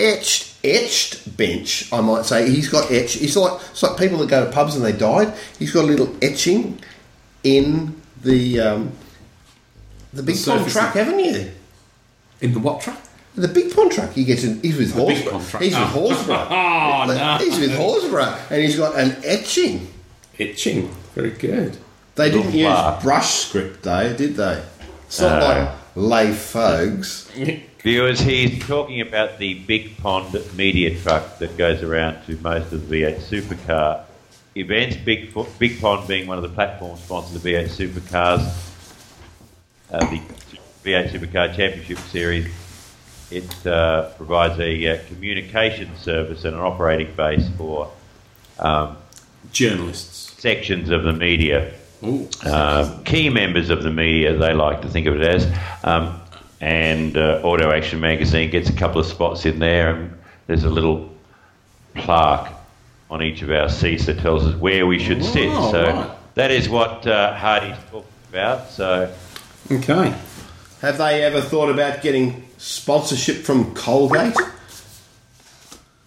etched 0.00 0.54
etched 0.64 1.36
bench. 1.36 1.92
I 1.92 2.00
might 2.00 2.24
say 2.24 2.48
he's 2.50 2.68
got 2.68 2.90
etched. 2.90 3.18
He's 3.18 3.36
like 3.36 3.60
it's 3.70 3.82
like 3.82 3.96
people 3.98 4.18
that 4.18 4.28
go 4.28 4.44
to 4.44 4.50
pubs 4.52 4.74
and 4.76 4.84
they 4.84 4.92
died. 4.92 5.32
He's 5.58 5.72
got 5.72 5.84
a 5.84 5.86
little 5.86 6.14
etching 6.22 6.80
in 7.44 8.00
the 8.22 8.60
um, 8.60 8.92
the 10.12 10.22
big 10.22 10.36
pond 10.44 10.68
truck, 10.70 10.94
haven't 10.94 11.18
you? 11.20 11.50
In 12.40 12.52
the 12.52 12.58
what 12.58 12.80
truck? 12.80 12.98
The 13.36 13.48
big 13.48 13.72
pond 13.74 13.92
truck. 13.92 14.12
He 14.12 14.24
gets 14.24 14.44
in. 14.44 14.60
He's 14.60 14.76
with 14.76 14.94
big 14.96 15.16
Horsburgh. 15.18 15.30
pond 15.30 15.48
truck. 15.48 15.62
He's 15.62 15.74
with 15.78 15.88
Oh. 15.94 16.08
Horsburgh. 16.10 16.46
Oh, 16.50 17.04
no. 17.06 17.38
He's 17.38 17.58
with 17.58 17.70
Horsburgh, 17.78 18.50
and 18.50 18.60
he's 18.62 18.76
got 18.76 18.98
an 18.98 19.16
etching. 19.24 19.88
Etching. 20.38 20.88
Very 21.14 21.30
good. 21.30 21.76
They 22.16 22.30
didn't 22.30 22.52
use 22.52 23.02
brush 23.02 23.30
script, 23.46 23.82
though, 23.82 24.12
did 24.14 24.34
they? 24.36 24.62
It's 25.06 25.20
not 25.20 25.42
Uh, 25.42 25.46
like 25.46 25.68
lay 26.28 26.32
folks. 26.32 27.30
Viewers, 27.82 28.20
he's 28.20 28.62
talking 28.66 29.00
about 29.00 29.38
the 29.38 29.54
Big 29.54 29.96
Pond 29.96 30.34
media 30.54 31.00
truck 31.00 31.38
that 31.38 31.56
goes 31.56 31.82
around 31.82 32.22
to 32.26 32.36
most 32.42 32.72
of 32.72 32.86
the 32.88 33.02
V8 33.02 33.20
supercar 33.20 34.04
events. 34.54 34.96
Big, 34.96 35.34
Big 35.58 35.80
Pond 35.80 36.06
being 36.06 36.26
one 36.26 36.36
of 36.36 36.42
the 36.42 36.50
platform 36.50 36.98
sponsors 36.98 37.36
of 37.36 37.42
V8 37.42 37.68
supercars, 37.68 38.40
uh, 39.90 39.98
the 40.10 40.20
V8 40.84 41.10
Supercar 41.10 41.56
Championship 41.56 41.96
Series. 42.10 42.52
It 43.30 43.66
uh, 43.66 44.10
provides 44.10 44.60
a 44.60 44.86
uh, 44.86 45.02
communication 45.06 45.96
service 45.96 46.44
and 46.44 46.54
an 46.54 46.60
operating 46.60 47.14
base 47.14 47.48
for 47.56 47.90
um, 48.58 48.98
Journalists. 49.52 50.38
sections 50.38 50.90
of 50.90 51.04
the 51.04 51.14
media 51.14 51.72
um, 52.02 53.04
key 53.04 53.28
members 53.28 53.70
of 53.70 53.82
the 53.82 53.90
media, 53.90 54.36
they 54.36 54.54
like 54.54 54.82
to 54.82 54.88
think 54.88 55.06
of 55.06 55.16
it 55.16 55.22
as. 55.22 55.58
Um, 55.84 56.19
and 56.60 57.16
uh, 57.16 57.40
Auto 57.42 57.70
Action 57.70 58.00
magazine 58.00 58.50
gets 58.50 58.68
a 58.68 58.72
couple 58.74 59.00
of 59.00 59.06
spots 59.06 59.46
in 59.46 59.58
there, 59.58 59.94
and 59.94 60.18
there's 60.46 60.64
a 60.64 60.70
little 60.70 61.10
plaque 61.94 62.52
on 63.10 63.22
each 63.22 63.42
of 63.42 63.50
our 63.50 63.68
seats 63.68 64.06
that 64.06 64.18
tells 64.18 64.44
us 64.46 64.54
where 64.56 64.86
we 64.86 64.98
should 64.98 65.24
sit. 65.24 65.48
Oh, 65.50 65.70
So 65.72 65.84
right. 65.84 66.10
that 66.34 66.50
is 66.50 66.68
what 66.68 67.06
uh, 67.06 67.34
Hardy's 67.34 67.76
talking 67.90 68.04
about. 68.28 68.68
So 68.70 69.12
Okay. 69.70 70.14
Have 70.80 70.98
they 70.98 71.22
ever 71.22 71.40
thought 71.40 71.68
about 71.70 72.02
getting 72.02 72.44
sponsorship 72.58 73.38
from 73.44 73.74
Colgate? 73.74 74.34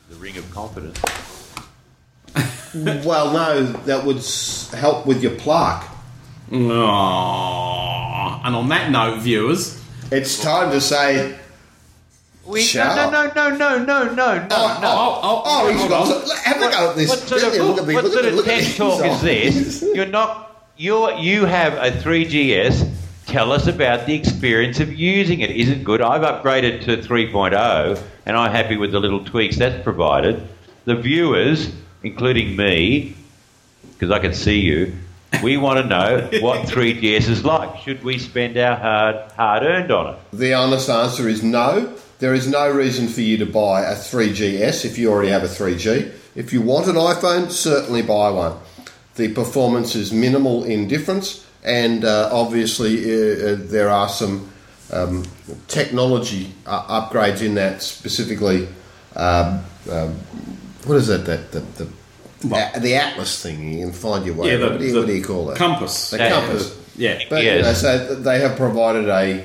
the 0.09 0.15
ring 0.15 0.37
of 0.37 0.49
confidence. 0.51 0.99
well, 3.05 3.31
no, 3.33 3.63
that 3.85 4.03
would 4.05 4.23
help 4.79 5.05
with 5.05 5.21
your 5.21 5.35
plaque. 5.35 5.87
Aw. 6.51 8.41
And 8.45 8.55
on 8.55 8.69
that 8.69 8.91
note, 8.91 9.19
viewers, 9.19 9.81
It's 10.13 10.39
time 10.39 10.69
to 10.71 10.79
say. 10.79 11.35
We, 12.45 12.61
Shall? 12.61 13.09
no, 13.09 13.09
no, 13.09 13.31
no, 13.33 13.55
no, 13.55 13.83
no, 13.83 14.03
no, 14.03 14.13
no, 14.13 14.43
no. 14.43 14.47
Oh, 14.51 14.79
oh, 14.83 15.19
oh, 15.23 15.41
oh, 15.43 15.43
oh 15.45 15.71
he's 15.71 15.79
hold 15.79 15.89
got. 15.89 16.27
to- 16.27 16.35
Have 16.41 16.57
a 16.57 16.69
go 16.69 16.89
at 16.91 16.95
this. 16.95 17.09
What 17.09 17.19
sort 17.19 17.43
of, 17.43 17.51
Billy, 17.53 17.67
look 17.67 17.79
at 17.79 17.87
me, 17.87 17.93
what 17.95 18.03
look 18.03 18.13
sort 18.13 18.25
of 18.25 18.31
me, 18.31 18.37
look 18.37 18.47
at 18.47 18.63
TED 18.63 18.75
talk 18.75 19.05
is 19.05 19.21
this? 19.21 19.89
You're 19.95 20.05
not. 20.05 20.67
You 20.77 21.17
you 21.17 21.45
have 21.45 21.73
a 21.73 21.89
3GS. 21.97 22.91
Tell 23.25 23.51
us 23.51 23.65
about 23.65 24.05
the 24.05 24.13
experience 24.13 24.79
of 24.81 24.93
using 24.93 25.39
it. 25.39 25.49
Is 25.49 25.69
it 25.69 25.83
good? 25.83 26.01
I've 26.01 26.21
upgraded 26.21 26.83
to 26.83 26.97
3.0, 26.97 28.03
and 28.27 28.37
I'm 28.37 28.51
happy 28.51 28.77
with 28.77 28.91
the 28.91 28.99
little 28.99 29.23
tweaks 29.23 29.57
that's 29.57 29.81
provided. 29.83 30.47
The 30.85 30.95
viewers, 30.95 31.73
including 32.03 32.55
me, 32.55 33.15
because 33.93 34.11
I 34.11 34.19
can 34.19 34.33
see 34.33 34.59
you, 34.59 34.93
we 35.41 35.57
want 35.57 35.79
to 35.79 35.85
know 35.85 36.29
what 36.41 36.67
3GS 36.67 37.29
is 37.29 37.45
like. 37.45 37.79
Should 37.79 38.03
we 38.03 38.19
spend 38.19 38.57
our 38.57 38.75
hard 38.75 39.31
hard 39.31 39.63
earned 39.63 39.91
on 39.91 40.13
it? 40.13 40.19
The 40.33 40.53
honest 40.53 40.89
answer 40.89 41.27
is 41.27 41.43
no. 41.43 41.95
There 42.19 42.33
is 42.33 42.47
no 42.47 42.71
reason 42.71 43.07
for 43.07 43.21
you 43.21 43.37
to 43.37 43.45
buy 43.45 43.81
a 43.81 43.95
3GS 43.95 44.85
if 44.85 44.97
you 44.97 45.11
already 45.11 45.29
have 45.29 45.43
a 45.43 45.47
3G. 45.47 46.11
If 46.35 46.53
you 46.53 46.61
want 46.61 46.87
an 46.87 46.95
iPhone, 46.95 47.51
certainly 47.51 48.01
buy 48.01 48.29
one. 48.29 48.57
The 49.15 49.33
performance 49.33 49.95
is 49.95 50.11
minimal 50.11 50.63
in 50.63 50.87
difference, 50.87 51.45
and 51.63 52.03
uh, 52.03 52.29
obviously 52.31 53.03
uh, 53.03 53.53
uh, 53.53 53.55
there 53.59 53.89
are 53.89 54.09
some 54.09 54.51
um, 54.91 55.23
technology 55.67 56.53
uh, 56.65 57.01
upgrades 57.01 57.41
in 57.41 57.55
that. 57.55 57.81
Specifically, 57.81 58.67
um, 59.15 59.63
um, 59.91 60.15
what 60.85 60.95
is 60.97 61.07
that? 61.07 61.25
That 61.25 61.51
the 61.51 61.59
the, 61.59 61.89
What? 62.43 62.77
a- 62.77 62.79
the 62.79 62.95
Atlas 62.95 63.41
thing. 63.41 63.73
You 63.73 63.85
can 63.87 63.93
find 63.93 64.25
your 64.25 64.35
way. 64.35 64.51
yeah, 64.51 64.57
the, 64.57 64.69
what, 64.69 64.79
do 64.79 64.85
you, 64.85 64.93
the 64.93 64.99
what 64.99 65.07
do 65.07 65.13
you 65.13 65.23
call 65.23 65.49
it? 65.51 65.57
Compass. 65.57 66.09
The 66.11 66.17
Yeah. 66.17 66.29
compass. 66.29 66.77
Yeah. 66.95 67.19
But 67.29 67.43
Yes. 67.43 67.57
you 67.57 67.61
know, 67.63 67.73
so 67.73 68.15
they 68.15 68.39
have 68.39 68.55
provided 68.57 69.07
a 69.09 69.43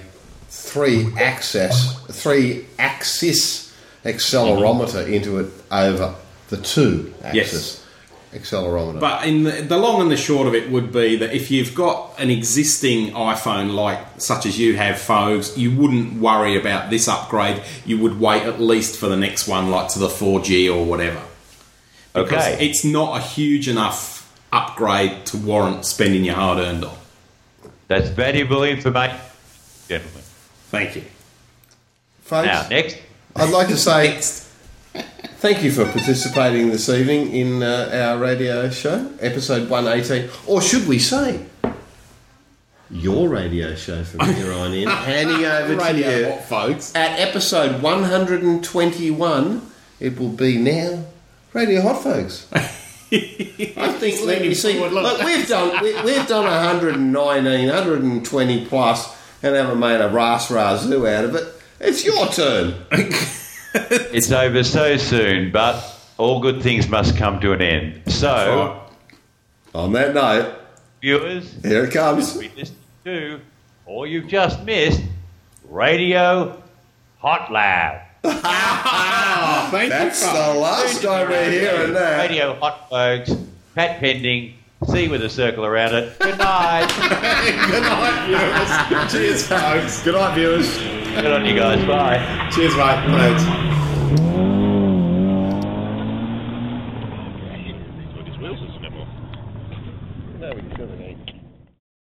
three 0.50 1.06
axis, 1.18 1.94
three 2.10 2.66
axis 2.78 3.72
accelerometer 4.04 5.06
into 5.10 5.38
it 5.38 5.50
over 5.70 6.14
the 6.50 6.56
two 6.56 7.12
axis 7.22 7.84
accelerometer. 8.34 9.00
But 9.00 9.26
in 9.26 9.44
the, 9.44 9.52
the 9.62 9.78
long 9.78 10.02
and 10.02 10.10
the 10.10 10.16
short 10.16 10.46
of 10.46 10.54
it 10.54 10.70
would 10.70 10.92
be 10.92 11.16
that 11.16 11.32
if 11.34 11.50
you've 11.50 11.74
got 11.74 12.12
an 12.18 12.28
existing 12.30 13.12
iPhone 13.12 13.74
like 13.74 13.98
such 14.18 14.44
as 14.44 14.58
you 14.58 14.76
have, 14.76 14.98
folks, 14.98 15.56
you 15.56 15.74
wouldn't 15.74 16.20
worry 16.20 16.58
about 16.58 16.90
this 16.90 17.08
upgrade. 17.08 17.62
You 17.86 17.98
would 17.98 18.20
wait 18.20 18.42
at 18.42 18.60
least 18.60 18.98
for 18.98 19.08
the 19.08 19.16
next 19.16 19.48
one, 19.48 19.70
like 19.70 19.88
to 19.90 19.98
the 19.98 20.08
4G 20.08 20.68
or 20.74 20.84
whatever. 20.84 21.22
Because 22.14 22.46
Okay. 22.46 22.66
it's 22.68 22.84
not 22.84 23.18
a 23.18 23.22
huge 23.22 23.68
enough 23.68 24.16
upgrade 24.52 25.26
to 25.26 25.36
warrant 25.36 25.84
spending 25.84 26.24
your 26.24 26.34
hard 26.34 26.58
earned 26.58 26.84
on. 26.84 26.96
That's 27.86 28.08
valuable 28.08 28.64
information, 28.64 29.16
gentlemen. 29.88 30.22
Thank 30.70 30.96
you. 30.96 31.02
Folks, 32.22 32.46
Now, 32.46 32.66
next. 32.68 32.98
I'd 33.36 33.50
like 33.50 33.68
to 33.68 33.76
say 33.76 34.18
thank 35.38 35.62
you 35.62 35.70
for 35.70 35.84
participating 35.86 36.68
this 36.70 36.88
evening 36.88 37.32
in 37.32 37.62
uh, 37.62 37.90
our 37.92 38.18
radio 38.18 38.68
show, 38.70 39.10
episode 39.20 39.68
118. 39.70 40.30
Or 40.46 40.60
should 40.60 40.86
we 40.88 40.98
say, 40.98 41.40
your 42.90 43.28
radio 43.28 43.74
show 43.74 44.02
from 44.02 44.34
here 44.34 44.52
on 44.52 44.72
in, 44.72 44.88
handing 44.88 45.44
over 45.44 45.76
to 45.76 45.98
you. 45.98 46.28
what, 46.30 46.44
folks? 46.44 46.94
At 46.94 47.18
episode 47.20 47.82
121, 47.82 49.70
it 50.00 50.18
will 50.18 50.28
be 50.30 50.56
now 50.58 51.04
Radio 51.52 51.80
Hot 51.82 52.02
Folks. 52.02 52.46
I 52.52 52.58
think 53.98 54.26
let 54.26 54.42
me 54.42 54.52
see. 54.54 54.78
Look, 54.78 55.22
we've 55.24 55.48
done 55.48 55.82
we, 55.82 55.94
we've 56.02 56.26
done 56.26 56.44
119, 56.44 57.68
120 57.68 58.66
plus, 58.66 59.16
and 59.42 59.54
haven't 59.54 59.78
made 59.78 60.00
a 60.00 60.08
ras 60.08 60.48
razoo 60.48 61.08
out 61.10 61.24
of 61.24 61.34
it. 61.34 61.54
It's 61.80 62.04
your 62.04 62.26
turn. 62.28 62.74
It's 63.74 64.32
over 64.32 64.64
so 64.64 64.96
soon, 64.96 65.52
but 65.52 65.84
all 66.16 66.40
good 66.40 66.62
things 66.62 66.88
must 66.88 67.16
come 67.18 67.38
to 67.40 67.52
an 67.52 67.60
end. 67.60 68.02
So, 68.10 68.82
On 69.74 69.92
that 69.92 70.14
note, 70.14 70.54
viewers, 71.02 71.54
here 71.62 71.84
it 71.84 71.92
comes. 71.92 72.34
we 72.34 72.48
listened 72.56 72.78
to, 73.04 73.40
or 73.84 74.06
you've 74.06 74.26
just 74.26 74.64
missed, 74.64 75.02
Radio 75.68 76.60
Hot 77.18 77.52
Lap. 77.52 78.07
Thank 78.22 79.90
That's 79.90 80.20
you, 80.22 80.28
the 80.28 80.32
folks. 80.34 80.58
last 80.58 81.02
time 81.02 81.28
we're 81.28 81.50
hearing 81.50 81.92
that. 81.94 82.28
Radio 82.28 82.54
Hot 82.54 82.88
Folks, 82.90 83.32
Pat 83.74 84.00
Pending, 84.00 84.54
C 84.90 85.08
with 85.08 85.22
a 85.22 85.28
circle 85.30 85.64
around 85.64 85.94
it. 85.94 86.18
Good 86.18 86.38
night. 86.38 86.86
Good 87.70 87.82
night, 87.82 88.26
viewers. 88.26 89.12
Cheers, 89.12 89.46
folks. 89.46 90.02
Good 90.02 90.14
night, 90.14 90.34
viewers. 90.34 90.78
Good 90.78 91.26
on 91.32 91.44
you 91.46 91.54
guys. 91.56 91.84
Bye. 91.86 92.48
Cheers, 92.52 92.74
mate. 92.76 93.04
Thanks. 93.06 93.77